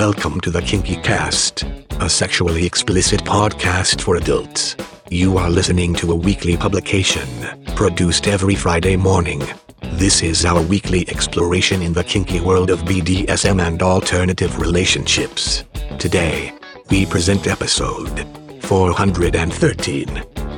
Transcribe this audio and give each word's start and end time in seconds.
Welcome 0.00 0.40
to 0.40 0.50
the 0.50 0.62
Kinky 0.62 0.96
Cast, 0.96 1.64
a 2.00 2.08
sexually 2.08 2.64
explicit 2.64 3.20
podcast 3.22 4.00
for 4.00 4.16
adults. 4.16 4.74
You 5.10 5.36
are 5.36 5.50
listening 5.50 5.92
to 5.96 6.12
a 6.12 6.16
weekly 6.16 6.56
publication, 6.56 7.28
produced 7.76 8.26
every 8.26 8.54
Friday 8.54 8.96
morning. 8.96 9.42
This 9.82 10.22
is 10.22 10.46
our 10.46 10.62
weekly 10.62 11.06
exploration 11.10 11.82
in 11.82 11.92
the 11.92 12.02
kinky 12.02 12.40
world 12.40 12.70
of 12.70 12.80
BDSM 12.80 13.60
and 13.60 13.82
alternative 13.82 14.58
relationships. 14.58 15.64
Today, 15.98 16.54
we 16.88 17.04
present 17.04 17.46
episode 17.46 18.26
413, 18.62 20.06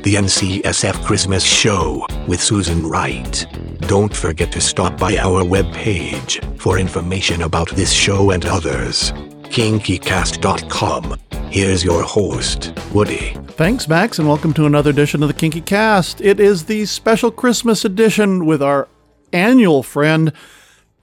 the 0.04 0.14
NCSF 0.14 1.04
Christmas 1.04 1.42
Show 1.42 2.06
with 2.28 2.40
Susan 2.40 2.86
Wright. 2.86 3.44
Don't 3.88 4.14
forget 4.14 4.52
to 4.52 4.60
stop 4.60 4.96
by 4.96 5.16
our 5.16 5.42
webpage 5.42 6.38
for 6.60 6.78
information 6.78 7.42
about 7.42 7.70
this 7.70 7.92
show 7.92 8.30
and 8.30 8.46
others. 8.46 9.12
KinkyCast.com. 9.52 11.20
Here's 11.50 11.84
your 11.84 12.02
host, 12.02 12.72
Woody. 12.90 13.36
Thanks, 13.48 13.86
Max, 13.86 14.18
and 14.18 14.26
welcome 14.26 14.54
to 14.54 14.64
another 14.64 14.88
edition 14.88 15.22
of 15.22 15.28
the 15.28 15.34
Kinky 15.34 15.60
Cast. 15.60 16.22
It 16.22 16.40
is 16.40 16.64
the 16.64 16.86
special 16.86 17.30
Christmas 17.30 17.84
edition 17.84 18.46
with 18.46 18.62
our 18.62 18.88
annual 19.30 19.82
friend, 19.82 20.32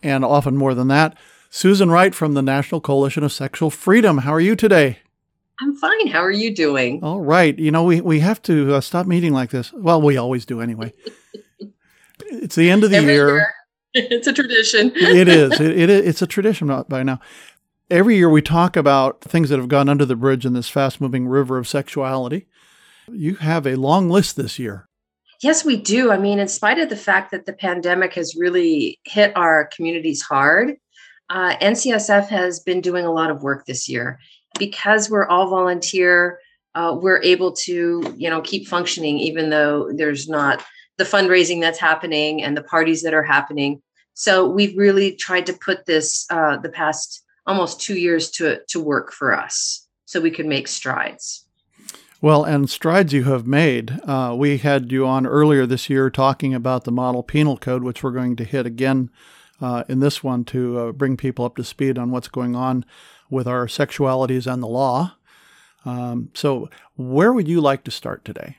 and 0.01 0.25
often 0.25 0.57
more 0.57 0.73
than 0.73 0.87
that, 0.87 1.15
Susan 1.51 1.91
Wright 1.91 2.15
from 2.15 2.33
the 2.33 2.41
National 2.41 2.81
Coalition 2.81 3.23
of 3.23 3.31
Sexual 3.31 3.69
Freedom. 3.69 4.17
How 4.17 4.33
are 4.33 4.41
you 4.41 4.55
today? 4.55 4.97
I'm 5.61 5.75
fine. 5.75 6.07
How 6.07 6.21
are 6.23 6.31
you 6.31 6.55
doing? 6.55 7.03
All 7.03 7.21
right. 7.21 7.57
You 7.59 7.69
know, 7.69 7.83
we, 7.83 8.01
we 8.01 8.19
have 8.21 8.41
to 8.43 8.73
uh, 8.73 8.81
stop 8.81 9.05
meeting 9.05 9.31
like 9.31 9.51
this. 9.51 9.71
Well, 9.73 10.01
we 10.01 10.17
always 10.17 10.43
do 10.45 10.59
anyway. 10.59 10.91
it's 12.21 12.55
the 12.55 12.71
end 12.71 12.83
of 12.83 12.89
the 12.89 12.97
Every 12.97 13.13
year. 13.13 13.29
year. 13.35 13.53
It's 13.95 14.27
a 14.27 14.33
tradition. 14.33 14.91
it 14.95 15.27
is. 15.27 15.59
It, 15.59 15.79
it, 15.79 15.89
it's 15.89 16.21
a 16.21 16.27
tradition 16.27 16.67
by 16.87 17.01
now. 17.01 17.19
Every 17.91 18.17
year 18.17 18.29
we 18.29 18.43
talk 18.43 18.77
about 18.77 19.21
things 19.21 19.49
that 19.49 19.57
have 19.57 19.67
gone 19.67 19.89
under 19.89 20.05
the 20.05 20.15
bridge 20.15 20.45
in 20.45 20.53
this 20.53 20.69
fast 20.69 21.01
moving 21.01 21.27
river 21.27 21.57
of 21.57 21.67
sexuality. 21.67 22.45
You 23.11 23.35
have 23.37 23.65
a 23.65 23.77
long 23.77 24.11
list 24.11 24.35
this 24.35 24.59
year. 24.59 24.87
Yes, 25.41 25.65
we 25.65 25.75
do. 25.75 26.11
I 26.11 26.19
mean, 26.19 26.37
in 26.37 26.47
spite 26.47 26.77
of 26.77 26.89
the 26.89 26.95
fact 26.95 27.31
that 27.31 27.47
the 27.47 27.53
pandemic 27.53 28.13
has 28.13 28.35
really 28.35 28.99
hit 29.05 29.35
our 29.35 29.71
communities 29.75 30.21
hard, 30.21 30.75
uh, 31.31 31.55
NCSF 31.55 32.27
has 32.27 32.59
been 32.59 32.79
doing 32.79 33.05
a 33.05 33.11
lot 33.11 33.31
of 33.31 33.41
work 33.41 33.65
this 33.65 33.89
year. 33.89 34.19
Because 34.59 35.09
we're 35.09 35.27
all 35.27 35.49
volunteer, 35.49 36.39
uh, 36.75 36.95
we're 36.99 37.23
able 37.23 37.53
to, 37.53 38.03
you 38.15 38.29
know, 38.29 38.41
keep 38.41 38.67
functioning 38.67 39.17
even 39.17 39.49
though 39.49 39.91
there's 39.91 40.29
not 40.29 40.63
the 40.99 41.05
fundraising 41.05 41.59
that's 41.59 41.79
happening 41.79 42.43
and 42.43 42.55
the 42.55 42.63
parties 42.63 43.01
that 43.01 43.15
are 43.15 43.23
happening. 43.23 43.81
So 44.13 44.47
we've 44.47 44.77
really 44.77 45.15
tried 45.15 45.47
to 45.47 45.53
put 45.53 45.87
this 45.87 46.27
uh, 46.29 46.57
the 46.57 46.69
past 46.69 47.23
almost 47.49 47.81
two 47.81 47.97
years 47.97 48.29
to 48.31 48.61
to 48.69 48.79
work 48.79 49.11
for 49.11 49.35
us, 49.35 49.87
so 50.05 50.21
we 50.21 50.31
could 50.31 50.45
make 50.45 50.67
strides. 50.67 51.45
Well, 52.21 52.43
and 52.43 52.69
strides 52.69 53.13
you 53.13 53.23
have 53.23 53.47
made. 53.47 53.97
Uh, 54.03 54.35
we 54.37 54.57
had 54.57 54.91
you 54.91 55.07
on 55.07 55.25
earlier 55.25 55.65
this 55.65 55.89
year 55.89 56.09
talking 56.09 56.53
about 56.53 56.83
the 56.83 56.91
model 56.91 57.23
penal 57.23 57.57
code, 57.57 57.83
which 57.83 58.03
we're 58.03 58.11
going 58.11 58.35
to 58.35 58.43
hit 58.43 58.65
again 58.65 59.09
uh, 59.61 59.83
in 59.87 59.99
this 59.99 60.21
one 60.21 60.43
to 60.45 60.79
uh, 60.79 60.91
bring 60.91 61.15
people 61.15 61.45
up 61.45 61.55
to 61.55 61.63
speed 61.63 61.97
on 61.97 62.11
what's 62.11 62.27
going 62.27 62.55
on 62.55 62.85
with 63.29 63.47
our 63.47 63.67
sexualities 63.67 64.51
and 64.51 64.61
the 64.61 64.67
law. 64.67 65.15
Um, 65.85 66.29
so, 66.33 66.69
where 66.97 67.31
would 67.31 67.47
you 67.47 67.61
like 67.61 67.85
to 67.85 67.91
start 67.91 68.25
today? 68.25 68.57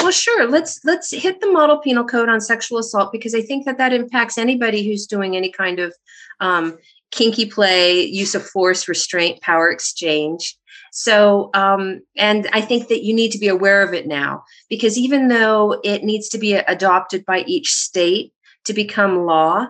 Well, 0.00 0.12
sure. 0.12 0.48
Let's 0.48 0.84
let's 0.84 1.10
hit 1.10 1.40
the 1.40 1.50
model 1.50 1.78
penal 1.78 2.04
code 2.04 2.28
on 2.28 2.40
sexual 2.40 2.78
assault 2.78 3.12
because 3.12 3.34
I 3.34 3.42
think 3.42 3.64
that 3.66 3.78
that 3.78 3.92
impacts 3.92 4.38
anybody 4.38 4.86
who's 4.86 5.06
doing 5.06 5.36
any 5.36 5.50
kind 5.50 5.80
of 5.80 5.94
um, 6.40 6.78
kinky 7.14 7.46
play, 7.46 8.02
use 8.04 8.34
of 8.34 8.44
force, 8.44 8.88
restraint, 8.88 9.40
power 9.40 9.70
exchange. 9.70 10.56
So, 10.92 11.50
um, 11.54 12.02
and 12.16 12.48
I 12.52 12.60
think 12.60 12.88
that 12.88 13.02
you 13.02 13.14
need 13.14 13.32
to 13.32 13.38
be 13.38 13.48
aware 13.48 13.82
of 13.82 13.94
it 13.94 14.06
now 14.06 14.44
because 14.68 14.98
even 14.98 15.28
though 15.28 15.80
it 15.82 16.04
needs 16.04 16.28
to 16.30 16.38
be 16.38 16.54
adopted 16.54 17.24
by 17.24 17.40
each 17.46 17.72
state 17.72 18.32
to 18.64 18.72
become 18.72 19.26
law, 19.26 19.68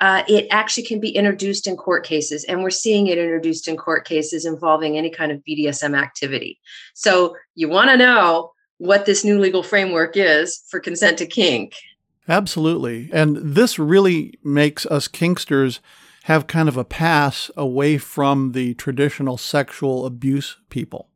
uh, 0.00 0.24
it 0.28 0.46
actually 0.50 0.82
can 0.82 0.98
be 1.00 1.10
introduced 1.10 1.66
in 1.66 1.76
court 1.76 2.04
cases. 2.04 2.44
And 2.44 2.62
we're 2.62 2.70
seeing 2.70 3.06
it 3.06 3.18
introduced 3.18 3.68
in 3.68 3.76
court 3.76 4.04
cases 4.04 4.44
involving 4.44 4.98
any 4.98 5.10
kind 5.10 5.30
of 5.30 5.42
BDSM 5.48 5.96
activity. 5.96 6.58
So, 6.94 7.36
you 7.54 7.68
want 7.68 7.90
to 7.90 7.96
know 7.96 8.52
what 8.78 9.06
this 9.06 9.24
new 9.24 9.38
legal 9.38 9.62
framework 9.62 10.16
is 10.16 10.62
for 10.68 10.80
consent 10.80 11.18
to 11.18 11.26
kink. 11.26 11.74
Absolutely. 12.28 13.10
And 13.12 13.36
this 13.36 13.78
really 13.78 14.38
makes 14.42 14.86
us 14.86 15.08
kinksters 15.08 15.78
have 16.24 16.46
kind 16.46 16.70
of 16.70 16.76
a 16.78 16.84
pass 16.84 17.50
away 17.54 17.98
from 17.98 18.52
the 18.52 18.72
traditional 18.74 19.36
sexual 19.36 20.06
abuse 20.06 20.56
people. 20.70 21.10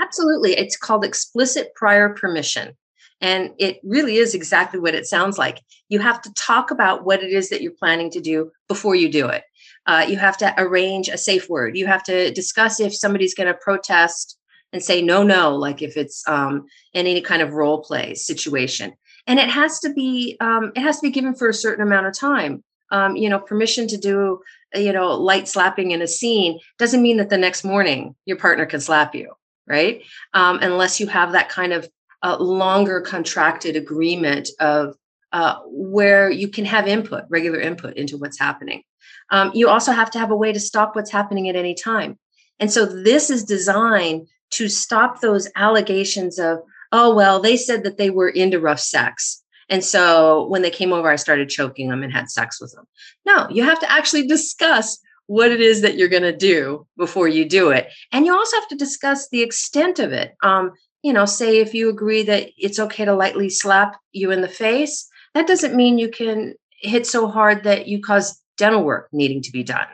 Absolutely. 0.00 0.52
It's 0.52 0.78
called 0.78 1.04
explicit 1.04 1.74
prior 1.74 2.08
permission. 2.14 2.74
And 3.20 3.50
it 3.58 3.80
really 3.82 4.16
is 4.16 4.34
exactly 4.34 4.80
what 4.80 4.94
it 4.94 5.04
sounds 5.04 5.36
like. 5.36 5.60
You 5.90 5.98
have 5.98 6.22
to 6.22 6.32
talk 6.32 6.70
about 6.70 7.04
what 7.04 7.22
it 7.22 7.30
is 7.30 7.50
that 7.50 7.60
you're 7.60 7.72
planning 7.72 8.10
to 8.12 8.20
do 8.20 8.50
before 8.66 8.94
you 8.94 9.12
do 9.12 9.28
it. 9.28 9.44
Uh, 9.84 10.06
you 10.08 10.16
have 10.16 10.38
to 10.38 10.54
arrange 10.56 11.10
a 11.10 11.18
safe 11.18 11.50
word. 11.50 11.76
You 11.76 11.86
have 11.86 12.02
to 12.04 12.30
discuss 12.32 12.80
if 12.80 12.94
somebody's 12.94 13.34
going 13.34 13.48
to 13.48 13.58
protest 13.60 14.38
and 14.72 14.82
say 14.82 15.02
no, 15.02 15.22
no, 15.22 15.54
like 15.54 15.82
if 15.82 15.98
it's 15.98 16.26
um, 16.26 16.64
in 16.94 17.06
any 17.06 17.20
kind 17.20 17.42
of 17.42 17.52
role 17.52 17.82
play 17.82 18.14
situation. 18.14 18.94
And 19.26 19.38
it 19.38 19.50
has 19.50 19.80
to 19.80 19.92
be 19.92 20.38
um, 20.40 20.72
it 20.74 20.80
has 20.80 20.96
to 20.96 21.02
be 21.02 21.10
given 21.10 21.34
for 21.34 21.50
a 21.50 21.54
certain 21.54 21.86
amount 21.86 22.06
of 22.06 22.18
time. 22.18 22.64
Um, 22.90 23.16
you 23.16 23.28
know, 23.28 23.38
permission 23.38 23.86
to 23.88 23.98
do 23.98 24.40
you 24.74 24.92
know 24.92 25.14
light 25.14 25.48
slapping 25.48 25.90
in 25.90 26.02
a 26.02 26.06
scene 26.06 26.58
doesn't 26.78 27.02
mean 27.02 27.16
that 27.18 27.30
the 27.30 27.38
next 27.38 27.64
morning 27.64 28.14
your 28.24 28.38
partner 28.38 28.66
can 28.66 28.80
slap 28.80 29.14
you, 29.14 29.32
right? 29.66 30.02
Um, 30.34 30.58
unless 30.62 31.00
you 31.00 31.06
have 31.06 31.32
that 31.32 31.48
kind 31.48 31.72
of 31.72 31.88
uh, 32.22 32.36
longer 32.38 33.00
contracted 33.00 33.76
agreement 33.76 34.48
of 34.60 34.96
uh, 35.32 35.56
where 35.66 36.30
you 36.30 36.48
can 36.48 36.64
have 36.64 36.88
input, 36.88 37.24
regular 37.28 37.60
input 37.60 37.96
into 37.96 38.16
what's 38.16 38.38
happening. 38.38 38.82
Um, 39.30 39.50
you 39.54 39.68
also 39.68 39.92
have 39.92 40.10
to 40.12 40.18
have 40.18 40.30
a 40.30 40.36
way 40.36 40.52
to 40.52 40.60
stop 40.60 40.96
what's 40.96 41.10
happening 41.10 41.48
at 41.48 41.56
any 41.56 41.74
time. 41.74 42.18
And 42.58 42.72
so 42.72 42.86
this 42.86 43.30
is 43.30 43.44
designed 43.44 44.26
to 44.50 44.68
stop 44.68 45.20
those 45.20 45.48
allegations 45.54 46.38
of, 46.38 46.60
oh, 46.92 47.14
well, 47.14 47.40
they 47.40 47.56
said 47.56 47.84
that 47.84 47.98
they 47.98 48.10
were 48.10 48.28
into 48.28 48.58
rough 48.58 48.80
sex. 48.80 49.42
And 49.68 49.84
so 49.84 50.46
when 50.48 50.62
they 50.62 50.70
came 50.70 50.92
over, 50.92 51.10
I 51.10 51.16
started 51.16 51.48
choking 51.48 51.88
them 51.88 52.02
and 52.02 52.12
had 52.12 52.30
sex 52.30 52.60
with 52.60 52.72
them. 52.72 52.86
No, 53.26 53.48
you 53.50 53.62
have 53.64 53.80
to 53.80 53.90
actually 53.90 54.26
discuss 54.26 54.98
what 55.26 55.50
it 55.50 55.60
is 55.60 55.82
that 55.82 55.96
you're 55.96 56.08
going 56.08 56.22
to 56.22 56.36
do 56.36 56.86
before 56.96 57.28
you 57.28 57.46
do 57.46 57.70
it. 57.70 57.88
And 58.12 58.24
you 58.24 58.34
also 58.34 58.56
have 58.56 58.68
to 58.68 58.76
discuss 58.76 59.28
the 59.28 59.42
extent 59.42 59.98
of 59.98 60.12
it. 60.12 60.34
Um, 60.42 60.72
you 61.02 61.12
know, 61.12 61.26
say 61.26 61.58
if 61.58 61.74
you 61.74 61.90
agree 61.90 62.22
that 62.24 62.48
it's 62.56 62.78
okay 62.78 63.04
to 63.04 63.14
lightly 63.14 63.50
slap 63.50 64.00
you 64.12 64.30
in 64.30 64.40
the 64.40 64.48
face, 64.48 65.08
that 65.34 65.46
doesn't 65.46 65.76
mean 65.76 65.98
you 65.98 66.08
can 66.08 66.54
hit 66.80 67.06
so 67.06 67.28
hard 67.28 67.64
that 67.64 67.88
you 67.88 68.00
cause 68.00 68.40
dental 68.56 68.82
work 68.82 69.08
needing 69.12 69.42
to 69.42 69.52
be 69.52 69.62
done. 69.62 69.86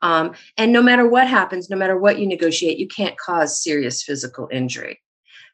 Um, 0.00 0.34
and 0.56 0.72
no 0.72 0.80
matter 0.80 1.08
what 1.08 1.26
happens, 1.26 1.68
no 1.68 1.76
matter 1.76 1.98
what 1.98 2.20
you 2.20 2.26
negotiate, 2.26 2.78
you 2.78 2.86
can't 2.86 3.18
cause 3.18 3.62
serious 3.62 4.02
physical 4.02 4.48
injury. 4.52 5.00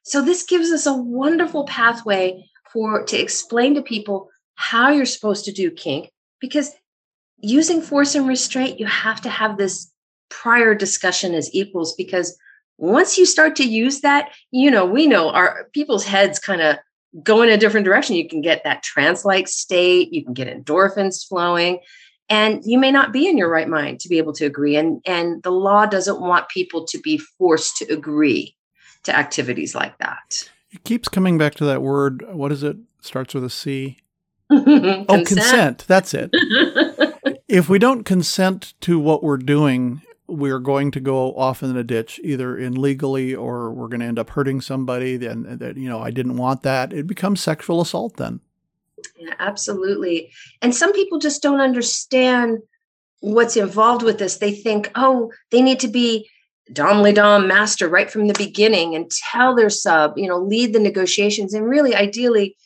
So 0.03 0.21
this 0.21 0.43
gives 0.43 0.71
us 0.71 0.85
a 0.85 0.95
wonderful 0.95 1.65
pathway 1.65 2.45
for 2.75 3.05
to 3.05 3.17
explain 3.17 3.75
to 3.77 3.83
people 3.83 4.29
how 4.57 4.91
you're 4.91 5.07
supposed 5.07 5.47
to 5.47 5.53
do 5.53 5.71
kink 5.71 6.11
because 6.41 6.73
using 7.39 7.81
force 7.81 8.15
and 8.15 8.29
restraint, 8.29 8.79
you 8.79 8.87
have 8.87 9.23
to 9.23 9.31
have 9.31 9.57
this 9.57 9.91
prior 10.29 10.75
discussion 10.75 11.34
as 11.34 11.49
equals 11.55 11.95
because 11.95 12.37
once 12.77 13.17
you 13.17 13.25
start 13.25 13.57
to 13.57 13.65
use 13.65 14.01
that, 14.01 14.31
you 14.51 14.71
know, 14.71 14.84
we 14.84 15.07
know 15.07 15.31
our 15.31 15.69
people's 15.73 16.05
heads 16.05 16.39
kind 16.39 16.61
of 16.61 16.77
go 17.23 17.41
in 17.43 17.49
a 17.49 17.57
different 17.57 17.87
direction. 17.87 18.17
You 18.17 18.29
can 18.29 18.43
get 18.43 18.65
that 18.65 18.83
trance 18.83 19.25
like 19.25 19.49
state, 19.49 20.13
you 20.13 20.25
can 20.25 20.34
get 20.34 20.49
endorphins 20.49 21.27
flowing 21.27 21.79
and 22.29 22.63
you 22.65 22.78
may 22.78 22.91
not 22.91 23.13
be 23.13 23.28
in 23.28 23.39
your 23.39 23.51
right 23.51 23.69
mind 23.69 24.01
to 24.01 24.09
be 24.09 24.19
able 24.19 24.33
to 24.33 24.47
agree 24.47 24.77
and 24.77 25.01
and 25.07 25.43
the 25.43 25.51
law 25.51 25.87
doesn't 25.87 26.21
want 26.21 26.48
people 26.48 26.84
to 26.87 26.98
be 26.98 27.19
forced 27.19 27.77
to 27.77 27.93
agree 27.93 28.57
to 29.03 29.16
activities 29.16 29.75
like 29.75 29.97
that 29.98 30.48
it 30.74 30.84
keeps 30.84 31.09
coming 31.09 31.38
back 31.38 31.54
to 31.54 31.65
that 31.65 31.82
word 31.82 32.24
what 32.32 32.53
is 32.53 32.62
it 32.62 32.76
starts 33.00 33.34
with 33.34 33.44
a 33.44 33.50
c 33.50 33.98
oh, 34.50 34.62
consent. 34.62 35.06
oh 35.09 35.24
consent 35.24 35.84
that's 35.86 36.15
it 36.15 36.30
if 37.48 37.68
we 37.68 37.78
don't 37.78 38.04
consent 38.04 38.74
to 38.80 38.98
what 38.98 39.22
we're 39.22 39.36
doing 39.36 40.03
we're 40.26 40.59
going 40.59 40.91
to 40.91 41.00
go 41.00 41.34
off 41.34 41.62
in 41.62 41.76
a 41.76 41.84
ditch 41.84 42.18
either 42.24 42.59
illegally 42.59 43.34
or 43.34 43.71
we're 43.71 43.88
going 43.88 44.00
to 44.00 44.06
end 44.06 44.18
up 44.18 44.30
hurting 44.30 44.60
somebody 44.60 45.16
then 45.16 45.47
uh, 45.48 45.56
that 45.56 45.76
you 45.76 45.88
know 45.88 46.00
i 46.00 46.10
didn't 46.10 46.36
want 46.36 46.62
that 46.62 46.92
it 46.92 47.06
becomes 47.06 47.41
sexual 47.41 47.80
assault 47.80 48.16
then 48.16 48.41
yeah, 49.18 49.34
absolutely. 49.38 50.32
And 50.62 50.74
some 50.74 50.92
people 50.92 51.18
just 51.18 51.42
don't 51.42 51.60
understand 51.60 52.59
what's 53.21 53.56
involved 53.56 54.03
with 54.03 54.18
this. 54.18 54.38
They 54.38 54.53
think, 54.53 54.91
oh, 54.94 55.32
they 55.50 55.62
need 55.62 55.80
to 55.80 55.88
be 55.88 56.28
Dom 56.72 57.03
Le 57.03 57.13
Dom 57.13 57.47
master 57.47 57.89
right 57.89 58.11
from 58.11 58.27
the 58.27 58.34
beginning 58.34 58.95
and 58.95 59.11
tell 59.11 59.55
their 59.55 59.71
sub, 59.71 60.16
you 60.16 60.27
know, 60.27 60.39
lead 60.39 60.72
the 60.72 60.81
negotiations. 60.81 61.53
And 61.53 61.69
really, 61.69 61.95
ideally, 61.95 62.57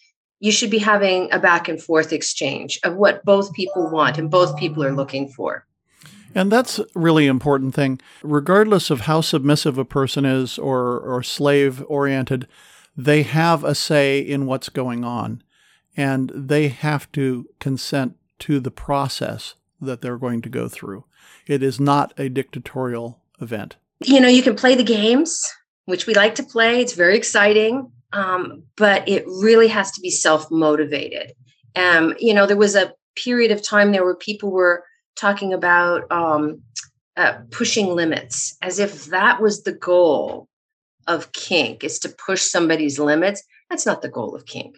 you 0.41 0.53
should 0.53 0.71
be 0.71 0.79
having 0.79 1.33
a 1.33 1.39
back 1.39 1.69
and 1.69 1.83
forth 1.83 2.13
exchange 2.13 2.79
of 2.85 2.95
what 2.95 3.25
both 3.25 3.53
people 3.53 3.91
want 3.91 4.19
and 4.19 4.31
both 4.31 4.57
people 4.57 4.85
are 4.85 4.95
looking 4.95 5.29
for. 5.29 5.67
And 6.35 6.53
that's 6.53 6.81
really 6.95 7.27
important 7.27 7.75
thing. 7.75 8.01
Regardless 8.23 8.91
of 8.91 9.03
how 9.03 9.21
submissive 9.21 9.79
a 9.79 9.85
person 9.85 10.25
is 10.25 10.59
or, 10.59 11.01
or 11.01 11.23
slave 11.23 11.83
oriented, 11.89 12.47
they 12.97 13.23
have 13.23 13.65
a 13.65 13.75
say 13.75 14.21
in 14.21 14.47
what's 14.47 14.69
going 14.69 15.05
on. 15.05 15.43
And 15.97 16.31
they 16.33 16.69
have 16.69 17.11
to 17.13 17.49
consent 17.59 18.17
to 18.41 18.61
the 18.61 18.71
process 18.71 19.55
that 19.81 20.01
they're 20.01 20.19
going 20.19 20.43
to 20.43 20.49
go 20.49 20.69
through. 20.69 21.05
It 21.49 21.63
is 21.63 21.81
not 21.81 22.13
a 22.17 22.29
dictatorial 22.29 23.21
event. 23.41 23.77
You 24.05 24.21
know, 24.21 24.29
you 24.29 24.43
can 24.43 24.55
play 24.55 24.75
the 24.75 24.85
games, 24.85 25.45
which 25.87 26.07
we 26.07 26.15
like 26.15 26.37
to 26.37 26.43
play. 26.43 26.81
It's 26.81 26.93
very 26.93 27.17
exciting, 27.17 27.91
um, 28.13 28.63
but 28.77 29.09
it 29.09 29.25
really 29.27 29.69
has 29.69 29.91
to 29.93 30.01
be 30.01 30.11
self 30.11 30.51
motivated. 30.51 31.33
Um, 31.75 32.15
you 32.19 32.33
know, 32.33 32.47
there 32.47 32.57
was 32.57 32.77
a 32.77 32.93
period 33.17 33.51
of 33.51 33.63
time 33.63 33.93
there 33.93 34.05
where 34.05 34.15
people 34.15 34.51
were 34.51 34.85
talking 35.17 35.53
about 35.53 36.11
um, 36.13 36.63
uh, 37.17 37.39
pushing 37.51 37.89
limits 37.89 38.57
as 38.63 38.79
if 38.79 39.07
that 39.07 39.41
was 39.43 39.65
the 39.65 39.73
goal 39.73 40.49
of 41.09 41.33
kink 41.33 41.83
is 41.83 41.99
to 41.99 42.09
push 42.09 42.43
somebody's 42.43 42.99
limits. 42.99 43.43
That's 43.71 43.87
not 43.87 44.03
the 44.03 44.09
goal 44.09 44.37
of 44.37 44.47
kink. 44.47 44.77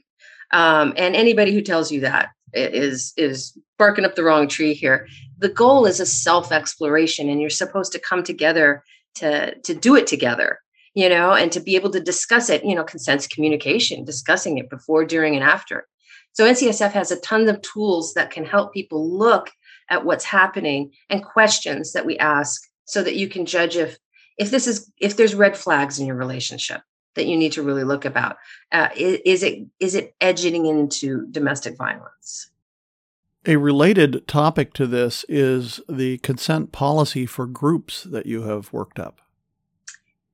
Um, 0.52 0.94
and 0.96 1.14
anybody 1.14 1.52
who 1.52 1.60
tells 1.60 1.92
you 1.92 2.00
that 2.00 2.30
is 2.52 3.12
is 3.16 3.56
barking 3.78 4.04
up 4.04 4.14
the 4.14 4.24
wrong 4.24 4.48
tree 4.48 4.74
here. 4.74 5.06
The 5.38 5.48
goal 5.48 5.86
is 5.86 6.00
a 6.00 6.06
self 6.06 6.50
exploration, 6.52 7.28
and 7.28 7.40
you're 7.40 7.50
supposed 7.50 7.92
to 7.92 7.98
come 7.98 8.22
together 8.22 8.82
to 9.16 9.54
to 9.60 9.74
do 9.74 9.96
it 9.96 10.06
together, 10.06 10.60
you 10.94 11.08
know, 11.08 11.32
and 11.32 11.52
to 11.52 11.60
be 11.60 11.76
able 11.76 11.90
to 11.90 12.00
discuss 12.00 12.50
it. 12.50 12.64
You 12.64 12.74
know, 12.74 12.84
consent 12.84 13.28
communication, 13.30 14.04
discussing 14.04 14.58
it 14.58 14.70
before, 14.70 15.04
during, 15.04 15.34
and 15.34 15.44
after. 15.44 15.86
So 16.32 16.44
NCSF 16.44 16.92
has 16.92 17.10
a 17.10 17.20
ton 17.20 17.48
of 17.48 17.60
tools 17.62 18.14
that 18.14 18.30
can 18.30 18.44
help 18.44 18.72
people 18.72 19.18
look 19.18 19.50
at 19.88 20.04
what's 20.04 20.24
happening 20.24 20.92
and 21.08 21.24
questions 21.24 21.92
that 21.92 22.06
we 22.06 22.16
ask 22.18 22.62
so 22.84 23.02
that 23.02 23.16
you 23.16 23.28
can 23.28 23.46
judge 23.46 23.76
if 23.76 23.98
if 24.38 24.50
this 24.50 24.66
is 24.66 24.90
if 24.98 25.16
there's 25.16 25.34
red 25.34 25.56
flags 25.56 25.98
in 25.98 26.06
your 26.06 26.16
relationship 26.16 26.80
that 27.16 27.26
you 27.26 27.36
need 27.36 27.52
to 27.52 27.62
really 27.62 27.84
look 27.84 28.04
about 28.04 28.36
uh, 28.72 28.88
is, 28.96 29.20
is 29.24 29.42
it 29.42 29.66
is 29.80 29.94
it 29.94 30.14
edging 30.20 30.66
into 30.66 31.26
domestic 31.30 31.76
violence 31.76 32.50
a 33.46 33.56
related 33.56 34.26
topic 34.26 34.72
to 34.74 34.86
this 34.86 35.24
is 35.28 35.80
the 35.88 36.18
consent 36.18 36.72
policy 36.72 37.26
for 37.26 37.46
groups 37.46 38.04
that 38.04 38.26
you 38.26 38.42
have 38.42 38.72
worked 38.72 38.98
up. 38.98 39.20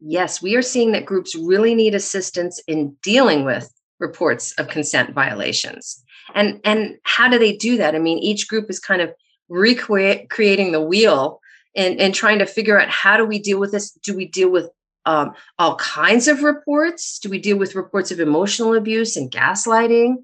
Yes 0.00 0.42
we 0.42 0.56
are 0.56 0.62
seeing 0.62 0.92
that 0.92 1.06
groups 1.06 1.34
really 1.34 1.74
need 1.74 1.94
assistance 1.94 2.60
in 2.66 2.96
dealing 3.02 3.44
with 3.44 3.72
reports 3.98 4.52
of 4.58 4.68
consent 4.68 5.14
violations. 5.14 6.02
And 6.34 6.60
and 6.64 6.96
how 7.04 7.28
do 7.28 7.38
they 7.38 7.56
do 7.56 7.76
that? 7.78 7.94
I 7.94 7.98
mean 7.98 8.18
each 8.18 8.48
group 8.48 8.68
is 8.68 8.78
kind 8.78 9.00
of 9.00 9.14
recreating 9.48 10.72
the 10.72 10.80
wheel 10.80 11.40
and, 11.76 12.00
and 12.00 12.14
trying 12.14 12.38
to 12.40 12.46
figure 12.46 12.80
out 12.80 12.88
how 12.88 13.16
do 13.16 13.24
we 13.24 13.38
deal 13.38 13.60
with 13.60 13.70
this? 13.70 13.92
Do 13.92 14.16
we 14.16 14.26
deal 14.26 14.50
with 14.50 14.68
um, 15.04 15.34
all 15.58 15.76
kinds 15.76 16.26
of 16.26 16.42
reports? 16.42 17.18
Do 17.20 17.28
we 17.28 17.38
deal 17.38 17.56
with 17.56 17.76
reports 17.76 18.10
of 18.10 18.18
emotional 18.18 18.74
abuse 18.74 19.16
and 19.16 19.30
gaslighting? 19.30 20.16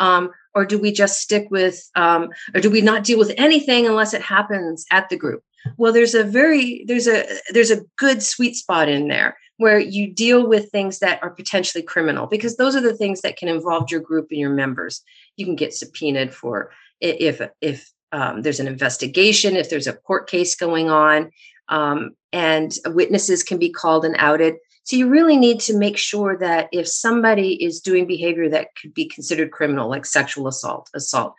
Um, 0.00 0.30
or 0.54 0.64
do 0.64 0.78
we 0.78 0.92
just 0.92 1.20
stick 1.20 1.48
with 1.50 1.88
um, 1.94 2.30
or 2.54 2.60
do 2.60 2.70
we 2.70 2.80
not 2.80 3.04
deal 3.04 3.18
with 3.18 3.32
anything 3.36 3.86
unless 3.86 4.14
it 4.14 4.22
happens 4.22 4.84
at 4.90 5.08
the 5.08 5.16
group 5.16 5.42
well 5.76 5.92
there's 5.92 6.14
a 6.14 6.24
very 6.24 6.84
there's 6.86 7.06
a 7.06 7.24
there's 7.50 7.70
a 7.70 7.82
good 7.96 8.22
sweet 8.22 8.54
spot 8.54 8.88
in 8.88 9.08
there 9.08 9.36
where 9.56 9.78
you 9.78 10.12
deal 10.12 10.48
with 10.48 10.70
things 10.70 10.98
that 10.98 11.22
are 11.22 11.30
potentially 11.30 11.82
criminal 11.82 12.26
because 12.26 12.56
those 12.56 12.74
are 12.74 12.80
the 12.80 12.96
things 12.96 13.20
that 13.20 13.36
can 13.36 13.48
involve 13.48 13.90
your 13.90 14.00
group 14.00 14.28
and 14.30 14.40
your 14.40 14.50
members 14.50 15.02
you 15.36 15.44
can 15.44 15.56
get 15.56 15.74
subpoenaed 15.74 16.34
for 16.34 16.70
if 17.00 17.40
if 17.60 17.90
um, 18.14 18.42
there's 18.42 18.60
an 18.60 18.68
investigation, 18.68 19.56
if 19.56 19.68
there's 19.68 19.88
a 19.88 19.92
court 19.92 20.30
case 20.30 20.54
going 20.54 20.88
on, 20.88 21.32
um, 21.68 22.10
and 22.32 22.72
witnesses 22.86 23.42
can 23.42 23.58
be 23.58 23.70
called 23.70 24.04
and 24.04 24.14
outed. 24.18 24.54
So 24.84 24.96
you 24.96 25.08
really 25.08 25.36
need 25.36 25.60
to 25.60 25.76
make 25.76 25.96
sure 25.96 26.36
that 26.38 26.68
if 26.72 26.86
somebody 26.86 27.62
is 27.62 27.80
doing 27.80 28.06
behavior 28.06 28.48
that 28.50 28.68
could 28.80 28.94
be 28.94 29.06
considered 29.06 29.50
criminal, 29.50 29.88
like 29.88 30.06
sexual 30.06 30.46
assault, 30.46 30.90
assault, 30.94 31.34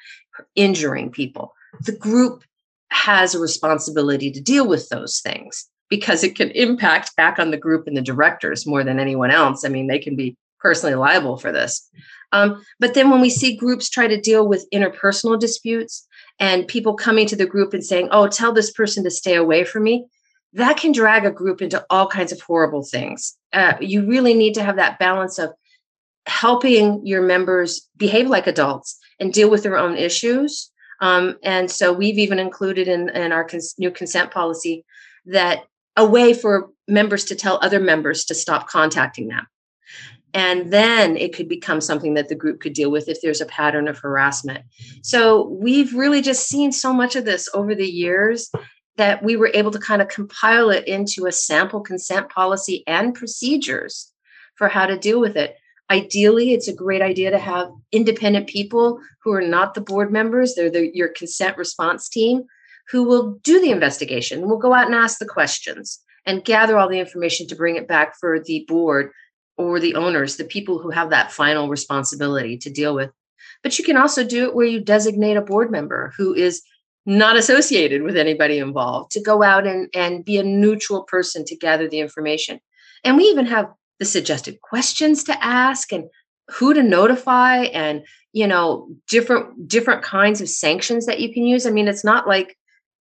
injuring 0.56 1.12
people, 1.12 1.54
the 1.82 1.92
group 1.92 2.44
has 2.90 3.36
a 3.36 3.40
responsibility 3.40 4.32
to 4.32 4.42
deal 4.42 4.68
with 4.68 4.90
those 4.90 5.20
things 5.20 5.70
because 5.90 6.24
it 6.24 6.36
can 6.36 6.50
impact 6.52 7.16
back 7.16 7.38
on 7.38 7.52
the 7.52 7.58
group 7.58 7.88
and 7.88 7.96
the 7.96 8.02
directors 8.02 8.66
more 8.66 8.84
than 8.84 9.00
anyone 9.00 9.32
else. 9.32 9.64
I 9.64 9.70
mean, 9.70 9.88
they 9.88 10.00
can 10.00 10.16
be 10.16 10.36
personally 10.60 10.96
liable 10.96 11.38
for 11.38 11.52
this. 11.52 11.88
Um, 12.32 12.64
but 12.80 12.96
then 12.96 13.12
when 13.12 13.22
we 13.22 13.30
see 13.30 13.56
groups 13.56 13.90
try 13.90 14.08
to 14.08 14.20
deal 14.20 14.48
with 14.48 14.68
interpersonal 14.74 15.40
disputes, 15.40 16.08
and 16.40 16.68
people 16.68 16.96
coming 16.96 17.28
to 17.28 17.36
the 17.36 17.46
group 17.46 17.74
and 17.74 17.84
saying, 17.84 18.10
oh, 18.12 18.28
tell 18.28 18.52
this 18.52 18.72
person 18.72 19.04
to 19.04 19.12
stay 19.12 19.36
away 19.36 19.64
from 19.64 19.84
me, 19.84 20.06
that 20.56 20.78
can 20.78 20.94
drag 20.94 21.26
a 21.26 21.32
group 21.32 21.62
into 21.62 21.86
all 21.90 22.08
kinds 22.08 22.32
of 22.32 22.42
horrible 22.42 22.84
things. 22.84 23.38
Uh, 23.52 23.74
you 23.82 24.06
really 24.06 24.34
need 24.34 24.54
to 24.54 24.64
have 24.64 24.78
that 24.78 24.98
balance 25.00 25.38
of 25.38 25.52
helping 26.26 27.06
your 27.06 27.22
members 27.22 27.88
behave 27.98 28.28
like 28.28 28.48
adults 28.48 28.98
and 29.20 29.34
deal 29.34 29.50
with 29.50 29.64
their 29.64 29.78
own 29.78 29.96
issues. 29.98 30.72
Um, 31.02 31.36
and 31.44 31.70
so 31.70 31.92
we've 31.92 32.18
even 32.18 32.40
included 32.40 32.88
in, 32.88 33.10
in 33.10 33.34
our 33.34 33.44
cons- 33.44 33.76
new 33.78 33.92
consent 33.92 34.32
policy 34.32 34.86
that 35.26 35.66
a 35.98 36.06
way 36.06 36.34
for 36.34 36.70
members 36.88 37.26
to 37.26 37.36
tell 37.36 37.60
other 37.62 37.80
members 37.80 38.24
to 38.26 38.36
stop 38.36 38.70
contacting 38.70 39.28
them. 39.28 39.46
And 40.34 40.72
then 40.72 41.16
it 41.16 41.34
could 41.34 41.48
become 41.48 41.80
something 41.80 42.14
that 42.16 42.28
the 42.28 42.36
group 42.36 42.60
could 42.60 42.74
deal 42.74 42.92
with 42.92 43.08
if 43.08 43.22
there's 43.22 43.40
a 43.40 43.46
pattern 43.46 43.88
of 43.88 44.00
harassment. 44.00 44.66
So 45.02 45.48
we've 45.48 45.94
really 45.94 46.22
just 46.22 46.48
seen 46.48 46.72
so 46.74 46.94
much 46.94 47.16
of 47.16 47.24
this 47.24 47.48
over 47.54 47.74
the 47.74 47.90
years 47.90 48.52
that 48.98 49.24
we 49.24 49.36
were 49.36 49.52
able 49.54 49.72
to 49.72 49.80
kind 49.80 50.02
of 50.02 50.08
compile 50.08 50.70
it 50.70 50.88
into 50.88 51.26
a 51.26 51.32
sample 51.32 51.82
consent 51.82 52.30
policy 52.30 52.84
and 52.88 53.14
procedures 53.14 54.12
for 54.56 54.70
how 54.70 54.86
to 54.86 54.98
deal 54.98 55.20
with 55.20 55.36
it. 55.36 55.58
Ideally, 55.92 56.54
it's 56.54 56.68
a 56.68 56.74
great 56.74 57.02
idea 57.02 57.30
to 57.30 57.38
have 57.38 57.70
independent 57.92 58.48
people 58.48 59.00
who 59.24 59.34
are 59.34 59.42
not 59.42 59.74
the 59.74 59.82
board 59.82 60.12
members, 60.12 60.56
they're 60.56 60.70
the, 60.70 60.96
your 60.96 61.10
consent 61.10 61.58
response 61.58 62.10
team 62.10 62.46
who 62.90 63.04
will 63.04 63.40
do 63.44 63.60
the 63.60 63.72
investigation. 63.72 64.48
We'll 64.48 64.58
go 64.58 64.74
out 64.74 64.86
and 64.86 64.96
ask 64.96 65.20
the 65.20 65.26
questions 65.26 66.00
and 66.26 66.44
gather 66.44 66.78
all 66.78 66.90
the 66.90 67.00
information 67.00 67.48
to 67.48 67.56
bring 67.56 67.76
it 67.76 67.88
back 67.88 68.16
for 68.20 68.40
the 68.40 68.66
board 68.68 69.12
or 69.58 69.80
the 69.80 69.96
owners, 69.96 70.38
the 70.38 70.44
people 70.44 70.80
who 70.80 70.90
have 70.92 71.10
that 71.10 71.32
final 71.32 71.70
responsibility 71.70 72.58
to 72.58 72.70
deal 72.70 72.94
with. 72.94 73.12
But 73.64 73.78
you 73.80 73.86
can 73.86 73.98
also 73.98 74.24
do 74.24 74.46
it 74.46 74.56
where 74.56 74.66
you 74.66 74.80
designate 74.80 75.38
a 75.38 75.42
board 75.42 75.72
member 75.72 76.14
who 76.18 76.34
is 76.34 76.62
not 77.06 77.38
associated 77.38 78.02
with 78.02 78.18
anybody 78.18 78.58
involved 78.58 79.12
to 79.12 79.22
go 79.22 79.44
out 79.44 79.68
and, 79.68 79.90
and 79.94 80.26
be 80.26 80.38
a 80.38 80.44
neutral 80.44 81.04
person 81.04 81.46
to 81.46 81.56
gather 81.56 81.88
the 81.88 82.00
information. 82.00 82.60
And 83.04 83.18
we 83.18 83.26
even 83.26 83.46
have 83.46 83.72
the 84.00 84.06
suggested 84.06 84.62
questions 84.62 85.24
to 85.26 85.44
ask 85.44 85.92
and 85.92 86.10
who 86.50 86.74
to 86.74 86.84
notify 86.84 87.64
and 87.64 88.06
you 88.34 88.46
know 88.46 88.90
different 89.08 89.68
different 89.68 90.04
kinds 90.04 90.42
of 90.42 90.50
sanctions 90.50 91.06
that 91.08 91.20
you 91.20 91.34
can 91.34 91.44
use 91.44 91.66
i 91.66 91.72
mean 91.72 91.88
it's 91.88 92.04
not 92.04 92.28
like 92.28 92.56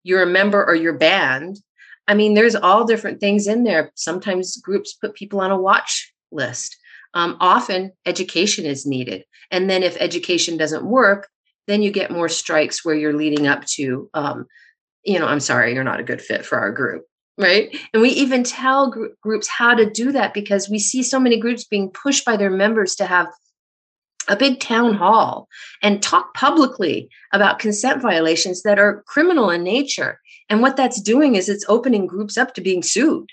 you're 0.04 0.24
a 0.24 0.28
member 0.28 0.64
or 0.64 0.76
you're 0.76 0.98
banned 0.98 1.60
i 2.08 2.14
mean 2.14 2.36
there's 2.36 2.56
all 2.56 2.86
different 2.86 3.20
things 3.20 3.46
in 3.46 3.66
there 3.66 3.92
sometimes 3.96 4.56
groups 4.58 4.94
put 4.94 5.14
people 5.16 5.42
on 5.42 5.52
a 5.52 5.60
watch 5.60 6.14
list. 6.34 6.78
Um, 7.14 7.38
often 7.40 7.92
education 8.06 8.66
is 8.66 8.86
needed. 8.86 9.24
And 9.52 9.70
then 9.70 9.84
if 9.84 9.96
education 10.00 10.58
doesn't 10.58 10.84
work, 10.84 11.30
then 11.68 11.82
you 11.82 11.92
get 11.92 12.12
more 12.12 12.30
strikes 12.30 12.84
where 12.84 12.96
you're 12.96 13.16
leading 13.16 13.48
up 13.48 13.66
to, 13.66 14.10
um, 14.14 14.46
you 15.04 15.20
know, 15.20 15.28
I'm 15.28 15.40
sorry, 15.40 15.74
you're 15.74 15.84
not 15.84 16.00
a 16.00 16.04
good 16.04 16.22
fit 16.22 16.46
for 16.46 16.58
our 16.58 16.72
group. 16.72 17.06
Right. 17.38 17.76
And 17.94 18.02
we 18.02 18.10
even 18.10 18.44
tell 18.44 18.92
gr- 18.92 19.08
groups 19.22 19.48
how 19.48 19.74
to 19.74 19.90
do 19.90 20.12
that 20.12 20.34
because 20.34 20.70
we 20.70 20.78
see 20.78 21.02
so 21.02 21.20
many 21.20 21.40
groups 21.40 21.64
being 21.64 21.90
pushed 21.90 22.26
by 22.26 22.38
their 22.38 22.52
members 22.52 22.96
to 22.96 23.06
have 23.06 23.28
a 24.28 24.36
big 24.36 24.60
town 24.60 24.94
hall 24.94 25.48
and 25.82 26.02
talk 26.02 26.34
publicly 26.34 27.10
about 27.34 27.60
consent 27.60 28.02
violations 28.02 28.62
that 28.64 28.80
are 28.80 29.04
criminal 29.08 29.50
in 29.50 29.64
nature. 29.64 30.20
And 30.50 30.62
what 30.62 30.78
that's 30.78 31.02
doing 31.02 31.36
is 31.36 31.50
it's 31.50 31.66
opening 31.68 32.06
groups 32.06 32.38
up 32.38 32.54
to 32.54 32.62
being 32.62 32.84
sued. 32.84 33.30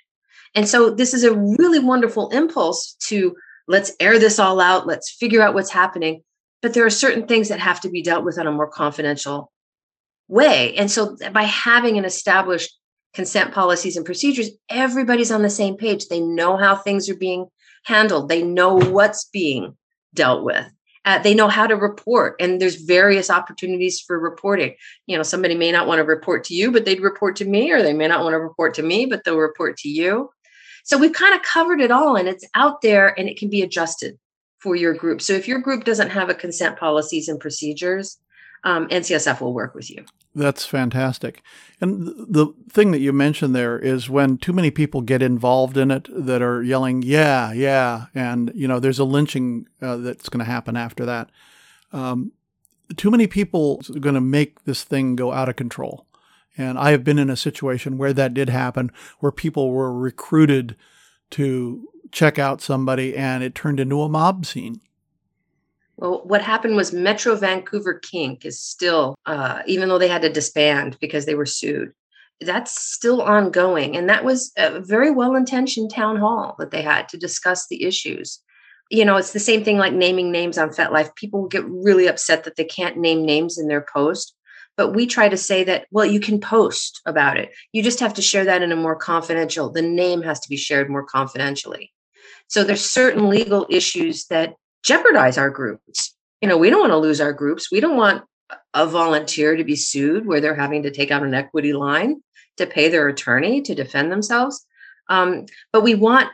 And 0.54 0.68
so 0.68 0.90
this 0.90 1.14
is 1.14 1.22
a 1.22 1.34
really 1.34 1.78
wonderful 1.78 2.30
impulse 2.30 2.96
to 3.06 3.36
let's 3.68 3.92
air 4.00 4.18
this 4.18 4.38
all 4.38 4.60
out, 4.60 4.86
let's 4.86 5.10
figure 5.10 5.42
out 5.42 5.54
what's 5.54 5.70
happening. 5.70 6.22
But 6.62 6.74
there 6.74 6.84
are 6.84 6.90
certain 6.90 7.26
things 7.26 7.48
that 7.48 7.60
have 7.60 7.80
to 7.82 7.90
be 7.90 8.02
dealt 8.02 8.24
with 8.24 8.38
in 8.38 8.46
a 8.46 8.52
more 8.52 8.68
confidential 8.68 9.50
way. 10.28 10.74
And 10.76 10.90
so 10.90 11.16
by 11.32 11.44
having 11.44 11.98
an 11.98 12.04
established 12.04 12.76
consent 13.14 13.52
policies 13.52 13.96
and 13.96 14.06
procedures, 14.06 14.50
everybody's 14.70 15.32
on 15.32 15.42
the 15.42 15.50
same 15.50 15.76
page. 15.76 16.06
They 16.06 16.20
know 16.20 16.56
how 16.56 16.76
things 16.76 17.08
are 17.08 17.16
being 17.16 17.46
handled, 17.84 18.28
they 18.28 18.42
know 18.42 18.74
what's 18.74 19.24
being 19.26 19.76
dealt 20.14 20.44
with. 20.44 20.66
Uh, 21.06 21.18
they 21.18 21.34
know 21.34 21.48
how 21.48 21.66
to 21.66 21.74
report 21.76 22.36
and 22.38 22.60
there's 22.60 22.74
various 22.74 23.30
opportunities 23.30 24.00
for 24.00 24.18
reporting 24.18 24.74
you 25.06 25.16
know 25.16 25.22
somebody 25.22 25.54
may 25.54 25.72
not 25.72 25.86
want 25.86 25.98
to 25.98 26.04
report 26.04 26.44
to 26.44 26.54
you 26.54 26.70
but 26.70 26.84
they'd 26.84 27.00
report 27.00 27.36
to 27.36 27.46
me 27.46 27.72
or 27.72 27.82
they 27.82 27.94
may 27.94 28.06
not 28.06 28.22
want 28.22 28.34
to 28.34 28.38
report 28.38 28.74
to 28.74 28.82
me 28.82 29.06
but 29.06 29.24
they'll 29.24 29.38
report 29.38 29.78
to 29.78 29.88
you 29.88 30.28
so 30.84 30.98
we've 30.98 31.14
kind 31.14 31.34
of 31.34 31.40
covered 31.40 31.80
it 31.80 31.90
all 31.90 32.16
and 32.16 32.28
it's 32.28 32.46
out 32.54 32.82
there 32.82 33.18
and 33.18 33.30
it 33.30 33.38
can 33.38 33.48
be 33.48 33.62
adjusted 33.62 34.18
for 34.60 34.76
your 34.76 34.94
group. 34.94 35.20
So 35.22 35.32
if 35.32 35.48
your 35.48 35.58
group 35.58 35.84
doesn't 35.84 36.10
have 36.10 36.28
a 36.28 36.34
consent 36.34 36.78
policies 36.78 37.28
and 37.28 37.40
procedures, 37.40 38.18
um, 38.64 38.88
NCSF 38.88 39.40
will 39.40 39.54
work 39.54 39.74
with 39.74 39.90
you. 39.90 40.04
That's 40.34 40.64
fantastic. 40.64 41.42
And 41.80 42.06
the 42.06 42.54
thing 42.70 42.92
that 42.92 43.00
you 43.00 43.12
mentioned 43.12 43.54
there 43.54 43.78
is 43.78 44.08
when 44.08 44.38
too 44.38 44.52
many 44.52 44.70
people 44.70 45.00
get 45.00 45.22
involved 45.22 45.76
in 45.76 45.90
it 45.90 46.08
that 46.10 46.42
are 46.42 46.62
yelling, 46.62 47.02
yeah, 47.02 47.52
yeah, 47.52 48.06
and, 48.14 48.52
you 48.54 48.68
know, 48.68 48.78
there's 48.78 48.98
a 48.98 49.04
lynching 49.04 49.66
uh, 49.82 49.96
that's 49.96 50.28
going 50.28 50.44
to 50.44 50.50
happen 50.50 50.76
after 50.76 51.04
that. 51.06 51.30
Um, 51.92 52.32
too 52.96 53.10
many 53.10 53.26
people 53.26 53.80
are 53.94 53.98
going 53.98 54.14
to 54.14 54.20
make 54.20 54.64
this 54.64 54.84
thing 54.84 55.16
go 55.16 55.32
out 55.32 55.48
of 55.48 55.56
control. 55.56 56.06
And 56.56 56.78
I 56.78 56.90
have 56.90 57.02
been 57.02 57.18
in 57.18 57.30
a 57.30 57.36
situation 57.36 57.96
where 57.96 58.12
that 58.12 58.34
did 58.34 58.50
happen, 58.50 58.92
where 59.20 59.32
people 59.32 59.70
were 59.70 59.92
recruited 59.92 60.76
to 61.30 61.88
check 62.12 62.38
out 62.38 62.60
somebody 62.60 63.16
and 63.16 63.42
it 63.42 63.54
turned 63.54 63.80
into 63.80 64.02
a 64.02 64.08
mob 64.08 64.46
scene. 64.46 64.80
Well, 65.96 66.22
what 66.24 66.40
happened 66.40 66.76
was 66.76 66.94
Metro 66.94 67.36
Vancouver 67.36 67.94
Kink 67.94 68.46
is 68.46 68.58
still, 68.58 69.16
uh, 69.26 69.60
even 69.66 69.88
though 69.88 69.98
they 69.98 70.08
had 70.08 70.22
to 70.22 70.32
disband 70.32 70.96
because 70.98 71.26
they 71.26 71.34
were 71.34 71.44
sued, 71.44 71.92
that's 72.40 72.80
still 72.80 73.20
ongoing. 73.20 73.96
And 73.96 74.08
that 74.08 74.24
was 74.24 74.50
a 74.56 74.80
very 74.80 75.10
well 75.10 75.34
intentioned 75.34 75.90
town 75.90 76.16
hall 76.16 76.56
that 76.58 76.70
they 76.70 76.80
had 76.80 77.08
to 77.10 77.18
discuss 77.18 77.66
the 77.66 77.84
issues. 77.84 78.40
You 78.88 79.04
know, 79.04 79.16
it's 79.18 79.32
the 79.32 79.38
same 79.38 79.62
thing 79.62 79.76
like 79.76 79.92
naming 79.92 80.32
names 80.32 80.56
on 80.56 80.70
FetLife. 80.70 81.14
People 81.16 81.46
get 81.46 81.64
really 81.66 82.06
upset 82.06 82.44
that 82.44 82.56
they 82.56 82.64
can't 82.64 82.96
name 82.96 83.26
names 83.26 83.58
in 83.58 83.68
their 83.68 83.84
post. 83.92 84.34
But 84.76 84.94
we 84.94 85.06
try 85.06 85.28
to 85.28 85.36
say 85.36 85.64
that, 85.64 85.86
well, 85.90 86.06
you 86.06 86.20
can 86.20 86.40
post 86.40 87.02
about 87.04 87.36
it. 87.36 87.50
You 87.72 87.82
just 87.82 88.00
have 88.00 88.14
to 88.14 88.22
share 88.22 88.46
that 88.46 88.62
in 88.62 88.72
a 88.72 88.76
more 88.76 88.96
confidential, 88.96 89.70
the 89.70 89.82
name 89.82 90.22
has 90.22 90.40
to 90.40 90.48
be 90.48 90.56
shared 90.56 90.88
more 90.88 91.04
confidentially. 91.04 91.92
So 92.48 92.64
there's 92.64 92.88
certain 92.88 93.28
legal 93.28 93.66
issues 93.70 94.26
that 94.26 94.54
jeopardize 94.82 95.38
our 95.38 95.50
groups. 95.50 96.14
You 96.40 96.48
know, 96.48 96.58
we 96.58 96.70
don't 96.70 96.80
want 96.80 96.92
to 96.92 96.98
lose 96.98 97.20
our 97.20 97.32
groups. 97.32 97.70
We 97.70 97.80
don't 97.80 97.96
want 97.96 98.24
a 98.74 98.86
volunteer 98.86 99.56
to 99.56 99.64
be 99.64 99.76
sued 99.76 100.26
where 100.26 100.40
they're 100.40 100.54
having 100.54 100.82
to 100.82 100.90
take 100.90 101.10
out 101.10 101.22
an 101.22 101.34
equity 101.34 101.72
line 101.72 102.22
to 102.56 102.66
pay 102.66 102.88
their 102.88 103.08
attorney 103.08 103.62
to 103.62 103.74
defend 103.74 104.10
themselves. 104.10 104.66
Um, 105.08 105.46
but 105.72 105.82
we 105.82 105.94
want 105.94 106.28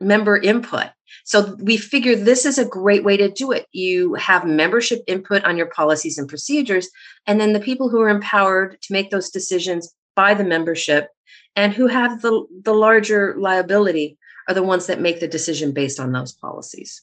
member 0.00 0.36
input. 0.36 0.88
So 1.24 1.56
we 1.60 1.76
figure 1.76 2.16
this 2.16 2.44
is 2.44 2.58
a 2.58 2.64
great 2.64 3.04
way 3.04 3.16
to 3.16 3.30
do 3.30 3.52
it. 3.52 3.66
You 3.72 4.14
have 4.14 4.44
membership 4.44 5.00
input 5.06 5.44
on 5.44 5.56
your 5.56 5.66
policies 5.66 6.18
and 6.18 6.28
procedures, 6.28 6.88
and 7.26 7.40
then 7.40 7.52
the 7.52 7.60
people 7.60 7.88
who 7.88 8.00
are 8.00 8.08
empowered 8.08 8.80
to 8.82 8.92
make 8.92 9.10
those 9.10 9.30
decisions 9.30 9.94
by 10.16 10.34
the 10.34 10.44
membership 10.44 11.08
and 11.54 11.72
who 11.72 11.86
have 11.86 12.22
the, 12.22 12.46
the 12.64 12.72
larger 12.72 13.36
liability 13.38 14.18
are 14.48 14.54
the 14.54 14.62
ones 14.62 14.86
that 14.86 15.00
make 15.00 15.20
the 15.20 15.28
decision 15.28 15.72
based 15.72 16.00
on 16.00 16.12
those 16.12 16.32
policies 16.32 17.02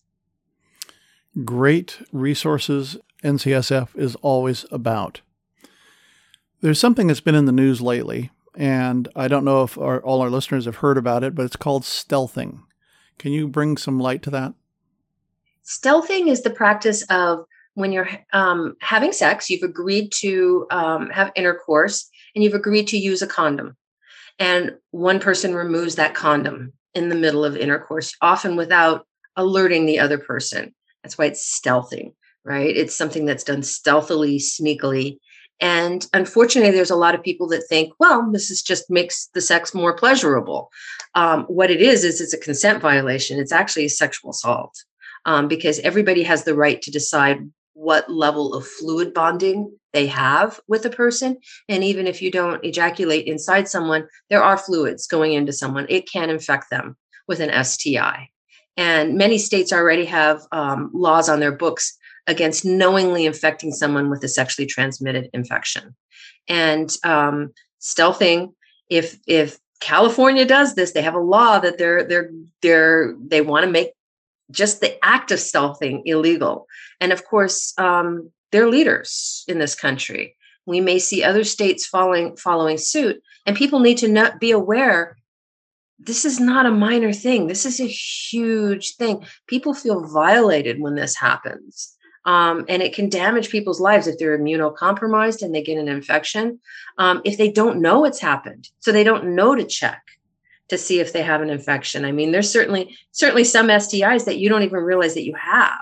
great 1.45 1.99
resources 2.11 2.97
NCSF 3.23 3.89
is 3.95 4.15
always 4.15 4.65
about. 4.71 5.21
There's 6.61 6.79
something 6.79 7.07
that's 7.07 7.21
been 7.21 7.35
in 7.35 7.45
the 7.45 7.51
news 7.51 7.81
lately, 7.81 8.31
and 8.55 9.07
I 9.15 9.27
don't 9.27 9.45
know 9.45 9.63
if 9.63 9.77
our, 9.77 10.01
all 10.01 10.21
our 10.21 10.29
listeners 10.29 10.65
have 10.65 10.77
heard 10.77 10.97
about 10.97 11.23
it, 11.23 11.35
but 11.35 11.45
it's 11.45 11.55
called 11.55 11.83
stealthing. 11.83 12.61
Can 13.17 13.31
you 13.31 13.47
bring 13.47 13.77
some 13.77 13.99
light 13.99 14.21
to 14.23 14.29
that? 14.31 14.53
Stealthing 15.63 16.27
is 16.27 16.41
the 16.41 16.49
practice 16.49 17.03
of 17.09 17.45
when 17.75 17.91
you're 17.91 18.09
um, 18.33 18.75
having 18.81 19.11
sex, 19.11 19.49
you've 19.49 19.63
agreed 19.63 20.11
to 20.11 20.65
um, 20.71 21.09
have 21.11 21.31
intercourse, 21.35 22.09
and 22.35 22.43
you've 22.43 22.53
agreed 22.53 22.87
to 22.87 22.97
use 22.97 23.21
a 23.21 23.27
condom. 23.27 23.77
And 24.39 24.75
one 24.91 25.19
person 25.19 25.53
removes 25.53 25.95
that 25.95 26.15
condom 26.15 26.73
in 26.93 27.09
the 27.09 27.15
middle 27.15 27.45
of 27.45 27.55
intercourse, 27.57 28.15
often 28.21 28.55
without 28.55 29.05
alerting 29.35 29.85
the 29.85 29.99
other 29.99 30.17
person. 30.17 30.73
That's 31.03 31.17
why 31.17 31.25
it's 31.25 31.59
stealthing, 31.59 32.13
right? 32.43 32.75
It's 32.75 32.95
something 32.95 33.25
that's 33.25 33.43
done 33.43 33.63
stealthily, 33.63 34.37
sneakily. 34.37 35.17
And 35.61 36.05
unfortunately, 36.13 36.71
there's 36.71 36.91
a 36.91 36.95
lot 36.95 37.15
of 37.15 37.23
people 37.23 37.47
that 37.49 37.63
think, 37.67 37.93
well, 37.99 38.31
this 38.31 38.49
is 38.49 38.61
just 38.61 38.89
makes 38.89 39.27
the 39.33 39.41
sex 39.41 39.73
more 39.73 39.95
pleasurable. 39.95 40.69
Um, 41.15 41.43
what 41.43 41.69
it 41.69 41.81
is, 41.81 42.03
is 42.03 42.21
it's 42.21 42.33
a 42.33 42.39
consent 42.39 42.81
violation. 42.81 43.39
It's 43.39 43.51
actually 43.51 43.85
a 43.85 43.89
sexual 43.89 44.31
assault 44.31 44.73
um, 45.25 45.47
because 45.47 45.79
everybody 45.79 46.23
has 46.23 46.43
the 46.43 46.55
right 46.55 46.81
to 46.81 46.91
decide 46.91 47.39
what 47.73 48.09
level 48.09 48.53
of 48.53 48.67
fluid 48.67 49.13
bonding 49.13 49.78
they 49.93 50.07
have 50.07 50.59
with 50.67 50.85
a 50.85 50.89
person. 50.89 51.37
And 51.67 51.83
even 51.83 52.07
if 52.07 52.21
you 52.21 52.31
don't 52.31 52.63
ejaculate 52.63 53.25
inside 53.25 53.67
someone, 53.67 54.07
there 54.29 54.43
are 54.43 54.57
fluids 54.57 55.07
going 55.07 55.33
into 55.33 55.53
someone. 55.53 55.85
It 55.89 56.09
can 56.09 56.29
infect 56.29 56.69
them 56.69 56.97
with 57.27 57.39
an 57.39 57.63
STI. 57.63 58.29
And 58.77 59.17
many 59.17 59.37
states 59.37 59.73
already 59.73 60.05
have 60.05 60.41
um, 60.51 60.91
laws 60.93 61.27
on 61.27 61.39
their 61.39 61.51
books 61.51 61.97
against 62.27 62.63
knowingly 62.63 63.25
infecting 63.25 63.71
someone 63.71 64.09
with 64.09 64.23
a 64.23 64.27
sexually 64.27 64.67
transmitted 64.67 65.29
infection. 65.33 65.95
And 66.47 66.89
um, 67.03 67.53
stealthing, 67.81 68.53
if 68.89 69.17
if 69.27 69.59
California 69.79 70.45
does 70.45 70.75
this, 70.75 70.91
they 70.91 71.01
have 71.01 71.15
a 71.15 71.19
law 71.19 71.59
that 71.59 71.77
they're 71.77 72.03
they're 72.03 72.31
they're 72.61 73.15
they 73.19 73.41
want 73.41 73.65
to 73.65 73.71
make 73.71 73.91
just 74.51 74.81
the 74.81 75.03
act 75.03 75.31
of 75.31 75.39
stealthing 75.39 76.01
illegal. 76.05 76.67
And 76.99 77.11
of 77.11 77.25
course, 77.25 77.73
um, 77.77 78.31
they're 78.51 78.69
leaders 78.69 79.43
in 79.47 79.59
this 79.59 79.75
country. 79.75 80.35
We 80.65 80.81
may 80.81 80.99
see 80.99 81.23
other 81.23 81.43
states 81.43 81.85
following 81.85 82.35
following 82.37 82.77
suit, 82.77 83.21
and 83.45 83.55
people 83.55 83.79
need 83.79 83.97
to 83.99 84.07
not 84.07 84.39
be 84.39 84.51
aware 84.51 85.17
this 85.99 86.23
is 86.23 86.39
not 86.39 86.65
a 86.65 86.71
minor 86.71 87.11
thing. 87.11 87.47
This 87.47 87.65
is 87.65 87.79
a 87.79 87.87
huge 87.87 88.95
thing. 88.95 89.25
People 89.47 89.73
feel 89.73 90.07
violated 90.07 90.79
when 90.79 90.95
this 90.95 91.15
happens. 91.15 91.95
Um, 92.25 92.65
and 92.69 92.81
it 92.81 92.93
can 92.93 93.09
damage 93.09 93.49
people's 93.49 93.81
lives 93.81 94.07
if 94.07 94.17
they're 94.17 94.37
immunocompromised 94.37 95.41
and 95.41 95.53
they 95.53 95.63
get 95.63 95.77
an 95.77 95.87
infection. 95.87 96.59
Um, 96.97 97.21
if 97.25 97.37
they 97.37 97.51
don't 97.51 97.81
know 97.81 98.05
it's 98.05 98.19
happened, 98.19 98.69
so 98.79 98.91
they 98.91 99.03
don't 99.03 99.35
know 99.35 99.55
to 99.55 99.63
check 99.63 100.01
to 100.69 100.77
see 100.77 100.99
if 100.99 101.11
they 101.11 101.23
have 101.23 101.41
an 101.41 101.49
infection. 101.49 102.05
I 102.05 102.11
mean, 102.11 102.31
there's 102.31 102.51
certainly 102.51 102.95
certainly 103.11 103.43
some 103.43 103.67
STIs 103.67 104.25
that 104.25 104.37
you 104.37 104.49
don't 104.49 104.63
even 104.63 104.79
realize 104.79 105.15
that 105.15 105.25
you 105.25 105.33
have, 105.35 105.79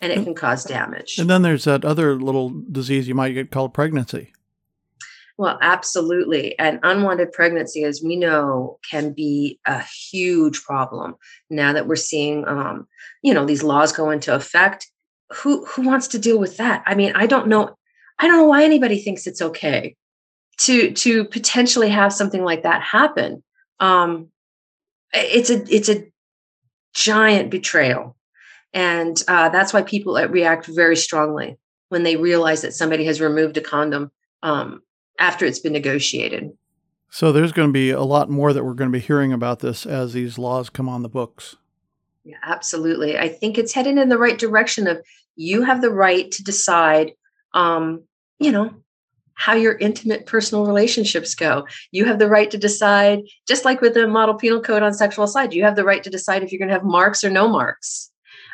and 0.00 0.12
it 0.12 0.22
can 0.24 0.34
cause 0.34 0.64
damage. 0.64 1.18
And 1.18 1.30
then 1.30 1.42
there's 1.42 1.64
that 1.64 1.84
other 1.84 2.16
little 2.16 2.50
disease 2.70 3.08
you 3.08 3.14
might 3.14 3.32
get 3.32 3.50
called 3.50 3.74
pregnancy. 3.74 4.32
Well, 5.36 5.58
absolutely. 5.60 6.56
And 6.58 6.78
unwanted 6.82 7.32
pregnancy, 7.32 7.82
as 7.84 8.00
we 8.02 8.16
know, 8.16 8.78
can 8.88 9.12
be 9.12 9.58
a 9.66 9.82
huge 9.82 10.62
problem 10.62 11.16
now 11.50 11.72
that 11.72 11.88
we're 11.88 11.96
seeing, 11.96 12.46
um, 12.46 12.86
you 13.22 13.34
know, 13.34 13.44
these 13.44 13.64
laws 13.64 13.92
go 13.92 14.10
into 14.10 14.34
effect. 14.34 14.88
Who 15.32 15.64
who 15.64 15.82
wants 15.82 16.06
to 16.08 16.18
deal 16.18 16.38
with 16.38 16.58
that? 16.58 16.84
I 16.86 16.94
mean, 16.94 17.12
I 17.16 17.26
don't 17.26 17.48
know. 17.48 17.76
I 18.18 18.28
don't 18.28 18.36
know 18.36 18.46
why 18.46 18.62
anybody 18.62 19.00
thinks 19.00 19.26
it's 19.26 19.42
okay 19.42 19.96
to 20.58 20.92
to 20.92 21.24
potentially 21.24 21.88
have 21.88 22.12
something 22.12 22.44
like 22.44 22.62
that 22.62 22.82
happen. 22.82 23.42
Um, 23.80 24.28
it's 25.12 25.50
a 25.50 25.64
it's 25.74 25.88
a 25.88 26.06
giant 26.94 27.50
betrayal, 27.50 28.16
and 28.74 29.22
uh, 29.28 29.48
that's 29.48 29.72
why 29.72 29.82
people 29.82 30.16
uh, 30.16 30.26
react 30.26 30.66
very 30.66 30.96
strongly 30.96 31.56
when 31.88 32.02
they 32.02 32.16
realize 32.16 32.60
that 32.62 32.74
somebody 32.74 33.04
has 33.06 33.20
removed 33.20 33.56
a 33.56 33.60
condom 33.60 34.10
um, 34.42 34.82
after 35.18 35.46
it's 35.46 35.60
been 35.60 35.72
negotiated. 35.72 36.52
So 37.10 37.30
there's 37.30 37.52
going 37.52 37.68
to 37.68 37.72
be 37.72 37.90
a 37.90 38.02
lot 38.02 38.28
more 38.28 38.52
that 38.52 38.64
we're 38.64 38.74
going 38.74 38.90
to 38.90 38.98
be 38.98 39.04
hearing 39.04 39.32
about 39.32 39.60
this 39.60 39.86
as 39.86 40.12
these 40.12 40.36
laws 40.36 40.68
come 40.68 40.88
on 40.88 41.02
the 41.02 41.08
books. 41.08 41.54
Yeah, 42.24 42.38
absolutely. 42.42 43.16
I 43.16 43.28
think 43.28 43.56
it's 43.56 43.72
headed 43.72 43.96
in 43.96 44.08
the 44.08 44.18
right 44.18 44.38
direction 44.38 44.88
of 44.88 45.00
you 45.36 45.62
have 45.62 45.80
the 45.80 45.90
right 45.90 46.30
to 46.32 46.42
decide 46.42 47.12
um, 47.54 48.02
you 48.38 48.52
know, 48.52 48.70
how 49.34 49.54
your 49.54 49.76
intimate 49.78 50.26
personal 50.26 50.66
relationships 50.66 51.34
go. 51.34 51.66
You 51.90 52.04
have 52.04 52.18
the 52.18 52.28
right 52.28 52.50
to 52.50 52.58
decide, 52.58 53.20
just 53.48 53.64
like 53.64 53.80
with 53.80 53.94
the 53.94 54.06
model 54.06 54.34
penal 54.34 54.60
code 54.60 54.82
on 54.82 54.94
sexual 54.94 55.24
assault, 55.24 55.52
you 55.52 55.64
have 55.64 55.76
the 55.76 55.84
right 55.84 56.02
to 56.02 56.10
decide 56.10 56.42
if 56.42 56.52
you're 56.52 56.58
going 56.58 56.68
to 56.68 56.74
have 56.74 56.84
marks 56.84 57.24
or 57.24 57.30
no 57.30 57.48
marks. 57.48 58.10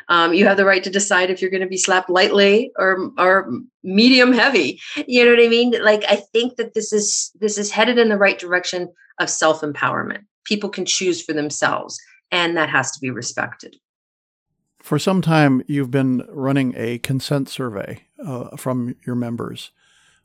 Um, 0.09 0.33
you 0.33 0.45
have 0.45 0.57
the 0.57 0.65
right 0.65 0.83
to 0.83 0.89
decide 0.89 1.29
if 1.29 1.41
you're 1.41 1.51
going 1.51 1.61
to 1.61 1.67
be 1.67 1.77
slapped 1.77 2.09
lightly 2.09 2.71
or 2.77 3.11
or 3.17 3.51
medium 3.83 4.33
heavy. 4.33 4.79
You 5.07 5.25
know 5.25 5.31
what 5.31 5.43
I 5.43 5.47
mean? 5.47 5.73
Like 5.81 6.03
I 6.07 6.17
think 6.17 6.57
that 6.57 6.73
this 6.73 6.93
is 6.93 7.31
this 7.39 7.57
is 7.57 7.71
headed 7.71 7.97
in 7.97 8.09
the 8.09 8.17
right 8.17 8.37
direction 8.37 8.89
of 9.19 9.29
self 9.29 9.61
empowerment. 9.61 10.25
People 10.45 10.69
can 10.69 10.85
choose 10.85 11.21
for 11.21 11.33
themselves, 11.33 11.99
and 12.31 12.57
that 12.57 12.69
has 12.69 12.91
to 12.91 12.99
be 12.99 13.09
respected. 13.09 13.75
For 14.81 14.97
some 14.97 15.21
time, 15.21 15.61
you've 15.67 15.91
been 15.91 16.25
running 16.27 16.73
a 16.75 16.97
consent 16.99 17.49
survey 17.49 18.03
uh, 18.25 18.57
from 18.57 18.95
your 19.05 19.15
members. 19.15 19.71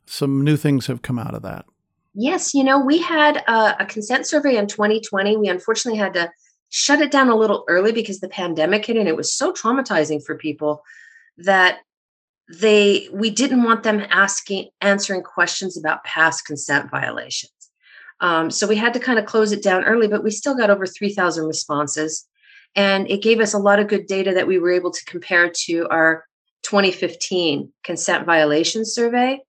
Some 0.07 0.43
new 0.43 0.57
things 0.57 0.87
have 0.87 1.03
come 1.03 1.19
out 1.19 1.35
of 1.35 1.43
that. 1.43 1.65
Yes, 2.15 2.55
you 2.55 2.63
know, 2.63 2.79
we 2.79 2.97
had 2.97 3.37
a, 3.47 3.83
a 3.83 3.85
consent 3.85 4.25
survey 4.25 4.57
in 4.57 4.65
2020. 4.65 5.37
We 5.37 5.49
unfortunately 5.49 5.99
had 5.99 6.15
to 6.15 6.31
shut 6.69 7.01
it 7.01 7.11
down 7.11 7.29
a 7.29 7.35
little 7.35 7.63
early 7.67 7.91
because 7.91 8.19
the 8.19 8.29
pandemic 8.29 8.85
hit 8.85 8.97
and 8.97 9.07
it 9.07 9.15
was 9.15 9.33
so 9.33 9.53
traumatizing 9.53 10.23
for 10.23 10.35
people 10.35 10.83
that 11.37 11.79
they 12.59 13.07
we 13.11 13.29
didn't 13.29 13.63
want 13.63 13.83
them 13.83 14.05
asking 14.09 14.69
answering 14.81 15.21
questions 15.21 15.77
about 15.77 16.03
past 16.03 16.45
consent 16.45 16.89
violations 16.89 17.51
um, 18.19 18.49
so 18.49 18.65
we 18.65 18.75
had 18.75 18.93
to 18.93 18.99
kind 18.99 19.19
of 19.19 19.25
close 19.25 19.51
it 19.51 19.63
down 19.63 19.83
early 19.83 20.07
but 20.07 20.23
we 20.23 20.31
still 20.31 20.55
got 20.55 20.69
over 20.69 20.85
3000 20.85 21.45
responses 21.45 22.27
and 22.75 23.09
it 23.09 23.21
gave 23.21 23.39
us 23.39 23.53
a 23.53 23.59
lot 23.59 23.79
of 23.79 23.87
good 23.87 24.07
data 24.07 24.33
that 24.33 24.47
we 24.47 24.59
were 24.59 24.71
able 24.71 24.91
to 24.91 25.05
compare 25.05 25.49
to 25.49 25.87
our 25.89 26.25
2015 26.63 27.71
consent 27.83 28.25
violation 28.25 28.85
survey 28.85 29.39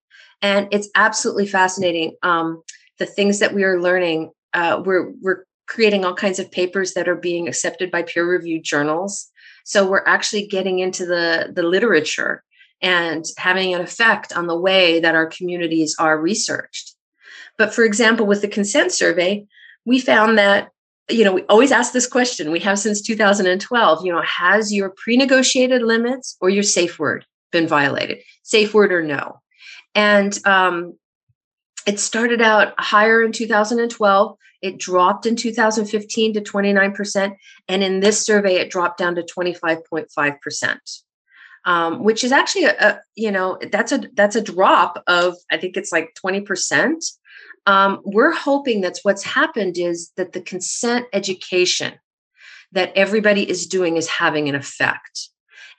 and 0.43 0.69
it's 0.71 0.89
absolutely 0.95 1.47
fascinating. 1.47 2.17
Um, 2.23 2.63
the 2.99 3.07
things 3.07 3.39
that 3.41 3.55
we 3.55 3.65
are 3.65 3.81
learning, 3.81 4.31
uh, 4.55 4.83
we're 4.85 5.11
we're 5.21 5.45
creating 5.69 6.05
all 6.05 6.15
kinds 6.15 6.39
of 6.39 6.51
papers 6.51 6.95
that 6.95 7.09
are 7.09 7.15
being 7.15 7.47
accepted 7.47 7.91
by 7.91 8.03
peer 8.03 8.29
reviewed 8.29 8.65
journals. 8.65 9.31
So 9.65 9.87
we're 9.87 10.05
actually 10.07 10.47
getting 10.47 10.79
into 10.81 11.07
the 11.07 11.53
the 11.55 11.63
literature 11.63 12.43
and 12.81 13.25
having 13.37 13.75
an 13.75 13.81
effect 13.81 14.33
on 14.33 14.47
the 14.47 14.59
way 14.59 15.01
that 15.01 15.15
our 15.15 15.27
communities 15.27 15.95
are 15.99 16.21
researched. 16.21 16.95
But 17.57 17.75
for 17.75 17.85
example, 17.85 18.25
with 18.25 18.41
the 18.41 18.49
consent 18.49 18.93
survey, 18.93 19.47
we 19.85 20.01
found 20.01 20.39
that 20.39 20.71
you 21.11 21.25
know 21.25 21.33
we 21.33 21.43
always 21.45 21.73
ask 21.73 21.93
this 21.93 22.07
question 22.07 22.51
we 22.51 22.61
have 22.61 22.79
since 22.79 23.01
2012 23.01 24.05
you 24.05 24.13
know 24.13 24.21
has 24.21 24.75
your 24.75 24.91
pre-negotiated 24.91 25.83
limits 25.83 26.37
or 26.41 26.51
your 26.51 26.63
safe 26.63 26.99
word 26.99 27.25
been 27.51 27.67
violated 27.67 28.19
safe 28.43 28.75
word 28.75 28.93
or 28.93 29.03
no 29.03 29.41
and 29.95 30.39
um, 30.47 30.95
it 31.87 32.01
started 32.01 32.41
out 32.41 32.75
higher 32.79 33.23
in 33.23 33.33
2012 33.33 34.37
it 34.61 34.79
dropped 34.79 35.25
in 35.25 35.37
2015 35.37 36.35
to 36.35 36.41
29% 36.41 37.37
and 37.69 37.83
in 37.83 38.01
this 38.01 38.25
survey 38.25 38.57
it 38.57 38.71
dropped 38.71 38.99
down 38.99 39.15
to 39.15 39.23
25.5% 39.23 40.79
um, 41.65 42.05
which 42.05 42.25
is 42.25 42.33
actually 42.33 42.65
a, 42.65 42.77
a, 42.79 43.01
you 43.15 43.31
know 43.31 43.59
that's 43.73 43.93
a 43.93 44.03
that's 44.15 44.37
a 44.37 44.43
drop 44.43 45.03
of 45.07 45.37
i 45.51 45.57
think 45.57 45.77
it's 45.77 45.93
like 45.93 46.17
20% 46.25 47.05
um, 47.67 48.01
we're 48.03 48.33
hoping 48.33 48.81
that's 48.81 49.05
what's 49.05 49.23
happened 49.23 49.77
is 49.77 50.11
that 50.17 50.33
the 50.33 50.41
consent 50.41 51.07
education 51.13 51.95
that 52.73 52.93
everybody 52.95 53.49
is 53.49 53.67
doing 53.67 53.97
is 53.97 54.09
having 54.09 54.49
an 54.49 54.55
effect. 54.55 55.29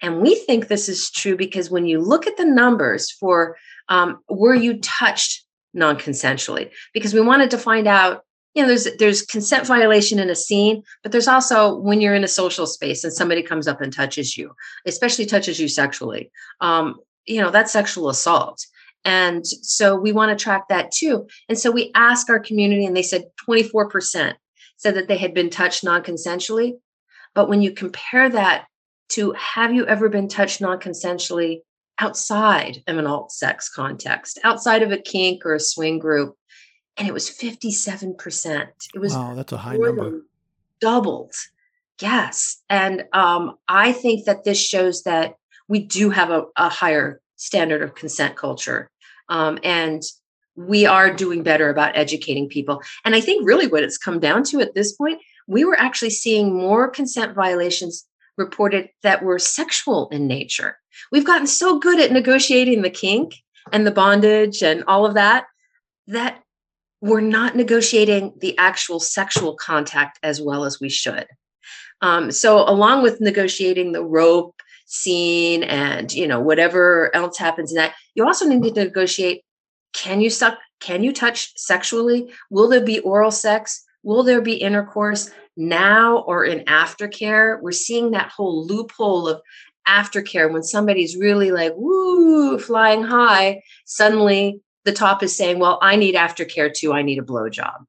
And 0.01 0.22
we 0.22 0.36
think 0.36 0.68
this 0.68 0.88
is 0.88 1.12
true 1.12 1.36
because 1.36 1.70
when 1.70 1.86
you 1.86 2.00
look 2.00 2.25
at 2.27 2.38
the 2.38 2.46
numbers 2.46 3.12
for 3.12 3.58
um, 3.89 4.20
were 4.29 4.53
you 4.53 4.79
touched 4.79 5.44
non-consensually 5.73 6.71
because 6.93 7.13
we 7.13 7.21
wanted 7.21 7.51
to 7.51 7.57
find 7.57 7.88
out 7.88 8.23
you 8.55 8.63
know 8.63 8.67
there's 8.67 8.88
there's 8.97 9.21
consent 9.21 9.67
violation 9.67 10.17
in 10.17 10.29
a 10.29 10.35
scene 10.35 10.81
but 11.03 11.11
there's 11.11 11.27
also 11.27 11.75
when 11.75 12.01
you're 12.01 12.15
in 12.15 12.23
a 12.23 12.27
social 12.27 12.65
space 12.65 13.03
and 13.03 13.13
somebody 13.13 13.43
comes 13.43 13.67
up 13.67 13.79
and 13.79 13.93
touches 13.93 14.35
you 14.35 14.51
especially 14.88 15.25
touches 15.25 15.59
you 15.59 15.67
sexually 15.67 16.31
um, 16.61 16.95
you 17.29 17.39
know 17.39 17.51
that's 17.51 17.71
sexual 17.71 18.09
assault. 18.09 18.65
And 19.05 19.47
so 19.47 19.95
we 19.95 20.11
want 20.11 20.38
to 20.38 20.43
track 20.43 20.67
that 20.67 20.91
too. 20.91 21.27
And 21.47 21.57
so 21.57 21.71
we 21.71 21.91
asked 21.95 22.29
our 22.29 22.39
community 22.39 22.85
and 22.85 22.97
they 22.97 23.03
said 23.03 23.23
24% 23.47 24.33
said 24.75 24.95
that 24.95 25.07
they 25.07 25.17
had 25.17 25.33
been 25.33 25.49
touched 25.49 25.85
non-consensually. 25.85 26.73
But 27.33 27.47
when 27.47 27.61
you 27.61 27.71
compare 27.71 28.29
that 28.29 28.65
to 29.09 29.31
have 29.33 29.73
you 29.73 29.88
ever 29.88 30.09
been 30.09 30.27
touched 30.27 30.59
non-consensually 30.59 31.61
outside 32.00 32.84
of 32.88 32.98
an 32.98 33.08
alt 33.08 33.32
sex 33.32 33.70
context, 33.70 34.39
outside 34.44 34.82
of 34.82 34.91
a 34.91 34.98
kink 34.98 35.46
or 35.46 35.53
a 35.53 35.60
swing 35.60 36.00
group. 36.00 36.36
And 36.98 37.08
it 37.08 37.13
was 37.13 37.29
57%. 37.29 38.68
It 38.94 39.00
was 39.00 39.13
wow, 39.13 39.36
that's 39.36 39.51
a 39.51 39.58
high 39.58 39.77
number. 39.77 40.22
Doubled. 40.82 41.34
Yes. 42.01 42.62
And 42.70 43.06
um, 43.13 43.56
I 43.68 43.91
think 43.91 44.25
that 44.25 44.44
this 44.44 44.62
shows 44.62 45.03
that 45.03 45.36
we 45.68 45.79
do 45.79 46.10
have 46.10 46.29
a, 46.29 46.46
a 46.56 46.70
higher 46.70 47.22
standard 47.36 47.82
of 47.82 47.96
consent 47.96 48.36
culture. 48.36 48.89
Um, 49.29 49.60
and 49.63 50.01
we 50.56 50.86
are 50.86 51.13
doing 51.13 51.44
better 51.44 51.70
about 51.70 51.96
educating 51.96 52.50
people. 52.50 52.82
And 53.06 53.15
I 53.15 53.22
think 53.22 53.48
really 53.48 53.68
what 53.68 53.84
it's 53.84 53.98
come 53.98 54.20
down 54.20 54.44
to 54.46 54.60
at 54.60 54.74
this 54.74 54.94
point, 54.94 55.22
we 55.48 55.63
were 55.63 55.79
actually 55.79 56.10
seeing 56.10 56.53
more 56.53 56.89
consent 56.89 57.34
violations 57.34 58.06
reported 58.39 58.89
that 59.03 59.22
were 59.22 59.38
sexual 59.38 60.10
in 60.10 60.25
nature. 60.25 60.77
We've 61.12 61.25
gotten 61.25 61.46
so 61.46 61.77
good 61.77 62.00
at 62.00 62.12
negotiating 62.12 62.81
the 62.81 62.89
kink 62.89 63.36
and 63.72 63.86
the 63.86 63.91
bondage 63.91 64.63
and 64.63 64.84
all 64.88 65.05
of 65.05 65.13
that 65.13 65.46
that 66.08 66.41
we're 67.01 67.22
not 67.22 67.55
negotiating 67.55 68.34
the 68.39 68.58
actual 68.58 69.00
sexual 69.00 69.55
contact 69.55 70.20
as 70.24 70.42
well 70.42 70.66
as 70.66 70.79
we 70.79 70.90
should. 70.90 71.27
Um, 72.01 72.31
so, 72.31 72.68
along 72.68 73.03
with 73.03 73.22
negotiating 73.22 73.92
the 73.92 74.03
rope 74.03 74.55
scene 74.85 75.63
and 75.63 76.11
you 76.11 76.27
know 76.27 76.40
whatever 76.40 77.13
else 77.16 77.37
happens 77.37 77.72
in 77.72 77.75
that, 77.75 77.94
you 78.16 78.25
also 78.25 78.46
need 78.46 78.74
to 78.74 78.85
negotiate: 78.85 79.44
can 79.94 80.22
you 80.22 80.29
suck? 80.29 80.57
Can 80.79 81.03
you 81.03 81.11
touch 81.11 81.51
sexually? 81.57 82.31
Will 82.50 82.70
there 82.70 82.83
be 82.83 83.00
oral 83.00 83.31
sex? 83.31 83.83
Will 84.03 84.24
there 84.24 84.42
be 84.42 84.53
intercourse? 84.53 85.29
now 85.59 86.20
or 86.20 86.46
in 86.46 86.62
aftercare, 86.66 87.62
we're 87.62 87.72
seeing 87.72 88.12
that 88.12 88.31
whole 88.31 88.66
loophole 88.66 89.27
of 89.27 89.42
aftercare 89.88 90.51
when 90.51 90.64
somebody's 90.64 91.18
really 91.18 91.51
like, 91.51 91.74
woo, 91.75 92.57
flying 92.57 93.03
high, 93.03 93.62
suddenly 93.85 94.62
the 94.85 94.94
top 94.94 95.22
is 95.22 95.35
saying, 95.35 95.59
well, 95.59 95.77
I 95.81 95.98
need 95.98 96.16
aftercare 96.16 96.74
too. 96.74 96.94
I 96.94 97.01
need 97.01 97.20
a 97.20 97.24
blowjob, 97.24 97.85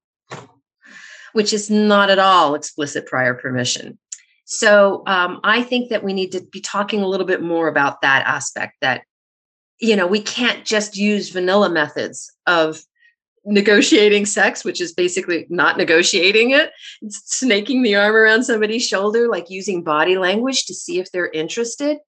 which 1.33 1.53
is 1.53 1.71
not 1.71 2.11
at 2.11 2.19
all 2.19 2.55
explicit 2.55 3.07
prior 3.07 3.35
permission. 3.35 3.99
So 4.47 5.05
um, 5.07 5.41
I 5.45 5.63
think 5.63 5.91
that 5.91 6.03
we 6.03 6.13
need 6.13 6.33
to 6.33 6.43
be 6.43 6.61
talking 6.61 7.03
a 7.03 7.07
little 7.07 7.27
bit 7.27 7.41
more 7.41 7.69
about 7.69 8.03
that 8.03 8.27
aspect 8.27 8.75
that, 8.81 9.03
you 9.79 9.95
know, 9.95 10.09
we 10.09 10.21
can't 10.21 10.65
just 10.65 10.97
use 10.97 11.31
vanilla 11.31 11.71
methods 11.71 12.33
of 12.49 12.83
negotiating 13.45 14.27
sex, 14.27 14.65
which 14.65 14.81
is 14.81 14.93
basically 14.93 15.47
not 15.49 15.77
negotiating 15.77 16.51
it. 16.51 16.73
It's 17.03 17.39
snaking 17.39 17.83
the 17.83 17.97
arm 17.97 18.15
around 18.15 18.45
somebody's 18.45 18.87
shoulder, 18.87 19.29
like 19.29 19.51
using 19.51 19.83
body 19.83 20.19
language 20.19 20.67
to 20.67 20.75
see 20.75 20.99
if 20.99 21.11
they're 21.11 21.31
interested. 21.31 21.99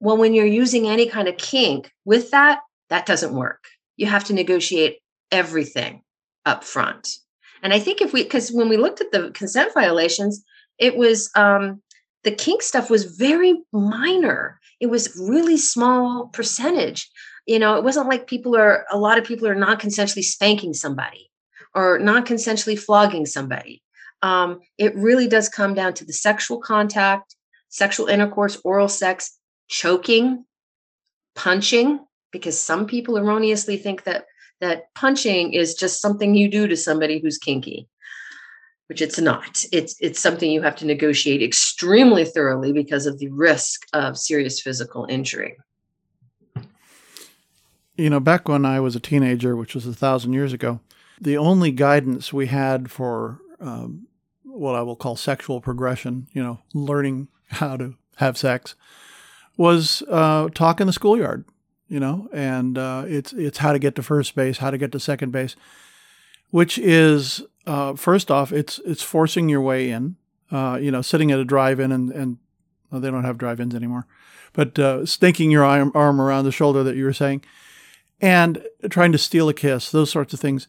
Well, 0.00 0.16
when 0.16 0.34
you're 0.34 0.46
using 0.46 0.88
any 0.88 1.08
kind 1.08 1.28
of 1.28 1.36
kink 1.36 1.90
with 2.04 2.30
that, 2.32 2.60
that 2.90 3.06
doesn't 3.06 3.34
work. 3.34 3.64
You 3.96 4.06
have 4.06 4.24
to 4.24 4.34
negotiate 4.34 4.98
everything 5.30 6.02
up 6.44 6.64
front. 6.64 7.08
And 7.62 7.72
I 7.72 7.78
think 7.78 8.00
if 8.00 8.12
we, 8.12 8.24
because 8.24 8.50
when 8.50 8.68
we 8.68 8.76
looked 8.76 9.00
at 9.00 9.12
the 9.12 9.30
consent 9.30 9.72
violations, 9.72 10.44
it 10.78 10.96
was 10.96 11.30
um, 11.36 11.80
the 12.24 12.32
kink 12.32 12.62
stuff 12.62 12.90
was 12.90 13.16
very 13.16 13.62
minor. 13.72 14.60
It 14.80 14.86
was 14.86 15.16
really 15.16 15.56
small 15.56 16.26
percentage 16.32 17.08
you 17.46 17.58
know 17.58 17.76
it 17.76 17.84
wasn't 17.84 18.08
like 18.08 18.26
people 18.26 18.56
are 18.56 18.84
a 18.90 18.98
lot 18.98 19.18
of 19.18 19.24
people 19.24 19.48
are 19.48 19.54
not 19.54 19.80
consensually 19.80 20.24
spanking 20.24 20.74
somebody 20.74 21.30
or 21.74 21.98
not 21.98 22.26
consensually 22.26 22.78
flogging 22.78 23.24
somebody. 23.24 23.82
Um, 24.20 24.60
it 24.78 24.94
really 24.94 25.26
does 25.26 25.48
come 25.48 25.74
down 25.74 25.94
to 25.94 26.04
the 26.04 26.12
sexual 26.12 26.60
contact 26.60 27.36
sexual 27.68 28.06
intercourse 28.06 28.60
oral 28.64 28.88
sex 28.88 29.38
choking 29.68 30.44
punching 31.34 32.04
because 32.30 32.60
some 32.60 32.86
people 32.86 33.16
erroneously 33.16 33.78
think 33.78 34.04
that 34.04 34.26
that 34.60 34.94
punching 34.94 35.54
is 35.54 35.74
just 35.74 36.00
something 36.00 36.34
you 36.34 36.48
do 36.50 36.68
to 36.68 36.76
somebody 36.76 37.18
who's 37.18 37.38
kinky 37.38 37.88
which 38.88 39.00
it's 39.00 39.18
not. 39.18 39.64
It's 39.72 39.96
it's 40.00 40.20
something 40.20 40.50
you 40.50 40.60
have 40.60 40.76
to 40.76 40.86
negotiate 40.86 41.42
extremely 41.42 42.26
thoroughly 42.26 42.74
because 42.74 43.06
of 43.06 43.18
the 43.18 43.30
risk 43.30 43.86
of 43.94 44.18
serious 44.18 44.60
physical 44.60 45.06
injury 45.08 45.56
you 47.96 48.10
know, 48.10 48.20
back 48.20 48.48
when 48.48 48.64
I 48.64 48.80
was 48.80 48.96
a 48.96 49.00
teenager, 49.00 49.54
which 49.56 49.74
was 49.74 49.86
a 49.86 49.92
thousand 49.92 50.32
years 50.32 50.52
ago, 50.52 50.80
the 51.20 51.36
only 51.36 51.70
guidance 51.70 52.32
we 52.32 52.46
had 52.46 52.90
for 52.90 53.40
um, 53.60 54.08
what 54.44 54.74
I 54.74 54.82
will 54.82 54.96
call 54.96 55.16
sexual 55.16 55.60
progression, 55.60 56.26
you 56.32 56.42
know, 56.42 56.60
learning 56.74 57.28
how 57.48 57.76
to 57.76 57.94
have 58.16 58.38
sex, 58.38 58.74
was 59.56 60.02
uh, 60.08 60.48
talk 60.54 60.80
in 60.80 60.86
the 60.86 60.92
schoolyard. 60.92 61.44
You 61.88 62.00
know, 62.00 62.26
and 62.32 62.78
uh, 62.78 63.04
it's 63.06 63.34
it's 63.34 63.58
how 63.58 63.74
to 63.74 63.78
get 63.78 63.94
to 63.96 64.02
first 64.02 64.34
base, 64.34 64.56
how 64.58 64.70
to 64.70 64.78
get 64.78 64.92
to 64.92 65.00
second 65.00 65.30
base, 65.30 65.56
which 66.50 66.78
is 66.78 67.42
uh, 67.66 67.94
first 67.96 68.30
off, 68.30 68.50
it's 68.50 68.80
it's 68.86 69.02
forcing 69.02 69.50
your 69.50 69.60
way 69.60 69.90
in. 69.90 70.16
Uh, 70.50 70.78
you 70.80 70.90
know, 70.90 71.02
sitting 71.02 71.30
at 71.30 71.38
a 71.38 71.44
drive-in 71.44 71.92
and 71.92 72.10
and 72.10 72.38
well, 72.90 73.00
they 73.00 73.10
don't 73.10 73.24
have 73.24 73.36
drive-ins 73.36 73.74
anymore, 73.74 74.06
but 74.54 74.78
uh, 74.78 75.04
snaking 75.04 75.50
your 75.50 75.64
arm, 75.64 75.92
arm 75.94 76.18
around 76.18 76.44
the 76.46 76.52
shoulder 76.52 76.82
that 76.82 76.96
you 76.96 77.04
were 77.04 77.12
saying 77.12 77.42
and 78.22 78.64
trying 78.88 79.12
to 79.12 79.18
steal 79.18 79.48
a 79.48 79.54
kiss, 79.54 79.90
those 79.90 80.10
sorts 80.10 80.32
of 80.32 80.40
things. 80.40 80.68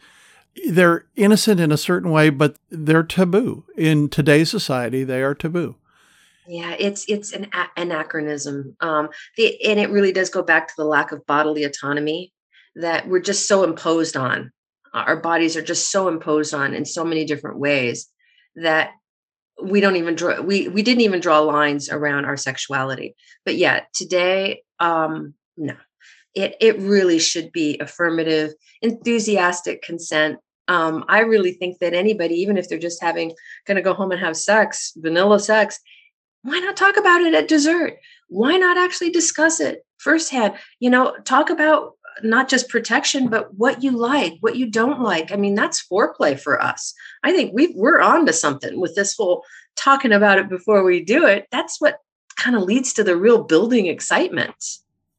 They're 0.69 1.05
innocent 1.15 1.59
in 1.59 1.71
a 1.71 1.77
certain 1.77 2.11
way, 2.11 2.29
but 2.29 2.57
they're 2.69 3.03
taboo. 3.03 3.63
In 3.77 4.09
today's 4.09 4.49
society, 4.49 5.03
they 5.03 5.21
are 5.21 5.33
taboo. 5.33 5.77
Yeah, 6.47 6.75
it's 6.77 7.05
it's 7.07 7.31
an 7.31 7.47
a- 7.53 7.81
anachronism. 7.81 8.75
Um, 8.81 9.09
the, 9.37 9.63
and 9.65 9.79
it 9.79 9.89
really 9.89 10.11
does 10.11 10.29
go 10.29 10.43
back 10.43 10.67
to 10.67 10.73
the 10.75 10.83
lack 10.83 11.11
of 11.11 11.25
bodily 11.25 11.63
autonomy 11.63 12.33
that 12.75 13.07
we're 13.07 13.21
just 13.21 13.47
so 13.47 13.63
imposed 13.63 14.17
on. 14.17 14.51
Our 14.93 15.15
bodies 15.15 15.55
are 15.55 15.61
just 15.61 15.89
so 15.89 16.07
imposed 16.07 16.53
on 16.53 16.73
in 16.73 16.85
so 16.85 17.05
many 17.05 17.25
different 17.25 17.59
ways 17.59 18.09
that 18.55 18.91
we 19.61 19.79
don't 19.79 19.95
even 19.95 20.15
draw 20.15 20.41
we 20.41 20.67
we 20.67 20.81
didn't 20.81 21.01
even 21.01 21.19
draw 21.19 21.39
lines 21.39 21.89
around 21.89 22.25
our 22.25 22.37
sexuality. 22.37 23.15
But 23.45 23.55
yeah, 23.55 23.81
today, 23.93 24.63
um, 24.79 25.33
no, 25.55 25.75
it 26.35 26.55
it 26.59 26.79
really 26.79 27.19
should 27.19 27.51
be 27.51 27.77
affirmative, 27.79 28.53
enthusiastic 28.81 29.81
consent. 29.81 30.39
Um, 30.67 31.03
I 31.07 31.19
really 31.19 31.53
think 31.53 31.79
that 31.79 31.93
anybody, 31.93 32.35
even 32.35 32.57
if 32.57 32.69
they're 32.69 32.79
just 32.79 33.01
having 33.01 33.33
going 33.65 33.75
to 33.75 33.81
go 33.81 33.93
home 33.93 34.11
and 34.11 34.21
have 34.21 34.37
sex, 34.37 34.93
vanilla 34.95 35.39
sex, 35.39 35.79
why 36.43 36.59
not 36.59 36.77
talk 36.77 36.97
about 36.97 37.21
it 37.21 37.33
at 37.33 37.47
dessert? 37.47 37.97
Why 38.29 38.57
not 38.57 38.77
actually 38.77 39.09
discuss 39.09 39.59
it 39.59 39.85
firsthand? 39.97 40.55
You 40.79 40.89
know, 40.89 41.15
talk 41.25 41.49
about 41.49 41.93
not 42.21 42.47
just 42.49 42.69
protection, 42.69 43.27
but 43.27 43.55
what 43.55 43.83
you 43.83 43.91
like, 43.91 44.35
what 44.41 44.55
you 44.55 44.69
don't 44.69 45.01
like. 45.01 45.31
I 45.31 45.35
mean, 45.35 45.55
that's 45.55 45.85
foreplay 45.85 46.39
for 46.39 46.61
us. 46.61 46.93
I 47.23 47.31
think 47.31 47.51
we 47.53 47.73
we're 47.75 48.01
on 48.01 48.25
to 48.27 48.33
something 48.33 48.79
with 48.79 48.95
this 48.95 49.15
whole 49.15 49.43
talking 49.75 50.11
about 50.11 50.37
it 50.37 50.49
before 50.49 50.83
we 50.83 51.03
do 51.03 51.25
it. 51.25 51.47
That's 51.51 51.81
what 51.81 51.97
kind 52.35 52.55
of 52.55 52.63
leads 52.63 52.93
to 52.93 53.03
the 53.03 53.17
real 53.17 53.43
building 53.43 53.87
excitement. 53.87 54.55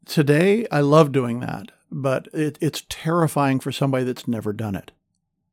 Today, 0.07 0.67
I 0.71 0.81
love 0.81 1.13
doing 1.13 1.41
that, 1.41 1.71
but 1.91 2.29
it, 2.33 2.59
it's 2.61 2.85
terrifying 2.89 3.61
for 3.61 3.73
somebody 3.73 4.05
that's 4.05 4.29
never 4.29 4.53
done 4.53 4.75
it. 4.75 4.91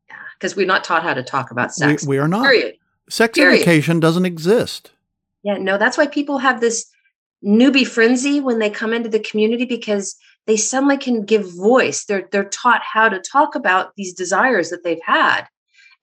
Yeah, 0.10 0.16
because 0.38 0.56
we're 0.56 0.66
not 0.66 0.84
taught 0.84 1.04
how 1.04 1.14
to 1.14 1.24
talk 1.24 1.52
about 1.52 1.74
sex. 1.74 2.04
We, 2.04 2.18
we 2.18 2.18
are 2.20 2.28
not. 2.28 2.44
Period. 2.44 2.76
Sex 3.10 3.38
Period. 3.38 3.56
education 3.56 4.00
doesn't 4.00 4.26
exist. 4.26 4.92
Yeah, 5.44 5.58
no, 5.58 5.78
that's 5.78 5.98
why 5.98 6.08
people 6.08 6.38
have 6.38 6.62
this 6.62 6.90
newbie 7.44 7.88
frenzy 7.88 8.40
when 8.40 8.60
they 8.60 8.70
come 8.70 8.94
into 8.94 9.10
the 9.10 9.20
community 9.20 9.66
because 9.66 10.16
they 10.46 10.58
suddenly 10.58 10.98
can 10.98 11.24
give 11.24 11.56
voice. 11.56 12.06
They're 12.06 12.28
they're 12.32 12.46
taught 12.46 12.82
how 12.84 13.10
to 13.10 13.20
talk 13.20 13.56
about 13.56 13.96
these 13.96 14.14
desires 14.14 14.70
that 14.70 14.84
they've 14.84 15.02
had, 15.06 15.44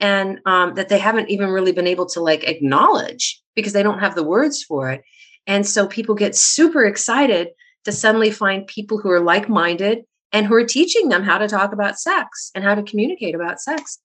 and 0.01 0.41
um, 0.47 0.75
that 0.75 0.89
they 0.89 0.99
haven't 0.99 1.31
even 1.31 1.51
really 1.51 1.73
been 1.73 1.87
able 1.87 2.07
to 2.07 2.21
like 2.21 2.45
acknowledge 2.45 3.41
because 3.55 3.73
they 3.73 3.83
don't 3.83 4.01
have 4.01 4.15
the 4.15 4.25
words 4.25 4.63
for 4.63 4.91
it. 4.91 5.03
And 5.47 5.67
so 5.67 5.87
people 5.87 6.15
get 6.15 6.37
super 6.37 6.85
excited 6.85 7.49
to 7.85 7.93
suddenly 7.93 8.31
find 8.31 8.67
people 8.67 8.99
who 8.99 9.11
are 9.11 9.21
like 9.21 9.49
minded 9.49 10.05
and 10.33 10.47
who 10.47 10.55
are 10.55 10.65
teaching 10.65 11.09
them 11.09 11.23
how 11.23 11.39
to 11.39 11.49
talk 11.49 11.73
about 11.73 11.99
sex 11.99 12.51
and 12.55 12.65
how 12.65 12.75
to 12.75 12.83
communicate 12.83 13.35
about 13.35 13.61
sex. 13.61 13.99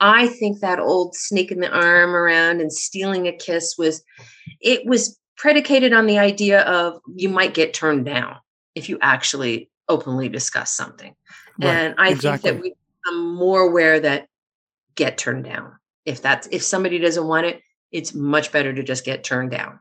I 0.00 0.26
think 0.26 0.60
that 0.60 0.80
old 0.80 1.14
sneaking 1.14 1.60
the 1.60 1.70
arm 1.70 2.14
around 2.14 2.60
and 2.60 2.72
stealing 2.72 3.28
a 3.28 3.32
kiss 3.32 3.76
was, 3.78 4.02
it 4.60 4.84
was 4.84 5.18
predicated 5.36 5.92
on 5.92 6.06
the 6.06 6.18
idea 6.18 6.62
of 6.62 7.00
you 7.14 7.28
might 7.28 7.54
get 7.54 7.74
turned 7.74 8.04
down 8.04 8.36
if 8.74 8.88
you 8.88 8.98
actually 9.00 9.70
openly 9.88 10.28
discuss 10.28 10.70
something. 10.72 11.14
Right, 11.60 11.68
and 11.68 11.94
I 11.98 12.10
exactly. 12.10 12.50
think 12.50 12.56
that 12.56 12.62
we 12.62 12.74
become 13.04 13.34
more 13.34 13.60
aware 13.60 14.00
that 14.00 14.28
get 14.94 15.18
turned 15.18 15.44
down. 15.44 15.72
If 16.04 16.22
that's 16.22 16.48
if 16.50 16.62
somebody 16.62 16.98
doesn't 16.98 17.26
want 17.26 17.46
it, 17.46 17.60
it's 17.92 18.14
much 18.14 18.52
better 18.52 18.72
to 18.72 18.82
just 18.82 19.04
get 19.04 19.24
turned 19.24 19.50
down. 19.50 19.78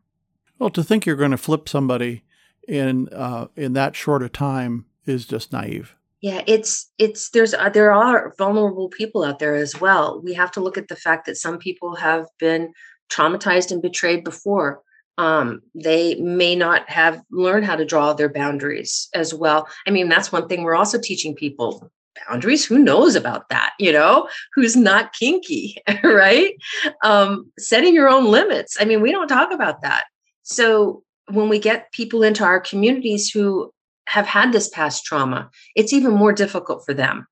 Well, 0.59 0.69
to 0.71 0.83
think 0.83 1.05
you're 1.05 1.15
going 1.15 1.31
to 1.31 1.37
flip 1.37 1.67
somebody 1.67 2.23
in 2.67 3.09
uh, 3.09 3.47
in 3.55 3.73
that 3.73 3.95
short 3.95 4.23
a 4.23 4.29
time 4.29 4.85
is 5.05 5.25
just 5.25 5.51
naive. 5.51 5.95
Yeah, 6.21 6.43
it's 6.45 6.91
it's 6.99 7.31
there's 7.31 7.53
uh, 7.53 7.69
there 7.69 7.91
are 7.91 8.33
vulnerable 8.37 8.89
people 8.89 9.23
out 9.23 9.39
there 9.39 9.55
as 9.55 9.79
well. 9.81 10.21
We 10.23 10.33
have 10.35 10.51
to 10.51 10.61
look 10.61 10.77
at 10.77 10.87
the 10.87 10.95
fact 10.95 11.25
that 11.25 11.37
some 11.37 11.57
people 11.57 11.95
have 11.95 12.27
been 12.39 12.73
traumatized 13.11 13.71
and 13.71 13.81
betrayed 13.81 14.23
before. 14.23 14.81
Um, 15.17 15.61
they 15.75 16.15
may 16.15 16.55
not 16.55 16.89
have 16.89 17.21
learned 17.31 17.65
how 17.65 17.75
to 17.75 17.85
draw 17.85 18.13
their 18.13 18.29
boundaries 18.29 19.09
as 19.13 19.33
well. 19.33 19.67
I 19.87 19.91
mean, 19.91 20.09
that's 20.09 20.31
one 20.31 20.47
thing 20.47 20.63
we're 20.63 20.75
also 20.75 20.99
teaching 20.99 21.35
people 21.35 21.91
boundaries. 22.27 22.65
Who 22.65 22.77
knows 22.77 23.15
about 23.15 23.49
that? 23.49 23.73
You 23.79 23.91
know, 23.91 24.29
who's 24.53 24.75
not 24.75 25.13
kinky, 25.13 25.77
right? 26.03 26.53
Um, 27.03 27.51
setting 27.57 27.93
your 27.93 28.09
own 28.09 28.25
limits. 28.25 28.77
I 28.79 28.85
mean, 28.85 29.01
we 29.01 29.11
don't 29.11 29.27
talk 29.27 29.51
about 29.51 29.81
that. 29.81 30.05
So 30.43 31.03
when 31.33 31.49
we 31.49 31.59
get 31.59 31.91
people 31.91 32.23
into 32.23 32.43
our 32.43 32.59
communities 32.59 33.29
who 33.29 33.73
have 34.07 34.25
had 34.25 34.51
this 34.51 34.69
past 34.69 35.05
trauma, 35.05 35.49
it's 35.75 35.93
even 35.93 36.11
more 36.13 36.33
difficult 36.33 36.83
for 36.85 36.93
them 36.93 37.27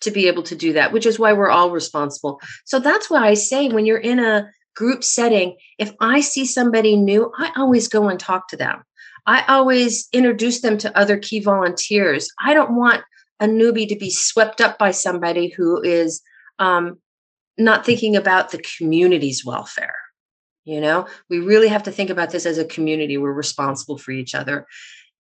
to 0.00 0.10
be 0.10 0.26
able 0.28 0.42
to 0.44 0.56
do 0.56 0.72
that, 0.72 0.92
which 0.92 1.06
is 1.06 1.18
why 1.18 1.32
we're 1.32 1.50
all 1.50 1.70
responsible. 1.70 2.40
So 2.64 2.78
that's 2.78 3.10
why 3.10 3.26
I 3.26 3.34
say 3.34 3.68
when 3.68 3.86
you're 3.86 3.98
in 3.98 4.18
a 4.18 4.50
group 4.74 5.04
setting, 5.04 5.56
if 5.78 5.92
I 6.00 6.20
see 6.20 6.44
somebody 6.44 6.96
new, 6.96 7.32
I 7.38 7.52
always 7.56 7.88
go 7.88 8.08
and 8.08 8.18
talk 8.18 8.48
to 8.48 8.56
them. 8.56 8.82
I 9.26 9.44
always 9.48 10.08
introduce 10.12 10.60
them 10.60 10.76
to 10.78 10.96
other 10.98 11.16
key 11.16 11.40
volunteers. 11.40 12.28
I 12.44 12.52
don't 12.54 12.76
want 12.76 13.02
a 13.40 13.46
newbie 13.46 13.88
to 13.88 13.96
be 13.96 14.10
swept 14.10 14.60
up 14.60 14.78
by 14.78 14.90
somebody 14.90 15.48
who 15.48 15.82
is 15.82 16.22
um, 16.58 16.98
not 17.56 17.86
thinking 17.86 18.16
about 18.16 18.50
the 18.50 18.62
community's 18.78 19.44
welfare. 19.44 19.94
You 20.64 20.80
know, 20.80 21.06
we 21.28 21.40
really 21.40 21.68
have 21.68 21.82
to 21.84 21.92
think 21.92 22.10
about 22.10 22.30
this 22.30 22.46
as 22.46 22.58
a 22.58 22.64
community. 22.64 23.18
We're 23.18 23.32
responsible 23.32 23.98
for 23.98 24.12
each 24.12 24.34
other. 24.34 24.66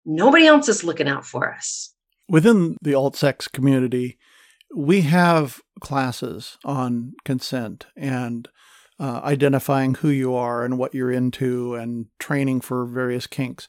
Nobody 0.06 0.48
else 0.48 0.70
is 0.70 0.84
looking 0.84 1.08
out 1.08 1.26
for 1.26 1.54
us. 1.54 1.94
Within 2.30 2.78
the 2.82 2.96
alt 2.96 3.16
sex 3.16 3.48
community, 3.48 4.18
we 4.74 5.02
have 5.02 5.62
classes 5.82 6.58
on 6.64 7.14
consent 7.26 7.86
and 7.96 8.48
uh, 9.00 9.22
identifying 9.24 9.96
who 9.96 10.10
you 10.10 10.34
are 10.34 10.64
and 10.64 10.78
what 10.78 10.94
you're 10.94 11.12
into 11.12 11.76
and 11.76 12.08
training 12.20 12.62
for 12.62 12.86
various 12.86 13.28
kinks. 13.28 13.68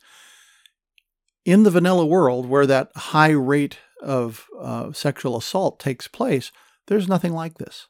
In 1.45 1.63
the 1.63 1.71
vanilla 1.71 2.07
world, 2.07 2.47
where 2.47 2.67
that 2.67 2.91
high 2.95 3.31
rate 3.31 3.79
of 4.01 4.47
uh, 4.59 4.93
sexual 4.93 5.37
assault 5.37 5.79
takes 5.79 6.09
place, 6.09 6.53
there's 6.87 7.09
nothing 7.09 7.33
like 7.33 7.59
this. 7.59 7.89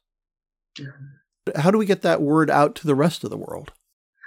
How 1.56 1.70
do 1.70 1.78
we 1.78 1.86
get 1.86 2.02
that 2.02 2.22
word 2.22 2.50
out 2.50 2.74
to 2.76 2.86
the 2.86 2.94
rest 2.94 3.24
of 3.24 3.30
the 3.30 3.36
world? 3.36 3.72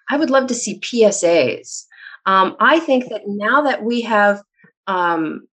I 0.10 0.18
would 0.18 0.30
love 0.30 0.48
to 0.48 0.54
see 0.54 0.80
PSAs. 0.80 1.86
Um, 2.26 2.56
I 2.60 2.80
think 2.80 3.10
that 3.10 3.22
now 3.26 3.62
that 3.62 3.84
we 3.84 4.02
have 4.02 4.42
um, 4.86 5.48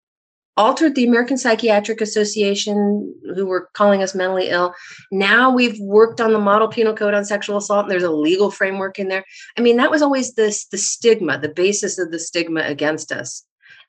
altered 0.57 0.95
the 0.95 1.05
American 1.05 1.37
Psychiatric 1.37 2.01
Association, 2.01 3.13
who 3.35 3.45
were 3.45 3.69
calling 3.73 4.03
us 4.03 4.13
mentally 4.13 4.49
ill, 4.49 4.73
now 5.11 5.49
we've 5.49 5.79
worked 5.79 6.21
on 6.21 6.33
the 6.33 6.39
model 6.39 6.67
penal 6.67 6.93
code 6.93 7.13
on 7.13 7.25
sexual 7.25 7.57
assault, 7.57 7.85
and 7.85 7.91
there's 7.91 8.03
a 8.03 8.11
legal 8.11 8.51
framework 8.51 8.99
in 8.99 9.07
there. 9.07 9.25
I 9.57 9.61
mean, 9.61 9.77
that 9.77 9.91
was 9.91 10.01
always 10.01 10.35
this 10.35 10.65
the 10.67 10.77
stigma, 10.77 11.39
the 11.39 11.49
basis 11.49 11.97
of 11.97 12.11
the 12.11 12.19
stigma 12.19 12.61
against 12.61 13.11
us, 13.11 13.43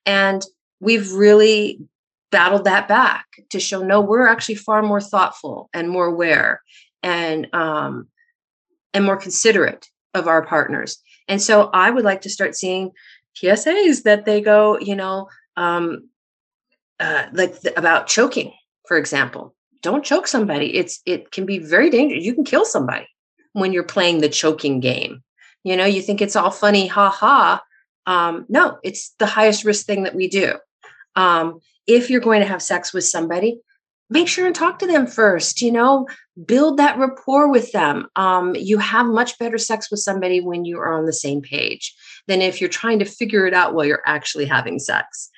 and 0.05 0.43
we've 0.81 1.13
really 1.13 1.81
battled 2.31 2.65
that 2.65 2.89
back 2.89 3.27
to 3.51 3.61
show 3.61 3.83
no, 3.83 4.01
we're 4.01 4.27
actually 4.27 4.57
far 4.57 4.83
more 4.83 5.01
thoughtful 5.01 5.71
and 5.73 5.89
more 5.89 6.07
aware 6.07 6.61
and 7.07 7.47
um, 7.55 8.09
and 8.93 9.05
more 9.05 9.17
considerate 9.17 9.89
of 10.13 10.27
our 10.27 10.45
partners. 10.45 10.99
And 11.29 11.41
so 11.41 11.71
I 11.73 11.91
would 11.91 12.05
like 12.05 12.23
to 12.23 12.31
start 12.31 12.57
seeing 12.57 12.91
PSAs 13.41 14.03
that 14.03 14.25
they 14.25 14.41
go, 14.41 14.79
you 14.79 14.97
know, 14.97 15.29
um, 15.57 16.09
uh, 16.99 17.27
like 17.33 17.55
about 17.77 18.09
choking, 18.09 18.53
for 18.89 18.97
example. 18.97 19.55
Don't 19.83 20.05
choke 20.05 20.27
somebody. 20.27 20.75
It's 20.75 21.01
it 21.07 21.31
can 21.31 21.47
be 21.47 21.59
very 21.59 21.91
dangerous. 21.91 22.25
You 22.25 22.35
can 22.35 22.45
kill 22.45 22.65
somebody 22.65 23.07
when 23.53 23.73
you're 23.73 23.85
playing 23.85 24.21
the 24.21 24.29
choking 24.29 24.81
game. 24.81 25.23
You 25.63 25.77
know, 25.77 25.85
you 25.85 26.03
think 26.03 26.21
it's 26.21 26.37
all 26.37 26.51
funny, 26.51 26.89
ha 26.89 27.11
ha. 27.11 27.63
Um, 28.07 28.47
no, 28.49 28.79
it's 28.83 29.15
the 29.19 29.27
highest 29.27 29.65
risk 29.65 29.87
thing 29.87 30.03
that 30.05 30.15
we 30.15 30.29
do. 30.29 30.55
Um, 31.15 31.61
if 31.87 32.11
you're 32.11 32.21
going 32.21 32.41
to 32.41 32.49
have 32.49 32.63
sex 32.63 32.93
with 32.93 33.05
somebody, 33.05 33.61
make 34.11 34.29
sure 34.29 34.47
and 34.47 34.55
talk 34.55 34.79
to 34.79 34.87
them 34.87 35.07
first 35.07 35.61
you 35.61 35.73
know 35.73 36.07
build 36.45 36.77
that 36.77 36.99
rapport 36.99 37.51
with 37.51 37.73
them. 37.73 38.07
Um, 38.15 38.55
you 38.55 38.77
have 38.79 39.07
much 39.07 39.39
better 39.39 39.57
sex 39.57 39.91
with 39.91 40.01
somebody 40.01 40.41
when 40.41 40.67
you 40.67 40.79
are 40.79 40.93
on 40.93 41.07
the 41.07 41.13
same 41.13 41.41
page 41.41 41.95
than 42.27 42.43
if 42.43 42.61
you're 42.61 42.69
trying 42.69 42.99
to 42.99 43.07
figure 43.07 43.47
it 43.47 43.55
out 43.55 43.75
while 43.75 43.87
you're 43.87 44.03
actually 44.05 44.45
having 44.45 44.79
sex. 44.79 45.31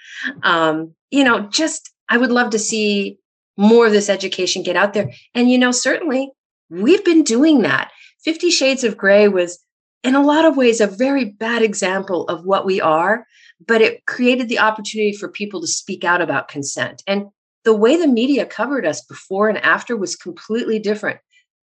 Um, 0.42 0.94
you 1.10 1.24
know 1.24 1.40
just 1.48 1.90
i 2.08 2.18
would 2.18 2.30
love 2.30 2.50
to 2.50 2.58
see 2.58 3.18
more 3.56 3.86
of 3.86 3.92
this 3.92 4.08
education 4.08 4.62
get 4.62 4.76
out 4.76 4.92
there. 4.92 5.10
And 5.34 5.50
you 5.50 5.58
know 5.58 5.70
certainly 5.70 6.30
we've 6.70 7.04
been 7.04 7.22
doing 7.22 7.62
that. 7.62 7.90
50 8.24 8.50
shades 8.50 8.84
of 8.84 8.96
gray 8.96 9.28
was 9.28 9.58
in 10.02 10.14
a 10.14 10.22
lot 10.22 10.44
of 10.44 10.56
ways 10.56 10.80
a 10.80 10.86
very 10.86 11.24
bad 11.24 11.62
example 11.62 12.24
of 12.28 12.44
what 12.44 12.66
we 12.66 12.80
are 12.80 13.24
but 13.66 13.80
it 13.80 14.06
created 14.06 14.48
the 14.48 14.58
opportunity 14.58 15.12
for 15.12 15.28
people 15.28 15.60
to 15.60 15.66
speak 15.66 16.04
out 16.04 16.20
about 16.20 16.48
consent. 16.48 17.02
And 17.06 17.26
the 17.68 17.74
way 17.74 17.98
the 17.98 18.08
media 18.08 18.46
covered 18.46 18.86
us 18.86 19.02
before 19.02 19.50
and 19.50 19.58
after 19.58 19.94
was 19.94 20.16
completely 20.16 20.78
different. 20.78 21.20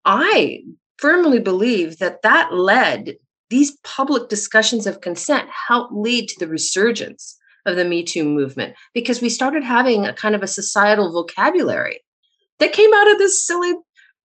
I 0.06 0.62
firmly 0.96 1.40
believe 1.40 1.98
that 1.98 2.22
that 2.22 2.54
led 2.54 3.16
these 3.50 3.76
public 3.84 4.30
discussions 4.30 4.86
of 4.86 5.02
consent 5.02 5.46
helped 5.50 5.92
lead 5.92 6.30
to 6.30 6.38
the 6.38 6.48
resurgence 6.48 7.36
of 7.66 7.76
the 7.76 7.84
Me 7.84 8.02
Too 8.02 8.24
movement 8.24 8.76
because 8.94 9.20
we 9.20 9.28
started 9.28 9.62
having 9.62 10.06
a 10.06 10.14
kind 10.14 10.34
of 10.34 10.42
a 10.42 10.46
societal 10.46 11.12
vocabulary 11.12 12.00
that 12.60 12.72
came 12.72 12.94
out 12.94 13.12
of 13.12 13.18
this 13.18 13.46
silly 13.46 13.74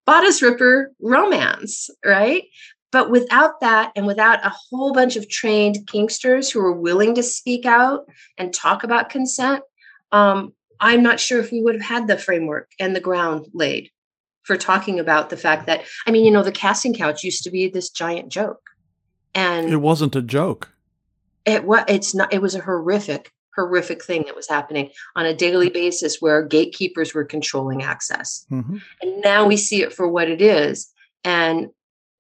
bodice 0.06 0.42
ripper 0.42 0.94
romance, 1.02 1.90
right? 2.06 2.46
But 2.94 3.12
without 3.12 3.60
that, 3.60 3.92
and 3.98 4.08
without 4.08 4.46
a 4.46 4.54
whole 4.70 4.94
bunch 4.94 5.18
of 5.18 5.28
trained 5.28 5.80
kinksters 5.88 6.50
who 6.50 6.62
were 6.62 6.72
willing 6.72 7.16
to 7.16 7.24
speak 7.24 7.66
out 7.66 8.06
and 8.38 8.54
talk 8.54 8.86
about 8.86 9.10
consent, 9.10 9.62
um, 10.14 10.54
I'm 10.80 11.04
not 11.04 11.20
sure 11.20 11.40
if 11.40 11.52
we 11.52 11.62
would 11.62 11.76
have 11.76 11.84
had 11.84 12.08
the 12.08 12.18
framework 12.18 12.70
and 12.80 12.96
the 12.96 13.00
ground 13.00 13.48
laid 13.54 13.90
for 14.44 14.58
talking 14.58 15.00
about 15.00 15.30
the 15.30 15.38
fact 15.38 15.66
that, 15.68 15.84
I 16.06 16.12
mean, 16.12 16.26
you 16.26 16.32
know, 16.32 16.44
the 16.44 16.52
casting 16.52 16.94
couch 16.94 17.24
used 17.24 17.44
to 17.44 17.52
be 17.52 17.68
this 17.68 17.90
giant 17.90 18.30
joke. 18.32 18.62
And 19.34 19.72
It 19.72 19.78
wasn't 19.78 20.16
a 20.16 20.22
joke. 20.22 20.72
it 21.46 21.64
was 21.66 21.84
it's 21.88 22.14
not 22.16 22.34
it 22.34 22.42
was 22.42 22.56
a 22.56 22.62
horrific 22.62 23.32
horrific 23.56 24.04
thing 24.04 24.24
that 24.26 24.36
was 24.36 24.48
happening 24.50 24.90
on 25.16 25.26
a 25.26 25.34
daily 25.34 25.70
basis 25.70 26.18
where 26.20 26.44
gatekeepers 26.44 27.14
were 27.14 27.24
controlling 27.24 27.84
access 27.84 28.46
hmm 28.50 28.78
and 29.02 29.22
now 29.22 29.46
we 29.48 29.56
see 29.56 29.82
it 29.82 29.94
for 29.94 30.08
what 30.10 30.30
it 30.30 30.42
is 30.42 30.92
and 31.24 31.68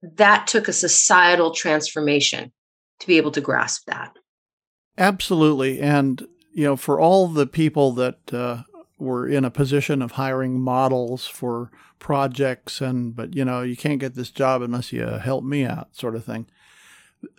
that 0.01 0.47
took 0.47 0.67
a 0.69 0.73
societal 0.73 1.51
transformation 1.51 2.51
to 3.01 3.07
be 3.07 3.17
able 3.17 3.31
to 3.31 3.41
grasp 3.41 3.83
that 3.87 4.13
Absolutely. 4.97 5.81
And, 5.81 6.25
you 6.55 6.63
know, 6.63 6.75
for 6.75 6.99
all 6.99 7.27
the 7.27 7.45
people 7.45 7.91
that 7.93 8.33
uh, 8.33 8.63
we're 8.97 9.27
in 9.27 9.45
a 9.45 9.51
position 9.51 10.01
of 10.01 10.13
hiring 10.13 10.59
models 10.59 11.27
for 11.27 11.69
projects 11.97 12.81
and 12.81 13.15
but 13.15 13.35
you 13.35 13.43
know 13.43 13.61
you 13.61 13.75
can't 13.75 13.99
get 13.99 14.15
this 14.15 14.29
job 14.29 14.61
unless 14.61 14.91
you 14.91 15.01
help 15.01 15.43
me 15.43 15.63
out 15.63 15.87
sort 15.95 16.15
of 16.15 16.23
thing 16.23 16.45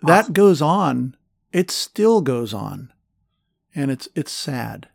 that 0.03 0.33
goes 0.33 0.61
on. 0.61 1.15
It 1.51 1.71
still 1.71 2.21
goes 2.21 2.53
on. 2.53 2.91
And 3.75 3.91
it's 3.91 4.07
it's 4.15 4.31
sad. 4.31 4.89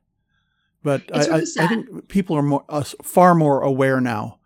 But 0.82 1.02
It's 1.08 1.28
I, 1.28 1.30
really 1.30 1.42
I, 1.42 1.44
sad. 1.44 1.64
I 1.64 1.68
think 1.68 2.08
people 2.08 2.36
are 2.36 2.42
more 2.42 2.64
uh, 2.68 2.84
far 3.02 3.34
more 3.34 3.60
aware 3.62 4.00
now. 4.00 4.38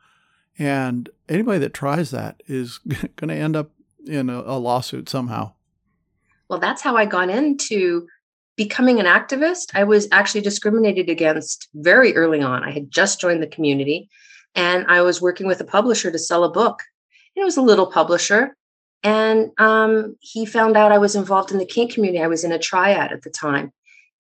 And 0.58 1.08
anybody 1.28 1.58
that 1.60 1.74
tries 1.74 2.10
that 2.10 2.42
is 2.46 2.78
going 3.16 3.28
to 3.28 3.34
end 3.34 3.56
up 3.56 3.70
in 4.06 4.30
a, 4.30 4.40
a 4.40 4.58
lawsuit 4.58 5.08
somehow. 5.08 5.52
Well, 6.48 6.60
that's 6.60 6.82
how 6.82 6.96
I 6.96 7.06
got 7.06 7.28
into 7.28 8.06
becoming 8.56 8.98
an 8.98 9.06
activist. 9.06 9.66
I 9.74 9.84
was 9.84 10.08
actually 10.10 10.40
discriminated 10.40 11.08
against 11.08 11.68
very 11.74 12.16
early 12.16 12.40
on. 12.40 12.64
I 12.64 12.70
had 12.70 12.90
just 12.90 13.20
joined 13.20 13.42
the 13.42 13.46
community 13.46 14.08
and 14.54 14.86
I 14.88 15.02
was 15.02 15.20
working 15.20 15.46
with 15.46 15.60
a 15.60 15.64
publisher 15.64 16.10
to 16.10 16.18
sell 16.18 16.44
a 16.44 16.50
book. 16.50 16.82
It 17.36 17.44
was 17.44 17.56
a 17.56 17.62
little 17.62 17.86
publisher. 17.86 18.56
And 19.02 19.50
um, 19.58 20.16
he 20.20 20.46
found 20.46 20.76
out 20.76 20.90
I 20.90 20.98
was 20.98 21.14
involved 21.14 21.52
in 21.52 21.58
the 21.58 21.66
kink 21.66 21.92
community. 21.92 22.22
I 22.22 22.28
was 22.28 22.44
in 22.44 22.52
a 22.52 22.58
triad 22.58 23.12
at 23.12 23.22
the 23.22 23.30
time. 23.30 23.72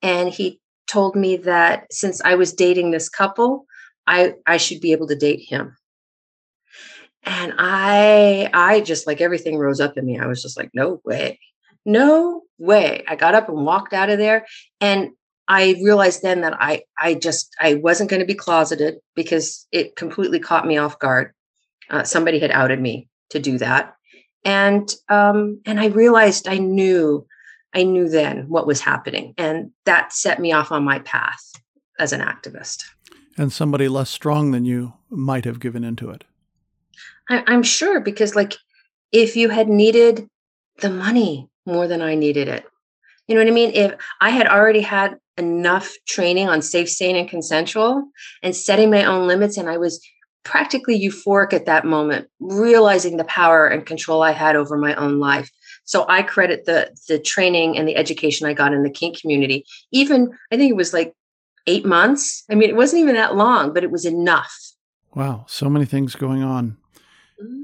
And 0.02 0.28
he 0.28 0.60
told 0.86 1.16
me 1.16 1.38
that 1.38 1.92
since 1.92 2.20
I 2.20 2.34
was 2.34 2.52
dating 2.52 2.90
this 2.90 3.08
couple, 3.08 3.66
I, 4.06 4.34
I 4.46 4.58
should 4.58 4.80
be 4.80 4.92
able 4.92 5.08
to 5.08 5.16
date 5.16 5.40
him. 5.40 5.76
And 7.24 7.54
I 7.58 8.48
I 8.54 8.80
just 8.82 9.06
like 9.06 9.20
everything 9.20 9.58
rose 9.58 9.80
up 9.80 9.98
in 9.98 10.06
me. 10.06 10.18
I 10.18 10.26
was 10.26 10.40
just 10.40 10.56
like, 10.56 10.70
no 10.72 11.00
way. 11.04 11.40
No 11.86 12.42
way. 12.58 13.04
I 13.08 13.16
got 13.16 13.34
up 13.34 13.48
and 13.48 13.64
walked 13.64 13.94
out 13.94 14.10
of 14.10 14.18
there. 14.18 14.44
And 14.80 15.10
I 15.48 15.76
realized 15.82 16.22
then 16.22 16.40
that 16.40 16.54
I 16.60 16.82
I 17.00 17.14
just 17.14 17.54
I 17.60 17.74
wasn't 17.74 18.10
going 18.10 18.20
to 18.20 18.26
be 18.26 18.34
closeted 18.34 18.96
because 19.14 19.66
it 19.70 19.96
completely 19.96 20.40
caught 20.40 20.66
me 20.66 20.76
off 20.76 20.98
guard. 20.98 21.32
Uh, 21.88 22.02
somebody 22.02 22.40
had 22.40 22.50
outed 22.50 22.80
me 22.80 23.08
to 23.30 23.38
do 23.38 23.58
that, 23.58 23.94
and 24.44 24.92
um, 25.08 25.60
and 25.64 25.78
I 25.78 25.86
realized 25.86 26.48
I 26.48 26.58
knew 26.58 27.26
I 27.72 27.84
knew 27.84 28.08
then 28.08 28.48
what 28.48 28.66
was 28.66 28.80
happening, 28.80 29.34
and 29.38 29.70
that 29.84 30.12
set 30.12 30.40
me 30.40 30.50
off 30.50 30.72
on 30.72 30.82
my 30.82 30.98
path 30.98 31.52
as 31.98 32.12
an 32.12 32.20
activist. 32.20 32.84
and 33.38 33.52
somebody 33.52 33.86
less 33.88 34.10
strong 34.10 34.50
than 34.50 34.64
you 34.64 34.94
might 35.10 35.44
have 35.44 35.60
given 35.60 35.84
into 35.84 36.10
it 36.10 36.24
I, 37.28 37.42
I'm 37.46 37.62
sure 37.62 38.00
because 38.00 38.34
like 38.34 38.54
if 39.12 39.36
you 39.36 39.48
had 39.48 39.68
needed 39.68 40.28
the 40.80 40.90
money 40.90 41.48
more 41.66 41.86
than 41.88 42.00
I 42.00 42.14
needed 42.14 42.48
it, 42.48 42.64
you 43.26 43.34
know 43.34 43.40
what 43.42 43.48
I 43.50 43.54
mean? 43.54 43.72
If 43.74 43.94
I 44.20 44.30
had 44.30 44.46
already 44.46 44.80
had 44.80 45.16
enough 45.36 45.92
training 46.06 46.48
on 46.48 46.62
safe, 46.62 46.88
sane, 46.88 47.16
and 47.16 47.28
consensual 47.28 48.08
and 48.42 48.54
setting 48.54 48.90
my 48.90 49.04
own 49.04 49.26
limits, 49.26 49.56
and 49.56 49.68
I 49.68 49.76
was 49.78 50.00
practically 50.44 50.98
euphoric 50.98 51.52
at 51.52 51.66
that 51.66 51.84
moment, 51.84 52.28
realizing 52.40 53.16
the 53.16 53.24
power 53.24 53.66
and 53.66 53.84
control 53.84 54.22
I 54.22 54.30
had 54.30 54.54
over 54.54 54.78
my 54.78 54.94
own 54.94 55.18
life. 55.18 55.50
So 55.84 56.06
I 56.08 56.22
credit 56.22 56.64
the 56.66 56.96
the 57.08 57.18
training 57.18 57.76
and 57.76 57.86
the 57.88 57.96
education 57.96 58.46
I 58.46 58.54
got 58.54 58.72
in 58.72 58.82
the 58.84 58.90
kink 58.90 59.20
community. 59.20 59.64
Even 59.92 60.30
I 60.52 60.56
think 60.56 60.70
it 60.70 60.76
was 60.76 60.92
like 60.92 61.14
eight 61.66 61.84
months. 61.84 62.44
I 62.48 62.54
mean, 62.54 62.70
it 62.70 62.76
wasn't 62.76 63.02
even 63.02 63.16
that 63.16 63.34
long, 63.36 63.72
but 63.74 63.82
it 63.82 63.90
was 63.90 64.04
enough. 64.04 64.54
wow 65.14 65.44
so 65.48 65.68
many 65.68 65.84
things 65.84 66.14
going 66.14 66.42
on 66.42 66.76
Mm-hmm. 67.42 67.62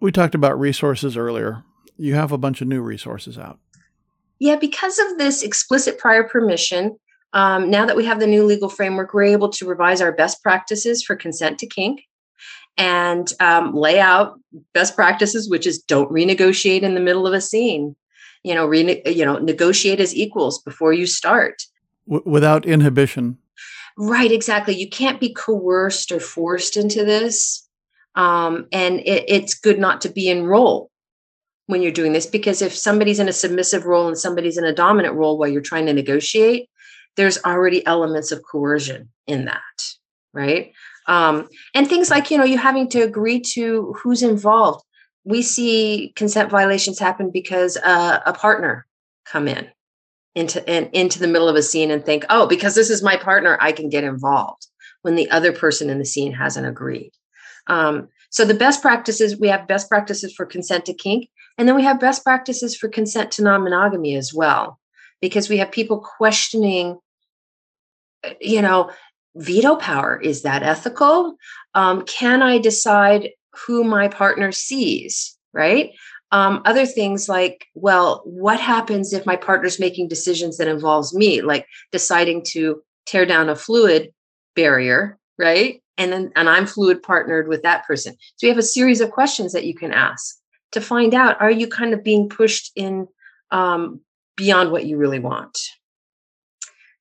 we 0.00 0.10
talked 0.10 0.34
about 0.34 0.58
resources 0.58 1.16
earlier 1.18 1.62
you 1.98 2.14
have 2.14 2.32
a 2.32 2.38
bunch 2.38 2.60
of 2.60 2.68
new 2.68 2.80
resources 2.82 3.38
out 3.38 3.58
Yeah, 4.38 4.56
because 4.56 4.98
of 4.98 5.18
this 5.18 5.42
explicit 5.42 5.98
prior 5.98 6.24
permission, 6.24 6.98
um, 7.32 7.70
now 7.70 7.86
that 7.86 7.96
we 7.96 8.04
have 8.04 8.20
the 8.20 8.26
new 8.26 8.44
legal 8.44 8.68
framework, 8.68 9.12
we're 9.12 9.24
able 9.24 9.50
to 9.50 9.66
revise 9.66 10.00
our 10.00 10.12
best 10.12 10.42
practices 10.42 11.02
for 11.02 11.16
consent 11.16 11.58
to 11.58 11.66
kink 11.66 12.02
and 12.78 13.32
um, 13.40 13.74
lay 13.74 13.98
out 13.98 14.38
best 14.74 14.94
practices, 14.94 15.48
which 15.48 15.66
is 15.66 15.78
don't 15.78 16.10
renegotiate 16.10 16.82
in 16.82 16.94
the 16.94 17.00
middle 17.00 17.26
of 17.26 17.32
a 17.32 17.40
scene. 17.40 17.96
You 18.42 18.54
know, 18.54 18.66
rene- 18.66 19.02
you 19.06 19.24
know, 19.24 19.38
negotiate 19.38 19.98
as 19.98 20.14
equals 20.14 20.62
before 20.62 20.92
you 20.92 21.06
start. 21.06 21.62
w- 22.06 22.22
without 22.30 22.64
inhibition 22.64 23.38
Right, 23.96 24.30
exactly. 24.30 24.74
You 24.74 24.88
can't 24.88 25.20
be 25.20 25.32
coerced 25.32 26.12
or 26.12 26.20
forced 26.20 26.76
into 26.76 27.04
this. 27.04 27.66
Um, 28.14 28.66
and 28.72 29.00
it, 29.00 29.24
it's 29.28 29.54
good 29.54 29.78
not 29.78 30.02
to 30.02 30.10
be 30.10 30.28
in 30.28 30.46
role 30.46 30.90
when 31.66 31.82
you're 31.82 31.92
doing 31.92 32.12
this 32.12 32.26
because 32.26 32.62
if 32.62 32.74
somebody's 32.74 33.18
in 33.18 33.28
a 33.28 33.32
submissive 33.32 33.84
role 33.84 34.06
and 34.06 34.18
somebody's 34.18 34.56
in 34.56 34.64
a 34.64 34.72
dominant 34.72 35.14
role 35.14 35.38
while 35.38 35.48
you're 35.48 35.60
trying 35.60 35.86
to 35.86 35.92
negotiate, 35.92 36.68
there's 37.16 37.42
already 37.44 37.84
elements 37.86 38.30
of 38.30 38.42
coercion 38.42 39.08
in 39.26 39.46
that, 39.46 39.82
right? 40.32 40.72
Um, 41.08 41.48
and 41.74 41.88
things 41.88 42.10
like, 42.10 42.30
you 42.30 42.38
know, 42.38 42.44
you 42.44 42.58
having 42.58 42.88
to 42.90 43.00
agree 43.00 43.40
to 43.54 43.94
who's 44.02 44.22
involved. 44.22 44.84
We 45.24 45.42
see 45.42 46.12
consent 46.14 46.50
violations 46.50 46.98
happen 46.98 47.30
because 47.30 47.76
uh, 47.78 48.20
a 48.24 48.32
partner 48.32 48.86
come 49.24 49.48
in 49.48 49.68
into 50.36 50.64
in, 50.70 50.88
into 50.92 51.18
the 51.18 51.26
middle 51.26 51.48
of 51.48 51.56
a 51.56 51.62
scene 51.62 51.90
and 51.90 52.04
think, 52.04 52.24
oh, 52.30 52.46
because 52.46 52.74
this 52.74 52.90
is 52.90 53.02
my 53.02 53.16
partner, 53.16 53.58
I 53.60 53.72
can 53.72 53.88
get 53.88 54.04
involved 54.04 54.66
when 55.02 55.16
the 55.16 55.30
other 55.30 55.52
person 55.52 55.90
in 55.90 55.98
the 55.98 56.04
scene 56.04 56.32
hasn't 56.32 56.66
agreed. 56.66 57.12
Um, 57.66 58.08
so 58.30 58.44
the 58.44 58.54
best 58.54 58.82
practices 58.82 59.40
we 59.40 59.48
have 59.48 59.66
best 59.66 59.88
practices 59.88 60.34
for 60.34 60.44
consent 60.44 60.84
to 60.86 60.94
kink, 60.94 61.28
and 61.58 61.66
then 61.66 61.76
we 61.76 61.84
have 61.84 62.00
best 62.00 62.24
practices 62.24 62.76
for 62.76 62.88
consent 62.88 63.30
to 63.32 63.42
non-monogamy 63.42 64.16
as 64.16 64.32
well, 64.34 64.78
because 65.20 65.48
we 65.48 65.58
have 65.58 65.72
people 65.72 65.98
questioning, 66.00 66.98
uh, 68.24 68.30
you 68.40 68.62
know, 68.62 68.90
veto 69.36 69.76
power. 69.76 70.20
Is 70.20 70.42
that 70.42 70.62
ethical? 70.62 71.36
Um, 71.74 72.02
can 72.02 72.42
I 72.42 72.58
decide 72.58 73.30
who 73.66 73.84
my 73.84 74.08
partner 74.08 74.52
sees? 74.52 75.36
Right? 75.52 75.92
Um, 76.32 76.60
other 76.64 76.86
things 76.86 77.28
like 77.28 77.66
well 77.74 78.20
what 78.24 78.60
happens 78.60 79.12
if 79.12 79.24
my 79.24 79.36
partner's 79.36 79.78
making 79.78 80.08
decisions 80.08 80.56
that 80.58 80.68
involves 80.68 81.14
me? 81.14 81.40
Like 81.40 81.66
deciding 81.92 82.42
to 82.48 82.82
tear 83.06 83.24
down 83.24 83.48
a 83.48 83.56
fluid 83.56 84.12
barrier 84.54 85.18
right? 85.38 85.82
And 85.98 86.12
then 86.12 86.32
and 86.36 86.48
i'm 86.48 86.66
fluid 86.66 87.02
partnered 87.02 87.48
with 87.48 87.62
that 87.62 87.86
person. 87.86 88.14
So 88.36 88.46
we 88.46 88.48
have 88.48 88.58
a 88.58 88.62
series 88.62 89.00
of 89.00 89.10
questions 89.10 89.52
that 89.52 89.64
you 89.64 89.74
can 89.74 89.92
ask 89.92 90.36
to 90.72 90.80
find 90.80 91.14
out 91.14 91.40
are 91.40 91.50
you 91.50 91.68
kind 91.68 91.94
of 91.94 92.04
being 92.04 92.28
pushed 92.28 92.72
in 92.76 93.08
um, 93.50 94.00
beyond 94.36 94.70
what 94.70 94.86
you 94.86 94.96
really 94.96 95.18
want? 95.18 95.58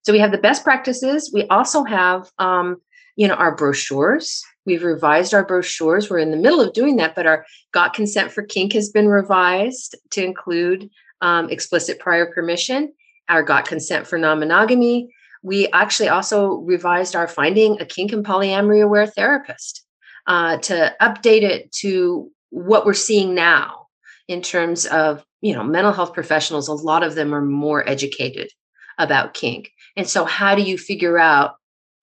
So 0.04 0.14
we 0.14 0.20
have 0.20 0.32
the 0.32 0.38
best 0.38 0.64
practices. 0.64 1.32
We 1.34 1.48
also 1.48 1.84
have 1.84 2.30
um, 2.40 2.82
you 3.16 3.28
know 3.28 3.36
our 3.36 3.56
brochures. 3.56 4.44
We've 4.66 4.84
revised 4.84 5.34
our 5.34 5.46
brochures. 5.46 6.10
We're 6.10 6.20
in 6.20 6.32
the 6.32 6.38
middle 6.38 6.62
of 6.62 6.74
doing 6.74 6.96
that 6.98 7.16
but 7.16 7.26
our 7.26 7.46
got 7.72 7.94
consent 7.94 8.32
for 8.32 8.44
kink 8.44 8.74
has 8.74 8.90
been 8.90 9.08
revised 9.08 9.96
to 10.12 10.24
include 10.24 10.90
um, 11.22 11.50
explicit 11.50 12.00
prior 12.00 12.32
permission 12.32 12.94
our 13.30 13.44
got 13.44 13.68
consent 13.68 14.08
for 14.08 14.18
non-monogamy. 14.18 15.10
We 15.44 15.68
actually 15.72 16.10
also 16.10 16.56
revised 16.56 17.16
our 17.16 17.28
finding 17.28 17.80
a 17.80 17.86
kink 17.86 18.12
and 18.12 18.26
polyamory 18.26 18.84
aware 18.84 19.08
therapist 19.08 19.84
uh, 20.28 20.58
to 20.58 20.96
update 21.02 21.44
it 21.44 21.72
to 21.80 22.32
what 22.56 22.86
we're 22.86 22.94
seeing 22.94 23.36
now 23.36 23.88
in 24.28 24.42
terms 24.42 24.86
of 24.86 25.24
you 25.42 25.54
know 25.54 25.64
mental 25.64 25.92
health 25.92 26.14
professionals 26.14 26.68
a 26.68 26.74
lot 26.74 27.04
of 27.04 27.16
them 27.16 27.36
are 27.36 27.42
more 27.42 27.88
educated 27.88 28.50
about 28.98 29.34
kink. 29.34 29.72
And 29.98 30.08
so 30.08 30.26
how 30.26 30.56
do 30.56 30.62
you 30.62 30.78
figure 30.78 31.18
out 31.18 31.56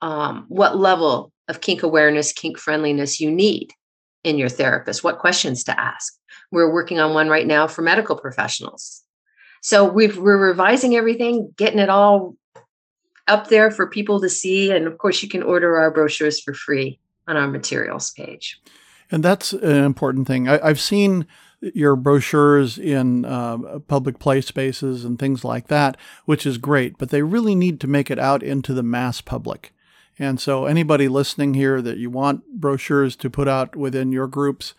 um, 0.03 0.45
what 0.49 0.77
level 0.77 1.33
of 1.49 1.61
kink 1.61 1.83
awareness 1.83 2.33
kink 2.33 2.59
friendliness 2.59 3.21
you 3.21 3.31
need 3.31 3.71
in 4.25 4.37
your 4.37 4.51
therapist? 4.51 5.03
What 5.03 5.19
questions 5.19 5.65
to 5.65 5.81
ask? 5.81 6.13
We're 6.51 6.73
working 6.73 7.01
on 7.01 7.15
one 7.15 7.29
right 7.29 7.47
now 7.47 7.67
for 7.67 7.83
medical 7.83 8.17
professionals. 8.17 9.03
So 9.63 9.91
we've, 9.91 10.19
we're 10.19 10.39
revising 10.39 10.97
everything 10.97 11.53
getting 11.57 11.79
it 11.79 11.89
all 11.89 12.37
up 13.27 13.49
there 13.49 13.71
for 13.71 13.87
people 13.87 14.21
to 14.21 14.29
see. 14.29 14.71
And 14.71 14.87
of 14.87 14.99
course 14.99 15.23
you 15.23 15.29
can 15.29 15.43
order 15.43 15.79
our 15.79 15.91
brochures 15.91 16.41
for 16.41 16.53
free 16.53 16.99
on 17.27 17.37
our 17.37 17.47
materials 17.47 18.11
page 18.11 18.61
And 19.13 19.23
that's 19.23 19.53
an 19.53 19.85
important 19.85 20.27
thing. 20.27 20.49
I, 20.49 20.59
I've 20.67 20.81
seen 20.81 21.27
your 21.61 21.95
brochures 21.95 22.79
in 22.79 23.25
uh, 23.25 23.79
public 23.87 24.19
play 24.19 24.41
spaces 24.41 25.05
and 25.05 25.17
things 25.19 25.45
like 25.45 25.69
that, 25.69 25.97
which 26.25 26.47
is 26.47 26.59
great, 26.59 26.99
but 26.99 27.11
they 27.11 27.23
really 27.23 27.55
need 27.55 27.79
to 27.81 27.87
make 27.87 28.11
it 28.11 28.19
out 28.19 28.43
into 28.43 28.75
the 28.75 28.83
mass 28.83 29.21
public. 29.21 29.73
And 30.19 30.41
so, 30.41 30.67
anybody 30.67 31.07
listening 31.09 31.55
here 31.55 31.81
that 31.83 31.99
you 31.99 32.11
want 32.11 32.61
brochures 32.61 33.15
to 33.17 33.31
put 33.31 33.49
out 33.49 33.77
within 33.77 34.13
your 34.13 34.27
groups, 34.27 34.75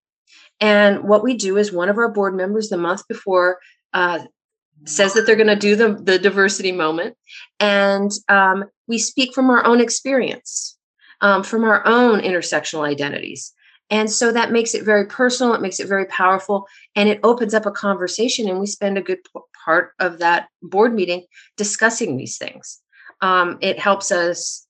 And 0.60 1.04
what 1.04 1.22
we 1.22 1.34
do 1.34 1.56
is 1.56 1.72
one 1.72 1.88
of 1.88 1.96
our 1.96 2.10
board 2.10 2.34
members 2.34 2.68
the 2.68 2.76
month 2.76 3.08
before 3.08 3.58
uh, 3.94 4.20
says 4.84 5.14
that 5.14 5.24
they're 5.24 5.36
going 5.36 5.46
to 5.46 5.56
do 5.56 5.76
the, 5.76 5.94
the 5.94 6.18
diversity 6.18 6.72
moment. 6.72 7.16
And 7.58 8.10
um, 8.28 8.64
we 8.88 8.98
speak 8.98 9.34
from 9.34 9.50
our 9.50 9.64
own 9.64 9.80
experience, 9.80 10.76
um, 11.20 11.42
from 11.42 11.64
our 11.64 11.86
own 11.86 12.20
intersectional 12.20 12.86
identities. 12.88 13.52
And 13.88 14.10
so 14.10 14.32
that 14.32 14.50
makes 14.50 14.74
it 14.74 14.84
very 14.84 15.06
personal, 15.06 15.54
it 15.54 15.60
makes 15.60 15.78
it 15.78 15.88
very 15.88 16.06
powerful, 16.06 16.66
and 16.96 17.08
it 17.08 17.20
opens 17.22 17.54
up 17.54 17.66
a 17.66 17.70
conversation. 17.70 18.48
And 18.48 18.58
we 18.58 18.66
spend 18.66 18.98
a 18.98 19.02
good 19.02 19.18
part 19.64 19.92
of 20.00 20.18
that 20.18 20.48
board 20.62 20.92
meeting 20.92 21.24
discussing 21.56 22.16
these 22.16 22.36
things. 22.36 22.80
Um, 23.20 23.58
it 23.60 23.78
helps 23.78 24.10
us 24.10 24.66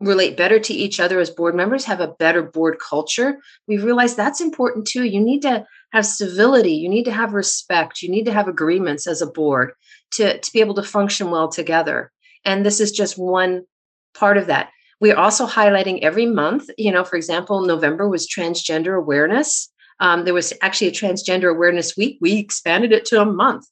relate 0.00 0.36
better 0.36 0.58
to 0.58 0.74
each 0.74 1.00
other 1.00 1.20
as 1.20 1.30
board 1.30 1.54
members, 1.54 1.84
have 1.84 2.00
a 2.00 2.14
better 2.18 2.42
board 2.42 2.78
culture. 2.78 3.38
We 3.66 3.78
realize 3.78 4.14
that's 4.14 4.40
important 4.40 4.86
too. 4.86 5.04
You 5.04 5.20
need 5.20 5.42
to 5.42 5.64
have 5.92 6.06
civility, 6.06 6.72
you 6.72 6.88
need 6.88 7.04
to 7.04 7.12
have 7.12 7.32
respect, 7.32 8.02
you 8.02 8.10
need 8.10 8.24
to 8.24 8.32
have 8.32 8.48
agreements 8.48 9.06
as 9.06 9.22
a 9.22 9.26
board 9.26 9.72
to, 10.12 10.38
to 10.38 10.52
be 10.52 10.60
able 10.60 10.74
to 10.74 10.82
function 10.82 11.30
well 11.30 11.48
together. 11.48 12.12
And 12.44 12.64
this 12.64 12.80
is 12.80 12.92
just 12.92 13.18
one 13.18 13.64
part 14.14 14.36
of 14.36 14.46
that. 14.46 14.70
We're 15.00 15.16
also 15.16 15.46
highlighting 15.46 16.00
every 16.02 16.26
month, 16.26 16.70
you 16.78 16.90
know, 16.90 17.04
for 17.04 17.16
example, 17.16 17.62
November 17.62 18.08
was 18.08 18.28
transgender 18.28 18.96
awareness. 18.96 19.70
Um, 20.00 20.24
there 20.24 20.34
was 20.34 20.52
actually 20.62 20.88
a 20.88 20.92
transgender 20.92 21.50
awareness 21.50 21.96
week. 21.96 22.18
We 22.20 22.38
expanded 22.38 22.92
it 22.92 23.04
to 23.06 23.20
a 23.20 23.26
month. 23.26 23.66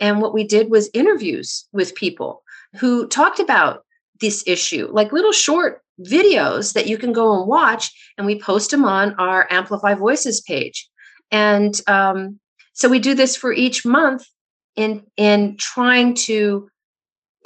And 0.00 0.20
what 0.20 0.34
we 0.34 0.44
did 0.44 0.70
was 0.70 0.90
interviews 0.94 1.66
with 1.72 1.94
people 1.94 2.42
who 2.78 3.06
talked 3.08 3.40
about 3.40 3.84
this 4.20 4.44
issue, 4.46 4.88
like 4.92 5.12
little 5.12 5.32
short 5.32 5.82
videos 6.00 6.74
that 6.74 6.86
you 6.86 6.98
can 6.98 7.12
go 7.12 7.38
and 7.38 7.48
watch. 7.48 7.90
And 8.18 8.26
we 8.26 8.38
post 8.38 8.70
them 8.70 8.84
on 8.84 9.14
our 9.14 9.46
Amplify 9.50 9.94
Voices 9.94 10.40
page. 10.40 10.88
And 11.30 11.78
um, 11.86 12.38
so 12.74 12.88
we 12.88 12.98
do 12.98 13.14
this 13.14 13.36
for 13.36 13.52
each 13.52 13.84
month 13.84 14.24
in, 14.76 15.02
in 15.16 15.56
trying 15.56 16.14
to 16.14 16.68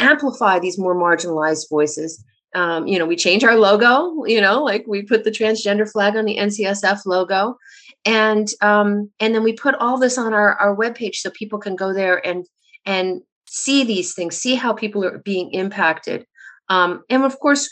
amplify 0.01 0.59
these 0.59 0.79
more 0.79 0.95
marginalized 0.95 1.69
voices 1.71 2.25
um, 2.55 2.87
you 2.87 2.99
know, 2.99 3.07
we 3.07 3.17
change 3.17 3.45
our 3.45 3.57
logo, 3.57 4.25
you 4.25 4.41
know, 4.41 4.63
like 4.63 4.85
we 4.87 5.03
put 5.03 5.25
the 5.25 5.31
transgender 5.31 5.91
flag 5.91 6.17
on 6.17 6.25
the 6.25 6.37
NCSF 6.37 7.07
logo. 7.07 7.57
And 8.05 8.49
um, 8.61 9.11
and 9.21 9.35
then 9.35 9.45
we 9.45 9.53
put 9.53 9.75
all 9.77 9.99
this 9.99 10.19
on 10.19 10.33
our, 10.33 10.55
our 10.55 10.75
webpage 10.75 11.17
so 11.17 11.31
people 11.31 11.59
can 11.59 11.77
go 11.77 11.93
there 11.93 12.25
and 12.27 12.47
and 12.87 13.21
see 13.47 13.85
these 13.85 14.15
things, 14.15 14.37
see 14.37 14.55
how 14.55 14.73
people 14.73 15.05
are 15.05 15.19
being 15.19 15.53
impacted. 15.53 16.27
Um, 16.69 17.05
and 17.11 17.25
of 17.25 17.39
course, 17.39 17.69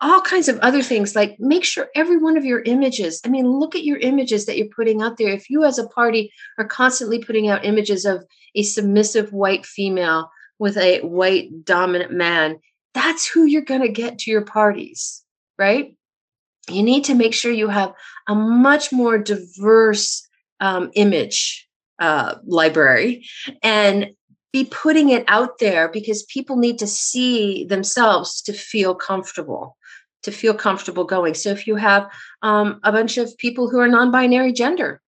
all 0.00 0.22
kinds 0.22 0.48
of 0.48 0.58
other 0.60 0.82
things 0.82 1.14
like 1.14 1.36
make 1.38 1.62
sure 1.62 1.90
every 1.94 2.16
one 2.16 2.38
of 2.38 2.44
your 2.46 2.62
images 2.62 3.20
i 3.26 3.28
mean 3.28 3.46
look 3.46 3.74
at 3.74 3.84
your 3.84 3.98
images 3.98 4.46
that 4.46 4.56
you're 4.56 4.66
putting 4.74 5.02
out 5.02 5.18
there 5.18 5.28
if 5.28 5.50
you 5.50 5.62
as 5.62 5.78
a 5.78 5.86
party 5.88 6.32
are 6.56 6.64
constantly 6.64 7.22
putting 7.22 7.48
out 7.48 7.66
images 7.66 8.06
of 8.06 8.24
a 8.54 8.62
submissive 8.62 9.30
white 9.34 9.66
female 9.66 10.30
with 10.60 10.76
a 10.76 11.00
white 11.00 11.64
dominant 11.64 12.12
man 12.12 12.60
that's 12.94 13.26
who 13.26 13.44
you're 13.44 13.62
going 13.62 13.82
to 13.82 13.88
get 13.88 14.18
to 14.20 14.30
your 14.30 14.44
parties, 14.44 15.22
right? 15.58 15.96
You 16.68 16.82
need 16.82 17.04
to 17.04 17.14
make 17.14 17.34
sure 17.34 17.52
you 17.52 17.68
have 17.68 17.92
a 18.28 18.34
much 18.34 18.92
more 18.92 19.18
diverse 19.18 20.26
um, 20.60 20.90
image 20.94 21.68
uh, 21.98 22.36
library 22.44 23.26
and 23.62 24.10
be 24.52 24.64
putting 24.64 25.10
it 25.10 25.24
out 25.28 25.58
there 25.58 25.88
because 25.88 26.24
people 26.24 26.56
need 26.56 26.78
to 26.78 26.86
see 26.86 27.64
themselves 27.64 28.42
to 28.42 28.52
feel 28.52 28.94
comfortable 28.94 29.76
to 30.22 30.30
feel 30.30 30.52
comfortable 30.52 31.04
going 31.04 31.32
so 31.34 31.50
if 31.50 31.66
you 31.66 31.76
have 31.76 32.10
um, 32.42 32.78
a 32.82 32.92
bunch 32.92 33.16
of 33.16 33.36
people 33.38 33.70
who 33.70 33.78
are 33.78 33.88
non-binary 33.88 34.52
gender 34.52 35.00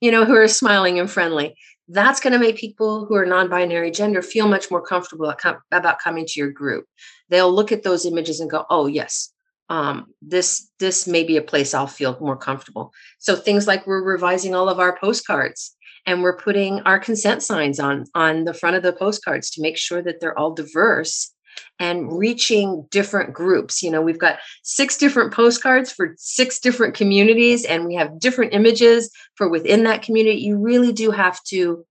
you 0.00 0.10
know 0.10 0.24
who 0.24 0.34
are 0.34 0.48
smiling 0.48 0.98
and 0.98 1.10
friendly 1.10 1.54
that's 1.88 2.20
going 2.20 2.32
to 2.32 2.38
make 2.38 2.56
people 2.56 3.06
who 3.06 3.14
are 3.14 3.26
non-binary 3.26 3.90
gender 3.90 4.22
feel 4.22 4.46
much 4.46 4.70
more 4.70 4.82
comfortable 4.82 5.34
about 5.72 5.98
coming 5.98 6.26
to 6.26 6.40
your 6.40 6.50
group. 6.50 6.84
They'll 7.30 7.52
look 7.52 7.72
at 7.72 7.82
those 7.82 8.04
images 8.04 8.40
and 8.40 8.50
go 8.50 8.66
oh 8.70 8.86
yes 8.86 9.32
um, 9.68 10.06
this 10.22 10.70
this 10.78 11.06
may 11.06 11.24
be 11.24 11.36
a 11.36 11.42
place 11.42 11.74
i'll 11.74 11.86
feel 11.86 12.18
more 12.20 12.36
comfortable. 12.36 12.92
So 13.18 13.36
things 13.36 13.66
like 13.66 13.86
we're 13.86 14.02
revising 14.02 14.54
all 14.54 14.68
of 14.68 14.78
our 14.78 14.98
postcards 14.98 15.76
and 16.06 16.22
we're 16.22 16.36
putting 16.36 16.80
our 16.80 16.98
consent 16.98 17.42
signs 17.42 17.78
on 17.78 18.04
on 18.14 18.44
the 18.44 18.54
front 18.54 18.76
of 18.76 18.82
the 18.82 18.92
postcards 18.92 19.50
to 19.50 19.62
make 19.62 19.76
sure 19.76 20.02
that 20.02 20.20
they're 20.20 20.38
all 20.38 20.54
diverse 20.54 21.34
and 21.78 22.16
reaching 22.16 22.86
different 22.90 23.32
groups. 23.32 23.82
You 23.82 23.90
know, 23.90 24.02
we've 24.02 24.18
got 24.18 24.38
six 24.62 24.96
different 24.96 25.32
postcards 25.32 25.92
for 25.92 26.14
six 26.16 26.58
different 26.58 26.94
communities, 26.94 27.64
and 27.64 27.86
we 27.86 27.94
have 27.94 28.18
different 28.18 28.54
images 28.54 29.10
for 29.34 29.48
within 29.48 29.84
that 29.84 30.02
community. 30.02 30.40
You 30.40 30.56
really 30.58 30.92
do 30.92 31.10
have 31.10 31.42
to 31.44 31.84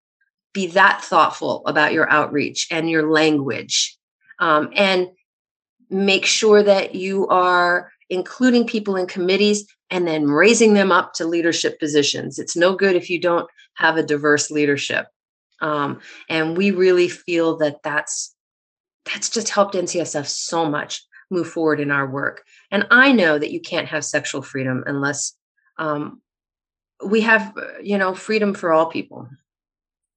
be 0.54 0.68
that 0.68 1.04
thoughtful 1.04 1.64
about 1.66 1.94
your 1.94 2.10
outreach 2.10 2.68
and 2.72 2.90
your 2.90 3.12
language, 3.12 3.98
um, 4.40 4.70
and 4.76 5.10
make 5.90 6.26
sure 6.26 6.64
that 6.64 6.96
you 6.96 7.28
are 7.28 7.92
including 8.10 8.66
people 8.66 8.96
in 8.96 9.06
committees 9.06 9.68
and 9.90 10.08
then 10.08 10.26
raising 10.26 10.74
them 10.74 10.92
up 10.92 11.14
to 11.14 11.26
leadership 11.26 11.80
positions. 11.80 12.40
It's 12.40 12.56
no 12.56 12.76
good 12.76 12.96
if 12.96 13.10
you 13.10 13.20
don't 13.20 13.50
have 13.76 13.98
a 13.98 14.04
diverse 14.04 14.52
leadership. 14.52 15.08
Um, 15.62 16.02
and 16.30 16.58
we 16.58 16.72
really 16.72 17.10
feel 17.10 17.58
that 17.58 17.82
that's 17.84 18.36
that's 19.08 19.30
just 19.30 19.50
helped 19.50 19.76
NCSF 19.76 20.26
so 20.26 20.70
much 20.70 21.04
move 21.30 21.48
forward 21.48 21.80
in 21.80 21.92
our 21.92 22.10
work. 22.10 22.44
And 22.72 22.88
I 22.92 23.12
know 23.12 23.38
that 23.38 23.52
you 23.52 23.60
can't 23.60 23.88
have 23.88 24.06
sexual 24.06 24.42
freedom 24.42 24.84
unless 24.88 25.34
um, 25.78 26.22
we 27.06 27.22
have, 27.22 27.54
uh, 27.58 27.80
you 27.82 27.98
know, 27.98 28.14
freedom 28.14 28.54
for 28.54 28.74
all 28.74 28.88
people. 28.88 29.28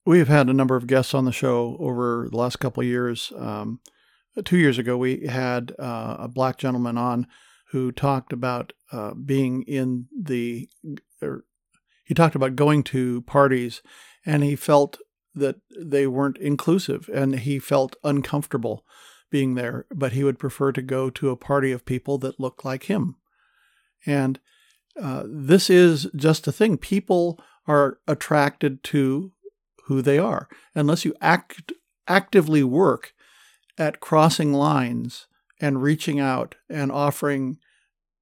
We've 0.06 0.28
had 0.28 0.48
a 0.48 0.54
number 0.54 0.76
of 0.76 0.86
guests 0.86 1.14
on 1.14 1.24
the 1.24 1.32
show 1.32 1.76
over 1.78 2.28
the 2.30 2.36
last 2.36 2.56
couple 2.56 2.80
of 2.80 2.86
years. 2.86 3.32
Um, 3.36 3.80
two 4.44 4.56
years 4.56 4.78
ago, 4.78 4.96
we 4.96 5.26
had 5.26 5.72
uh, 5.78 6.16
a 6.20 6.28
black 6.28 6.56
gentleman 6.56 6.96
on 6.96 7.26
who 7.70 7.92
talked 7.92 8.32
about 8.32 8.72
uh, 8.92 9.14
being 9.14 9.62
in 9.64 10.06
the, 10.18 10.68
or 11.22 11.44
he 12.04 12.14
talked 12.14 12.34
about 12.34 12.56
going 12.56 12.82
to 12.84 13.22
parties 13.22 13.82
and 14.26 14.42
he 14.42 14.56
felt 14.56 14.98
that 15.34 15.56
they 15.78 16.06
weren't 16.06 16.38
inclusive 16.38 17.08
and 17.12 17.40
he 17.40 17.58
felt 17.58 17.96
uncomfortable 18.02 18.84
being 19.30 19.54
there, 19.54 19.86
but 19.94 20.12
he 20.12 20.24
would 20.24 20.38
prefer 20.38 20.72
to 20.72 20.82
go 20.82 21.08
to 21.10 21.30
a 21.30 21.36
party 21.36 21.70
of 21.72 21.84
people 21.84 22.18
that 22.18 22.40
look 22.40 22.64
like 22.64 22.84
him. 22.84 23.16
And 24.04 24.40
uh, 25.00 25.24
this 25.26 25.70
is 25.70 26.08
just 26.16 26.46
a 26.48 26.52
thing. 26.52 26.76
People 26.76 27.40
are 27.66 27.98
attracted 28.08 28.82
to 28.84 29.32
who 29.86 30.02
they 30.02 30.18
are. 30.18 30.48
Unless 30.74 31.04
you 31.04 31.14
act 31.20 31.72
actively 32.08 32.62
work 32.64 33.12
at 33.78 34.00
crossing 34.00 34.52
lines 34.52 35.28
and 35.60 35.82
reaching 35.82 36.18
out 36.18 36.56
and 36.68 36.90
offering 36.90 37.58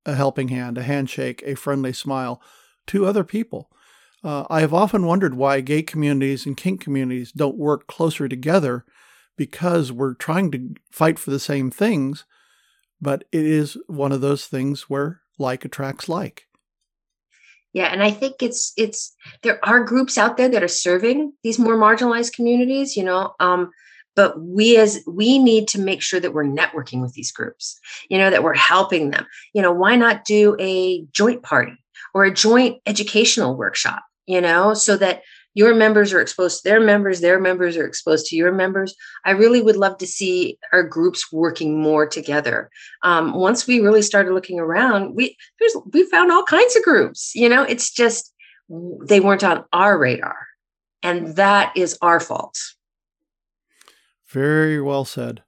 a 0.05 0.15
helping 0.15 0.49
hand, 0.49 0.77
a 0.77 0.83
handshake, 0.83 1.43
a 1.47 1.55
friendly 1.55 1.93
smile 1.93 2.43
to 2.87 3.07
other 3.07 3.25
people. 3.25 3.71
Uh, 4.25 4.45
I 4.51 4.61
have 4.61 4.75
often 4.75 5.07
wondered 5.07 5.35
why 5.35 5.61
gay 5.61 5.83
communities 5.83 6.45
and 6.45 6.57
kink 6.57 6.81
communities 6.81 7.33
don't 7.33 7.57
work 7.57 7.87
closer 7.87 8.29
together 8.29 8.85
because 9.37 9.93
we're 9.93 10.15
trying 10.15 10.51
to 10.51 10.75
fight 10.91 11.19
for 11.19 11.31
the 11.31 11.39
same 11.39 11.71
things, 11.71 12.25
but 13.01 13.25
it 13.31 13.47
is 13.47 13.77
one 13.87 14.13
of 14.13 14.21
those 14.21 14.47
things 14.47 14.91
where 14.91 15.21
like 15.39 15.65
attracts 15.65 16.09
like. 16.09 16.47
Yeah, 17.73 17.87
and 17.87 18.03
I 18.03 18.11
think 18.11 18.43
it's 18.43 18.73
it's 18.77 19.15
there 19.43 19.65
are 19.65 19.85
groups 19.85 20.19
out 20.19 20.37
there 20.37 20.49
that 20.49 20.63
are 20.65 20.69
serving 20.69 21.33
these 21.45 21.59
more 21.59 21.77
marginalized 21.77 22.33
communities, 22.33 22.97
you 22.97 23.05
know, 23.05 23.35
um, 23.41 23.71
but 24.17 24.41
we 24.41 24.77
as 24.79 25.01
we 25.07 25.39
need 25.39 25.69
to 25.69 25.81
make 25.81 26.03
sure 26.03 26.19
that 26.19 26.33
we're 26.33 26.45
networking 26.45 27.01
with 27.03 27.13
these 27.13 27.31
groups, 27.31 27.79
you 28.09 28.19
know, 28.19 28.31
that 28.31 28.43
we're 28.43 28.55
helping 28.55 29.11
them. 29.11 29.27
You 29.53 29.63
know, 29.63 29.71
why 29.71 29.95
not 29.95 30.25
do 30.25 30.57
a 30.59 31.05
joint 31.13 31.43
party 31.43 31.77
or 32.15 32.25
a 32.25 32.35
joint 32.35 32.81
educational 32.87 33.57
workshop, 33.57 34.03
you 34.27 34.41
know, 34.41 34.75
so 34.75 34.97
that 34.97 35.23
your 35.55 35.75
members 35.75 36.13
are 36.13 36.21
exposed 36.21 36.63
to 36.63 36.69
their 36.69 36.81
members, 36.81 37.21
their 37.21 37.41
members 37.41 37.77
are 37.77 37.87
exposed 37.87 38.27
to 38.27 38.37
your 38.37 38.53
members. 38.53 38.95
I 39.25 39.33
really 39.33 39.61
would 39.61 39.77
love 39.77 39.99
to 39.99 40.07
see 40.07 40.59
our 40.73 40.85
groups 40.85 41.33
working 41.33 41.81
more 41.81 42.07
together. 42.07 42.71
Um, 43.03 43.35
once 43.35 43.67
we 43.67 43.81
really 43.81 44.03
started 44.03 44.35
looking 44.35 44.61
around, 44.61 45.17
we 45.17 45.37
there's 45.59 45.77
we 45.93 46.05
found 46.05 46.31
all 46.31 46.45
kinds 46.45 46.77
of 46.77 46.83
groups. 46.83 47.35
You 47.35 47.49
know, 47.49 47.63
it's 47.63 47.91
just 47.91 48.33
they 48.69 49.19
weren't 49.21 49.43
on 49.43 49.65
our 49.73 49.99
radar, 49.99 50.47
and 51.03 51.35
that 51.37 51.77
is 51.77 51.99
our 52.03 52.21
fault. 52.21 52.57
Very 54.29 54.81
well 54.81 55.05
said. 55.05 55.43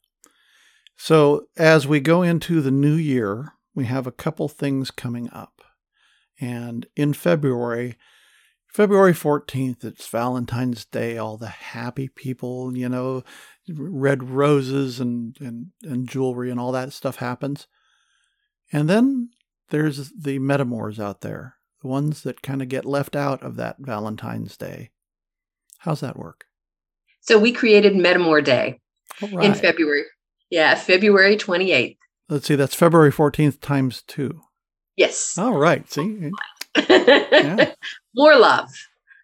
So 0.96 1.46
as 1.56 1.86
we 1.86 2.00
go 2.00 2.22
into 2.22 2.60
the 2.60 2.70
new 2.70 2.94
year, 2.94 3.52
we 3.74 3.84
have 3.84 4.06
a 4.06 4.12
couple 4.12 4.48
things 4.48 4.90
coming 4.90 5.30
up. 5.30 5.59
And 6.40 6.86
in 6.96 7.12
February, 7.12 7.96
February 8.66 9.12
14th, 9.12 9.84
it's 9.84 10.06
Valentine's 10.08 10.84
Day, 10.84 11.18
all 11.18 11.36
the 11.36 11.48
happy 11.48 12.08
people, 12.08 12.76
you 12.76 12.88
know, 12.88 13.24
red 13.68 14.30
roses 14.30 15.00
and, 15.00 15.36
and, 15.40 15.66
and 15.82 16.08
jewelry 16.08 16.50
and 16.50 16.58
all 16.58 16.72
that 16.72 16.92
stuff 16.92 17.16
happens. 17.16 17.66
And 18.72 18.88
then 18.88 19.30
there's 19.70 20.10
the 20.10 20.38
metamours 20.38 20.98
out 20.98 21.20
there, 21.20 21.56
the 21.82 21.88
ones 21.88 22.22
that 22.22 22.42
kind 22.42 22.62
of 22.62 22.68
get 22.68 22.84
left 22.84 23.16
out 23.16 23.42
of 23.42 23.56
that 23.56 23.76
Valentine's 23.80 24.56
Day. 24.56 24.90
How's 25.78 26.00
that 26.00 26.18
work? 26.18 26.44
So 27.20 27.38
we 27.38 27.52
created 27.52 27.94
Metamour 27.94 28.44
Day 28.44 28.80
right. 29.32 29.46
in 29.46 29.54
February. 29.54 30.04
Yeah, 30.48 30.74
February 30.74 31.36
28th. 31.36 31.96
Let's 32.28 32.46
see, 32.46 32.54
that's 32.54 32.74
February 32.74 33.12
14th 33.12 33.60
times 33.60 34.02
two. 34.06 34.40
Yes. 35.00 35.38
All 35.38 35.56
right. 35.56 35.90
See? 35.90 36.30
yeah. 36.90 37.72
More 38.14 38.36
love, 38.36 38.68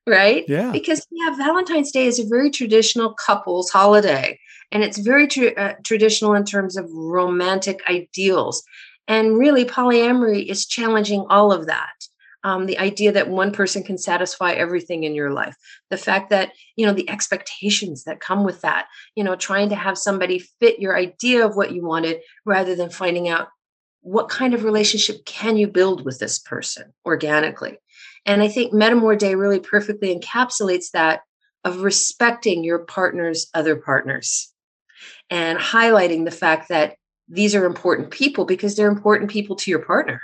right? 0.06 0.42
Yeah. 0.48 0.72
Because 0.72 1.06
yeah, 1.10 1.36
Valentine's 1.36 1.92
Day 1.92 2.06
is 2.06 2.18
a 2.18 2.26
very 2.26 2.50
traditional 2.50 3.12
couples 3.12 3.68
holiday, 3.68 4.40
and 4.72 4.82
it's 4.82 4.96
very 4.96 5.28
tra- 5.28 5.52
uh, 5.52 5.74
traditional 5.84 6.32
in 6.32 6.46
terms 6.46 6.78
of 6.78 6.90
romantic 6.90 7.82
ideals. 7.90 8.62
And 9.06 9.36
really, 9.36 9.66
polyamory 9.66 10.46
is 10.46 10.64
challenging 10.64 11.26
all 11.28 11.52
of 11.52 11.66
that. 11.66 11.92
Um, 12.42 12.64
the 12.64 12.78
idea 12.78 13.12
that 13.12 13.28
one 13.28 13.52
person 13.52 13.82
can 13.82 13.98
satisfy 13.98 14.52
everything 14.52 15.02
in 15.02 15.16
your 15.16 15.32
life 15.32 15.56
the 15.90 15.96
fact 15.96 16.30
that 16.30 16.52
you 16.76 16.86
know 16.86 16.92
the 16.92 17.10
expectations 17.10 18.04
that 18.04 18.20
come 18.20 18.44
with 18.44 18.60
that 18.60 18.86
you 19.16 19.24
know 19.24 19.34
trying 19.34 19.70
to 19.70 19.74
have 19.74 19.98
somebody 19.98 20.38
fit 20.60 20.78
your 20.78 20.96
idea 20.96 21.44
of 21.44 21.56
what 21.56 21.72
you 21.72 21.84
wanted 21.84 22.20
rather 22.44 22.76
than 22.76 22.88
finding 22.88 23.28
out 23.28 23.48
what 24.06 24.28
kind 24.28 24.54
of 24.54 24.62
relationship 24.62 25.24
can 25.24 25.56
you 25.56 25.66
build 25.66 26.04
with 26.04 26.20
this 26.20 26.38
person 26.38 26.92
organically? 27.04 27.76
And 28.24 28.40
I 28.40 28.46
think 28.46 28.72
Metamour 28.72 29.18
Day 29.18 29.34
really 29.34 29.58
perfectly 29.58 30.16
encapsulates 30.16 30.92
that 30.92 31.22
of 31.64 31.82
respecting 31.82 32.62
your 32.62 32.78
partner's 32.78 33.48
other 33.52 33.74
partners 33.74 34.52
and 35.28 35.58
highlighting 35.58 36.24
the 36.24 36.30
fact 36.30 36.68
that 36.68 36.94
these 37.28 37.56
are 37.56 37.64
important 37.64 38.12
people 38.12 38.44
because 38.44 38.76
they're 38.76 38.86
important 38.86 39.28
people 39.28 39.56
to 39.56 39.72
your 39.72 39.80
partner. 39.80 40.22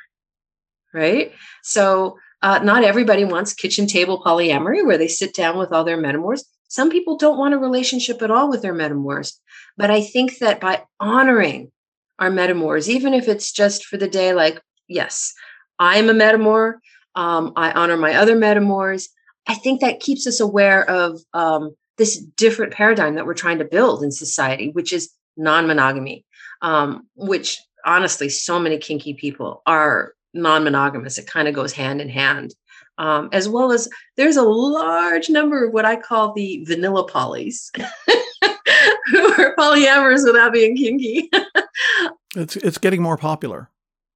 Right. 0.95 1.33
So, 1.65 2.19
uh, 2.41 2.61
not 2.63 2.85
everybody 2.85 3.25
wants 3.25 3.53
kitchen 3.53 3.89
table 3.89 4.23
polyamory 4.25 4.87
where 4.87 4.99
they 4.99 5.09
sit 5.09 5.35
down 5.35 5.59
with 5.59 5.73
all 5.73 5.83
their 5.83 5.99
metamours. 5.99 6.43
Some 6.69 6.89
people 6.89 7.17
don't 7.17 7.39
want 7.39 7.55
a 7.55 7.59
relationship 7.59 8.23
at 8.23 8.31
all 8.31 8.49
with 8.49 8.63
their 8.63 8.75
metamours. 8.75 9.39
But 9.77 9.91
I 9.91 10.03
think 10.03 10.39
that 10.39 10.61
by 10.61 10.85
honoring 11.01 11.73
our 12.19 12.31
metamours, 12.31 12.89
even 12.89 13.15
if 13.15 13.29
it's 13.29 13.53
just 13.53 13.85
for 13.85 13.97
the 13.97 14.09
day, 14.09 14.33
like, 14.33 14.61
yes, 14.89 15.33
I'm 15.79 16.09
a 16.09 16.15
metamour. 16.15 16.75
Um, 17.15 17.53
I 17.57 17.73
honor 17.73 17.97
my 17.97 18.15
other 18.15 18.37
metamours. 18.37 19.09
I 19.47 19.55
think 19.55 19.81
that 19.81 20.01
keeps 20.01 20.27
us 20.27 20.41
aware 20.41 20.89
of 20.89 21.21
um, 21.35 21.75
this 21.99 22.19
different 22.19 22.73
paradigm 22.73 23.17
that 23.17 23.27
we're 23.27 23.35
trying 23.35 23.59
to 23.59 23.65
build 23.65 24.03
in 24.03 24.11
society, 24.11 24.71
which 24.71 24.93
is 24.93 25.11
non 25.37 25.67
monogamy, 25.67 26.25
um, 26.63 27.07
which 27.17 27.59
honestly, 27.85 28.29
so 28.29 28.59
many 28.59 28.79
kinky 28.79 29.15
people 29.15 29.63
are 29.67 30.15
non 30.33 30.65
monogamous. 30.65 31.19
It 31.19 31.27
kind 31.27 31.49
of 31.49 31.55
goes 31.55 31.73
hand 31.73 32.01
in 32.01 32.09
hand. 32.09 32.55
Um, 32.99 33.31
as 33.33 33.49
well 33.49 33.73
as 33.73 33.89
there's 34.17 34.37
a 34.37 34.43
large 34.43 35.31
number 35.31 35.67
of 35.67 35.73
what 35.73 35.87
I 35.87 35.97
call 35.97 36.35
the 36.35 36.63
vanilla 36.67 37.09
polys 37.09 37.71
who 39.07 39.33
are 39.33 39.57
polyamorous 39.57 40.25
without 40.27 40.53
being 40.53 40.77
kinky. 40.77 41.31
it's 42.37 42.57
it's 42.57 42.79
getting 42.79 43.03
more 43.03 43.17
popular. 43.17 43.71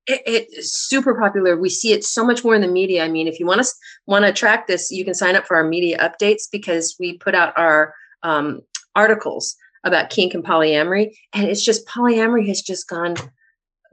It, 0.07 0.23
it's 0.27 0.73
super 0.73 1.14
popular. 1.14 1.57
We 1.57 1.69
see 1.69 1.93
it 1.93 2.05
so 2.05 2.25
much 2.25 2.45
more 2.45 2.55
in 2.55 2.61
the 2.62 2.69
media. 2.69 3.05
I 3.05 3.09
mean, 3.09 3.27
if 3.27 3.41
you 3.41 3.47
want 3.47 3.62
to 3.62 3.69
want 4.07 4.25
to 4.25 4.33
track 4.33 4.67
this, 4.67 4.91
you 4.91 5.05
can 5.05 5.14
sign 5.14 5.37
up 5.37 5.47
for 5.47 5.57
our 5.57 5.64
media 5.64 5.99
updates 5.99 6.45
because 6.51 6.97
we 6.99 7.19
put 7.19 7.35
out 7.35 7.53
our 7.57 7.95
um, 8.23 8.61
articles 8.95 9.57
about 9.85 10.11
kink 10.11 10.35
and 10.35 10.45
polyamory, 10.45 11.17
and 11.33 11.49
it's 11.49 11.64
just 11.64 11.87
polyamory 11.87 12.47
has 12.49 12.62
just 12.62 12.89
gone 12.89 13.17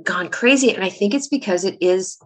gone 0.03 0.29
crazy, 0.29 0.73
and 0.73 0.83
I 0.83 0.89
think 0.89 1.13
it's 1.13 1.27
because 1.27 1.65
it 1.65 1.77
is 1.81 2.17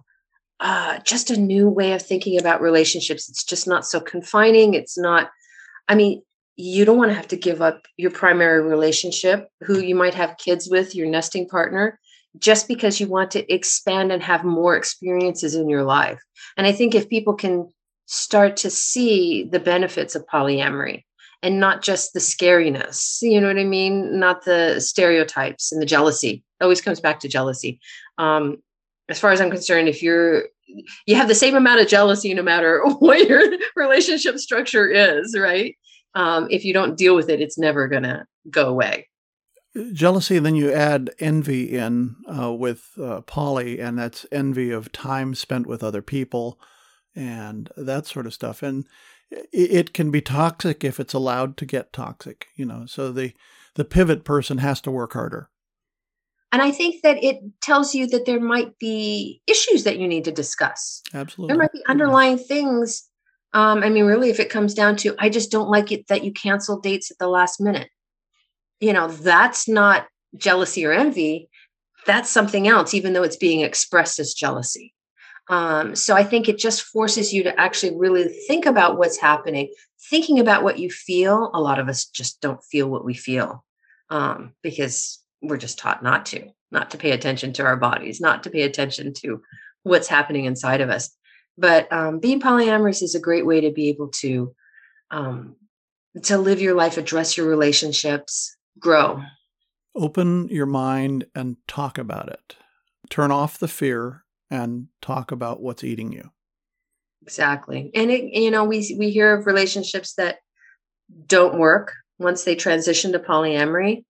uh, 0.59 0.99
just 0.99 1.29
a 1.29 1.39
new 1.39 1.69
way 1.69 1.93
of 1.93 2.01
thinking 2.01 2.39
about 2.39 2.61
relationships. 2.61 3.29
It's 3.29 3.43
just 3.43 3.67
not 3.67 3.85
so 3.85 3.99
confining. 3.99 4.73
It's 4.73 4.97
not. 4.97 5.29
I 5.87 5.95
mean, 5.95 6.21
you 6.57 6.85
don't 6.85 6.97
want 6.97 7.11
to 7.11 7.15
have 7.15 7.27
to 7.27 7.37
give 7.37 7.61
up 7.61 7.87
your 7.97 8.11
primary 8.11 8.61
relationship, 8.61 9.47
who 9.61 9.79
you 9.79 9.95
might 9.95 10.15
have 10.15 10.37
kids 10.37 10.67
with, 10.69 10.95
your 10.95 11.07
nesting 11.07 11.47
partner, 11.47 11.99
just 12.39 12.67
because 12.67 12.99
you 12.99 13.07
want 13.07 13.31
to 13.31 13.53
expand 13.53 14.11
and 14.11 14.23
have 14.23 14.43
more 14.43 14.75
experiences 14.75 15.53
in 15.53 15.69
your 15.69 15.83
life. 15.83 16.19
And 16.57 16.65
I 16.65 16.71
think 16.71 16.95
if 16.95 17.09
people 17.09 17.35
can 17.35 17.71
start 18.07 18.57
to 18.57 18.71
see 18.71 19.43
the 19.43 19.59
benefits 19.59 20.15
of 20.15 20.25
polyamory 20.25 21.03
and 21.43 21.59
not 21.59 21.83
just 21.83 22.13
the 22.13 22.19
scariness, 22.19 23.19
you 23.21 23.39
know 23.39 23.47
what 23.47 23.59
I 23.59 23.63
mean? 23.63 24.19
Not 24.19 24.43
the 24.43 24.79
stereotypes 24.79 25.71
and 25.71 25.79
the 25.79 25.85
jealousy. 25.85 26.43
It 26.59 26.63
always 26.63 26.81
comes 26.81 26.99
back 26.99 27.19
to 27.19 27.27
jealousy. 27.27 27.79
Um, 28.17 28.57
as 29.09 29.19
far 29.19 29.31
as 29.31 29.39
I'm 29.39 29.51
concerned, 29.51 29.87
if 29.87 30.01
you're 30.01 30.45
you 31.05 31.15
have 31.15 31.29
the 31.29 31.35
same 31.35 31.55
amount 31.55 31.79
of 31.79 31.87
jealousy 31.87 32.33
no 32.33 32.43
matter 32.43 32.83
what 32.99 33.27
your 33.27 33.41
relationship 33.75 34.37
structure 34.37 34.89
is, 34.89 35.37
right? 35.37 35.77
Um, 36.17 36.47
if 36.49 36.65
you 36.65 36.73
don't 36.73 36.97
deal 36.97 37.15
with 37.15 37.29
it, 37.29 37.41
it's 37.41 37.59
never 37.59 37.87
going 37.87 38.01
to 38.01 38.25
go 38.49 38.67
away. 38.67 39.07
Jealousy, 39.93 40.39
then 40.39 40.55
you 40.55 40.73
add 40.73 41.11
envy 41.19 41.77
in 41.77 42.15
uh, 42.27 42.51
with 42.51 42.89
uh, 42.99 43.21
poly, 43.21 43.79
and 43.79 43.99
that's 43.99 44.25
envy 44.31 44.71
of 44.71 44.91
time 44.91 45.35
spent 45.35 45.67
with 45.67 45.83
other 45.83 46.01
people 46.01 46.59
and 47.15 47.69
that 47.77 48.07
sort 48.07 48.25
of 48.25 48.33
stuff. 48.33 48.63
And 48.63 48.87
it 49.29 49.93
can 49.93 50.09
be 50.09 50.21
toxic 50.21 50.83
if 50.83 50.99
it's 50.99 51.13
allowed 51.13 51.55
to 51.57 51.67
get 51.67 51.93
toxic, 51.93 52.47
you 52.55 52.65
know. 52.65 52.87
So 52.87 53.11
the 53.11 53.33
the 53.75 53.85
pivot 53.85 54.23
person 54.23 54.57
has 54.57 54.81
to 54.81 54.91
work 54.91 55.13
harder. 55.13 55.51
And 56.51 56.63
I 56.63 56.71
think 56.71 57.03
that 57.03 57.23
it 57.23 57.37
tells 57.61 57.93
you 57.93 58.07
that 58.07 58.25
there 58.25 58.39
might 58.39 58.79
be 58.79 59.43
issues 59.45 59.83
that 59.83 59.99
you 59.99 60.07
need 60.07 60.25
to 60.25 60.31
discuss. 60.31 61.03
Absolutely. 61.13 61.53
There 61.53 61.61
might 61.61 61.73
be 61.73 61.83
underlying 61.87 62.39
things 62.39 63.07
um, 63.57 63.81
I 63.81 63.89
mean, 63.89 64.05
really, 64.05 64.29
if 64.29 64.39
it 64.39 64.51
comes 64.51 64.75
down 64.75 64.97
to, 64.97 65.15
I 65.17 65.29
just 65.29 65.49
don't 65.49 65.67
like 65.67 65.91
it 65.91 66.05
that 66.09 66.23
you 66.23 66.31
cancel 66.31 66.79
dates 66.79 67.09
at 67.09 67.17
the 67.17 67.27
last 67.27 67.59
minute. 67.59 67.89
You 68.79 68.93
know, 68.93 69.07
that's 69.07 69.67
not 69.67 70.05
jealousy 70.35 70.85
or 70.85 70.91
envy. 70.91 71.49
That's 72.05 72.29
something 72.29 72.67
else, 72.67 72.93
even 72.93 73.13
though 73.13 73.23
it's 73.23 73.35
being 73.35 73.61
expressed 73.61 74.19
as 74.19 74.35
jealousy. 74.35 74.93
Um, 75.49 75.95
so 75.95 76.13
I 76.15 76.23
think 76.23 76.47
it 76.47 76.59
just 76.59 76.83
forces 76.83 77.33
you 77.33 77.41
to 77.45 77.59
actually 77.59 77.97
really 77.97 78.27
think 78.47 78.67
about 78.67 78.99
what's 78.99 79.17
happening, 79.17 79.73
thinking 80.07 80.39
about 80.39 80.63
what 80.63 80.77
you 80.77 80.91
feel. 80.91 81.49
A 81.55 81.59
lot 81.59 81.79
of 81.79 81.89
us 81.89 82.05
just 82.05 82.39
don't 82.41 82.63
feel 82.63 82.87
what 82.87 83.05
we 83.05 83.15
feel 83.15 83.65
um, 84.11 84.53
because 84.61 85.17
we're 85.41 85.57
just 85.57 85.79
taught 85.79 86.03
not 86.03 86.27
to, 86.27 86.47
not 86.69 86.91
to 86.91 86.97
pay 86.99 87.09
attention 87.09 87.53
to 87.53 87.63
our 87.63 87.77
bodies, 87.77 88.21
not 88.21 88.43
to 88.43 88.51
pay 88.51 88.61
attention 88.61 89.15
to 89.15 89.41
what's 89.81 90.07
happening 90.07 90.45
inside 90.45 90.81
of 90.81 90.91
us. 90.91 91.09
But 91.57 91.91
um, 91.91 92.19
being 92.19 92.39
polyamorous 92.39 93.01
is 93.01 93.15
a 93.15 93.19
great 93.19 93.45
way 93.45 93.61
to 93.61 93.71
be 93.71 93.89
able 93.89 94.09
to 94.19 94.53
um, 95.09 95.55
to 96.23 96.37
live 96.37 96.61
your 96.61 96.75
life, 96.75 96.97
address 96.97 97.37
your 97.37 97.47
relationships, 97.47 98.55
grow. 98.79 99.21
Open 99.95 100.47
your 100.49 100.65
mind 100.65 101.25
and 101.33 101.57
talk 101.67 101.97
about 101.97 102.29
it. 102.29 102.55
Turn 103.09 103.31
off 103.31 103.59
the 103.59 103.67
fear 103.67 104.23
and 104.49 104.87
talk 105.01 105.31
about 105.31 105.61
what's 105.61 105.83
eating 105.83 106.11
you. 106.11 106.31
Exactly. 107.23 107.91
And 107.93 108.11
it, 108.11 108.33
you 108.33 108.51
know, 108.51 108.63
we 108.63 108.95
we 108.97 109.09
hear 109.09 109.33
of 109.33 109.47
relationships 109.47 110.13
that 110.15 110.37
don't 111.25 111.57
work 111.57 111.93
once 112.19 112.43
they 112.43 112.55
transition 112.55 113.11
to 113.13 113.19
polyamory. 113.19 114.05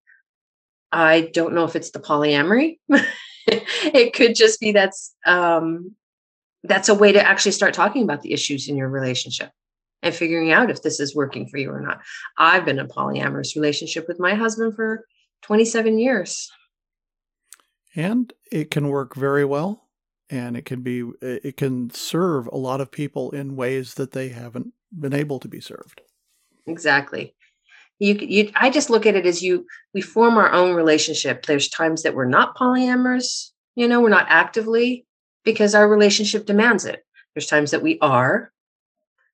I 0.92 1.30
don't 1.34 1.54
know 1.54 1.64
if 1.64 1.76
it's 1.76 1.92
the 1.92 2.00
polyamory. 2.00 2.80
it 3.48 4.14
could 4.14 4.36
just 4.36 4.60
be 4.60 4.72
that's 4.72 5.16
um, 5.26 5.96
that's 6.64 6.90
a 6.90 6.96
way 6.96 7.12
to 7.12 7.26
actually 7.26 7.52
start 7.52 7.74
talking 7.74 8.04
about 8.04 8.22
the 8.22 8.34
issues 8.34 8.68
in 8.68 8.78
your 8.78 8.90
relationship 8.90 9.52
and 10.02 10.14
figuring 10.14 10.52
out 10.52 10.70
if 10.70 10.82
this 10.82 11.00
is 11.00 11.16
working 11.16 11.48
for 11.48 11.58
you 11.58 11.72
or 11.72 11.82
not. 11.82 12.02
I've 12.38 12.66
been 12.66 12.80
in 12.80 12.86
a 12.86 12.90
polyamorous 12.90 13.56
relationship 13.56 14.08
with 14.08 14.20
my 14.20 14.36
husband 14.36 14.76
for 14.76 15.06
27 15.44 16.00
years. 16.00 16.50
And 17.96 18.32
it 18.52 18.70
can 18.70 18.90
work 18.90 19.16
very 19.16 19.46
well 19.46 19.88
and 20.30 20.58
it 20.58 20.66
can 20.66 20.82
be 20.82 21.04
it 21.22 21.58
can 21.58 21.90
serve 21.90 22.48
a 22.48 22.58
lot 22.58 22.82
of 22.82 22.92
people 22.92 23.32
in 23.32 23.56
ways 23.56 23.96
that 23.96 24.12
they 24.12 24.30
haven't 24.30 24.74
been 24.98 25.14
able 25.14 25.40
to 25.40 25.48
be 25.48 25.62
served. 25.62 26.02
Exactly. 26.68 27.34
You, 28.00 28.14
you 28.16 28.52
I 28.56 28.70
just 28.70 28.90
look 28.90 29.06
at 29.06 29.16
it 29.16 29.26
as 29.26 29.42
you 29.42 29.66
we 29.94 30.02
form 30.02 30.38
our 30.38 30.52
own 30.52 30.76
relationship. 30.76 31.46
There's 31.46 31.70
times 31.70 32.04
that 32.04 32.14
we're 32.14 32.26
not 32.26 32.56
polyamorous, 32.56 33.52
you 33.76 33.88
know, 33.88 34.02
we're 34.02 34.10
not 34.10 34.28
actively 34.30 35.06
because 35.48 35.74
our 35.74 35.88
relationship 35.88 36.46
demands 36.46 36.84
it. 36.84 37.06
There's 37.34 37.48
times 37.48 37.72
that 37.72 37.82
we 37.82 37.98
are 38.02 38.52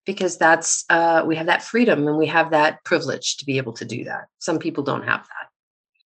because 0.05 0.37
that's 0.37 0.85
uh, 0.91 1.23
we 1.25 1.35
have 1.35 1.47
that 1.47 1.63
freedom 1.63 2.07
and 2.07 2.19
we 2.19 2.27
have 2.27 2.51
that 2.51 2.83
privilege 2.85 3.37
to 3.37 3.45
be 3.45 3.57
able 3.57 3.73
to 3.73 3.83
do 3.83 4.03
that. 4.03 4.27
Some 4.37 4.59
people 4.59 4.83
don't 4.83 5.05
have 5.05 5.21
that. 5.21 5.47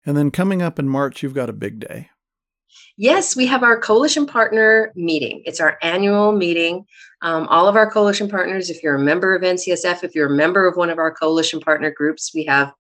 And 0.06 0.16
then 0.16 0.32
coming 0.32 0.62
up 0.62 0.80
in 0.80 0.88
March, 0.88 1.22
you've 1.22 1.34
got 1.34 1.50
a 1.50 1.54
big 1.54 1.82
day. 1.82 2.10
Yes, 2.96 3.36
we 3.36 3.46
have 3.48 3.62
our 3.62 3.78
coalition 3.78 4.26
partner 4.26 4.94
meeting. 4.96 5.44
It's 5.46 5.60
our 5.60 5.78
annual 5.82 6.32
meeting. 6.32 6.86
Um, 7.22 7.46
all 7.50 7.68
of 7.68 7.76
our 7.76 7.92
coalition 7.92 8.30
partners, 8.30 8.70
if 8.70 8.82
you're 8.82 8.96
a 8.96 9.00
member 9.00 9.36
of 9.36 9.42
NCSF, 9.42 10.06
if 10.06 10.16
you're 10.16 10.32
a 10.32 10.38
member 10.44 10.66
of 10.66 10.78
one 10.78 10.90
of 10.90 10.98
our 10.98 11.14
coalition 11.14 11.60
partner 11.60 11.92
groups, 11.92 12.32
we 12.34 12.46
have 12.46 12.72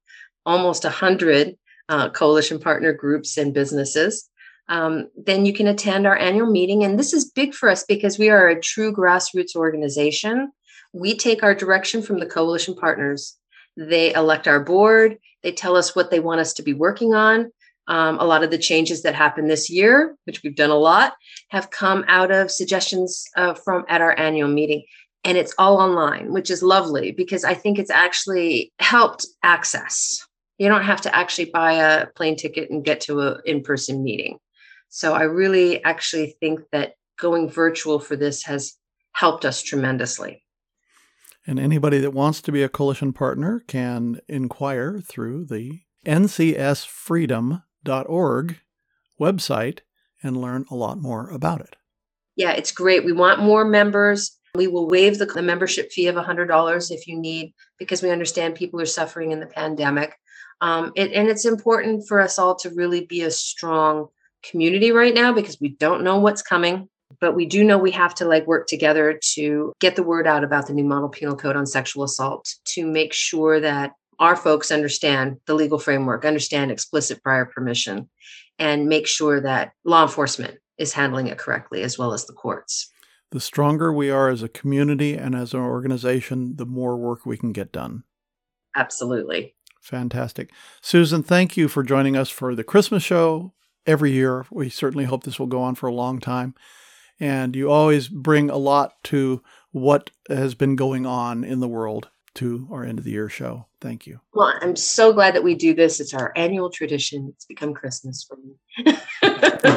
almost 0.45 0.85
100 0.85 1.57
uh, 1.89 2.09
coalition 2.11 2.59
partner 2.59 2.93
groups 2.93 3.37
and 3.37 3.53
businesses. 3.53 4.29
Um, 4.69 5.09
then 5.17 5.45
you 5.45 5.53
can 5.53 5.67
attend 5.67 6.05
our 6.05 6.15
annual 6.15 6.49
meeting. 6.49 6.83
And 6.83 6.97
this 6.97 7.11
is 7.11 7.31
big 7.31 7.53
for 7.53 7.69
us 7.69 7.83
because 7.83 8.19
we 8.19 8.29
are 8.29 8.47
a 8.47 8.61
true 8.61 8.93
grassroots 8.93 9.55
organization. 9.55 10.51
We 10.93 11.17
take 11.17 11.43
our 11.43 11.55
direction 11.55 12.01
from 12.01 12.19
the 12.19 12.25
coalition 12.27 12.75
partners. 12.75 13.35
They 13.75 14.13
elect 14.13 14.47
our 14.47 14.59
board, 14.59 15.17
they 15.43 15.51
tell 15.51 15.75
us 15.75 15.95
what 15.95 16.11
they 16.11 16.19
want 16.19 16.41
us 16.41 16.53
to 16.53 16.63
be 16.63 16.73
working 16.73 17.13
on. 17.13 17.51
Um, 17.87 18.19
a 18.19 18.25
lot 18.25 18.43
of 18.43 18.51
the 18.51 18.57
changes 18.57 19.01
that 19.01 19.15
happened 19.15 19.49
this 19.49 19.69
year, 19.69 20.15
which 20.25 20.43
we've 20.43 20.55
done 20.55 20.69
a 20.69 20.75
lot, 20.75 21.15
have 21.49 21.71
come 21.71 22.05
out 22.07 22.29
of 22.29 22.51
suggestions 22.51 23.25
uh, 23.35 23.55
from 23.55 23.83
at 23.89 24.01
our 24.01 24.17
annual 24.17 24.49
meeting. 24.49 24.83
And 25.23 25.37
it's 25.37 25.55
all 25.57 25.77
online, 25.77 26.31
which 26.31 26.51
is 26.51 26.61
lovely 26.61 27.11
because 27.11 27.43
I 27.43 27.55
think 27.55 27.79
it's 27.79 27.89
actually 27.89 28.71
helped 28.79 29.25
access. 29.43 30.25
You 30.59 30.67
don't 30.67 30.83
have 30.83 31.01
to 31.01 31.15
actually 31.15 31.49
buy 31.51 31.73
a 31.73 32.07
plane 32.07 32.35
ticket 32.35 32.69
and 32.69 32.85
get 32.85 33.01
to 33.01 33.21
an 33.21 33.41
in 33.45 33.63
person 33.63 34.03
meeting. 34.03 34.37
So 34.89 35.13
I 35.13 35.23
really 35.23 35.83
actually 35.83 36.35
think 36.39 36.61
that 36.71 36.93
going 37.19 37.49
virtual 37.49 37.99
for 37.99 38.15
this 38.15 38.43
has 38.43 38.73
helped 39.13 39.45
us 39.45 39.61
tremendously. 39.61 40.43
And 41.47 41.59
anybody 41.59 41.99
that 41.99 42.13
wants 42.13 42.41
to 42.41 42.51
be 42.51 42.63
a 42.63 42.69
coalition 42.69 43.13
partner 43.13 43.63
can 43.67 44.19
inquire 44.27 44.99
through 44.99 45.45
the 45.45 45.79
ncsfreedom.com 46.05 47.63
org 47.85 48.59
website 49.19 49.79
and 50.23 50.37
learn 50.37 50.65
a 50.69 50.75
lot 50.75 50.97
more 50.97 51.29
about 51.29 51.61
it. 51.61 51.75
Yeah, 52.35 52.51
it's 52.51 52.71
great. 52.71 53.05
We 53.05 53.11
want 53.11 53.41
more 53.41 53.65
members. 53.65 54.37
We 54.55 54.67
will 54.67 54.87
waive 54.87 55.17
the, 55.17 55.25
the 55.25 55.41
membership 55.41 55.91
fee 55.91 56.07
of 56.07 56.15
$100 56.15 56.91
if 56.91 57.07
you 57.07 57.19
need, 57.19 57.53
because 57.77 58.01
we 58.01 58.09
understand 58.09 58.55
people 58.55 58.81
are 58.81 58.85
suffering 58.85 59.31
in 59.31 59.39
the 59.39 59.45
pandemic. 59.45 60.15
Um, 60.61 60.91
it, 60.95 61.11
and 61.13 61.27
it's 61.27 61.45
important 61.45 62.07
for 62.07 62.19
us 62.19 62.39
all 62.39 62.55
to 62.57 62.69
really 62.71 63.05
be 63.05 63.21
a 63.21 63.31
strong 63.31 64.07
community 64.43 64.91
right 64.91 65.13
now 65.13 65.33
because 65.33 65.59
we 65.59 65.69
don't 65.69 66.03
know 66.03 66.19
what's 66.19 66.41
coming 66.41 66.87
but 67.19 67.35
we 67.35 67.45
do 67.45 67.63
know 67.63 67.77
we 67.77 67.91
have 67.91 68.13
to 68.15 68.25
like 68.25 68.45
work 68.45 68.67
together 68.67 69.19
to 69.33 69.73
get 69.79 69.95
the 69.95 70.03
word 70.03 70.27
out 70.27 70.43
about 70.43 70.67
the 70.67 70.73
new 70.73 70.83
model 70.83 71.09
penal 71.09 71.35
code 71.35 71.55
on 71.55 71.65
sexual 71.65 72.03
assault 72.03 72.55
to 72.65 72.85
make 72.85 73.13
sure 73.13 73.59
that 73.59 73.93
our 74.19 74.35
folks 74.35 74.71
understand 74.71 75.37
the 75.45 75.53
legal 75.53 75.79
framework, 75.79 76.25
understand 76.25 76.71
explicit 76.71 77.23
prior 77.23 77.45
permission, 77.45 78.09
and 78.57 78.87
make 78.87 79.07
sure 79.07 79.39
that 79.41 79.71
law 79.85 80.03
enforcement 80.03 80.59
is 80.77 80.93
handling 80.93 81.27
it 81.27 81.37
correctly 81.37 81.81
as 81.81 81.97
well 81.97 82.13
as 82.13 82.25
the 82.25 82.33
courts. 82.33 82.91
The 83.31 83.39
stronger 83.39 83.93
we 83.93 84.09
are 84.09 84.29
as 84.29 84.43
a 84.43 84.49
community 84.49 85.15
and 85.15 85.35
as 85.35 85.53
an 85.53 85.59
organization, 85.61 86.55
the 86.57 86.65
more 86.65 86.97
work 86.97 87.25
we 87.25 87.37
can 87.37 87.53
get 87.53 87.71
done. 87.71 88.03
Absolutely. 88.75 89.55
Fantastic. 89.81 90.51
Susan, 90.81 91.23
thank 91.23 91.55
you 91.55 91.67
for 91.67 91.83
joining 91.83 92.17
us 92.17 92.29
for 92.29 92.55
the 92.55 92.63
Christmas 92.63 93.03
show 93.03 93.53
every 93.85 94.11
year. 94.11 94.45
We 94.51 94.69
certainly 94.69 95.05
hope 95.05 95.23
this 95.23 95.39
will 95.39 95.47
go 95.47 95.61
on 95.61 95.75
for 95.75 95.87
a 95.87 95.93
long 95.93 96.19
time. 96.19 96.55
And 97.19 97.55
you 97.55 97.69
always 97.69 98.07
bring 98.07 98.49
a 98.49 98.57
lot 98.57 99.03
to 99.05 99.41
what 99.71 100.11
has 100.29 100.55
been 100.55 100.75
going 100.75 101.05
on 101.05 101.43
in 101.43 101.59
the 101.59 101.67
world 101.67 102.09
to 102.35 102.67
our 102.71 102.83
end 102.83 102.99
of 102.99 103.05
the 103.05 103.11
year 103.11 103.27
show. 103.27 103.65
Thank 103.81 104.07
you. 104.07 104.19
Well, 104.33 104.53
I'm 104.61 104.75
so 104.75 105.13
glad 105.13 105.35
that 105.35 105.43
we 105.43 105.55
do 105.55 105.73
this. 105.73 105.99
It's 105.99 106.13
our 106.13 106.31
annual 106.35 106.69
tradition. 106.69 107.27
It's 107.33 107.45
become 107.45 107.73
Christmas 107.73 108.23
for 108.23 108.37
me. 108.37 108.97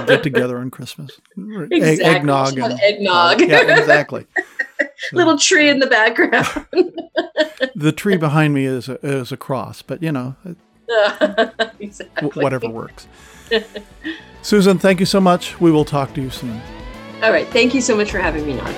get 0.06 0.22
together 0.22 0.58
on 0.58 0.70
Christmas. 0.70 1.20
Exactly. 1.36 1.82
Egg, 1.82 2.00
eggnog. 2.00 2.58
And, 2.58 2.80
eggnog. 2.80 3.40
yeah, 3.40 3.78
exactly. 3.78 4.26
Little 5.12 5.38
tree 5.38 5.68
in 5.68 5.78
the 5.78 5.86
background. 5.86 6.66
the 7.74 7.92
tree 7.92 8.16
behind 8.16 8.54
me 8.54 8.64
is 8.64 8.88
a, 8.88 9.04
is 9.04 9.32
a 9.32 9.36
cross, 9.36 9.82
but 9.82 10.02
you 10.02 10.12
know, 10.12 10.36
exactly. 11.80 12.42
whatever 12.42 12.68
works. 12.68 13.06
Susan, 14.42 14.78
thank 14.78 15.00
you 15.00 15.06
so 15.06 15.20
much. 15.20 15.60
We 15.60 15.70
will 15.70 15.84
talk 15.84 16.14
to 16.14 16.22
you 16.22 16.30
soon. 16.30 16.60
All 17.22 17.30
right. 17.30 17.46
Thank 17.48 17.74
you 17.74 17.80
so 17.80 17.96
much 17.96 18.10
for 18.10 18.18
having 18.18 18.46
me 18.46 18.58
on. 18.58 18.74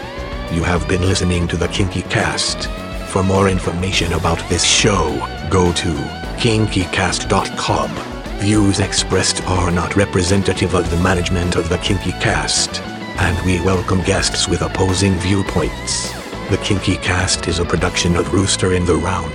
You 0.53 0.63
have 0.63 0.87
been 0.89 1.03
listening 1.03 1.49
to 1.49 1.57
the 1.57 1.69
Kinky 1.69 2.03
Cast. 2.03 2.69
For 3.11 3.23
more 3.23 3.49
information 3.49 4.13
about 4.13 4.39
this 4.49 4.65
show, 4.65 5.11
go 5.51 5.73
to 5.73 5.89
kinkycast.com. 6.37 7.91
Views 8.41 8.81
expressed 8.81 9.43
are 9.47 9.71
not 9.71 9.97
representative 9.97 10.75
of 10.75 10.91
the 10.91 10.99
management 10.99 11.57
of 11.57 11.69
the 11.69 11.79
Kinky 11.79 12.11
Cast, 12.13 12.83
and 12.83 13.47
we 13.47 13.61
welcome 13.61 14.03
guests 14.03 14.49
with 14.49 14.63
opposing 14.63 15.15
viewpoints. 15.15 16.13
The 16.51 16.59
Kinky 16.63 16.97
Cast 16.97 17.49
is 17.49 17.61
a 17.61 17.65
production 17.65 18.17
of 18.17 18.35
Rooster 18.35 18.75
in 18.75 18.85
the 18.85 18.97
Round. 18.97 19.33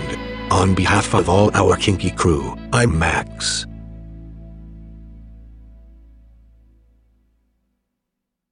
On 0.51 0.75
behalf 0.75 1.15
of 1.15 1.29
all 1.29 1.49
our 1.55 1.75
Kinky 1.77 2.11
crew, 2.11 2.55
I'm 2.71 2.99
Max. 2.99 3.65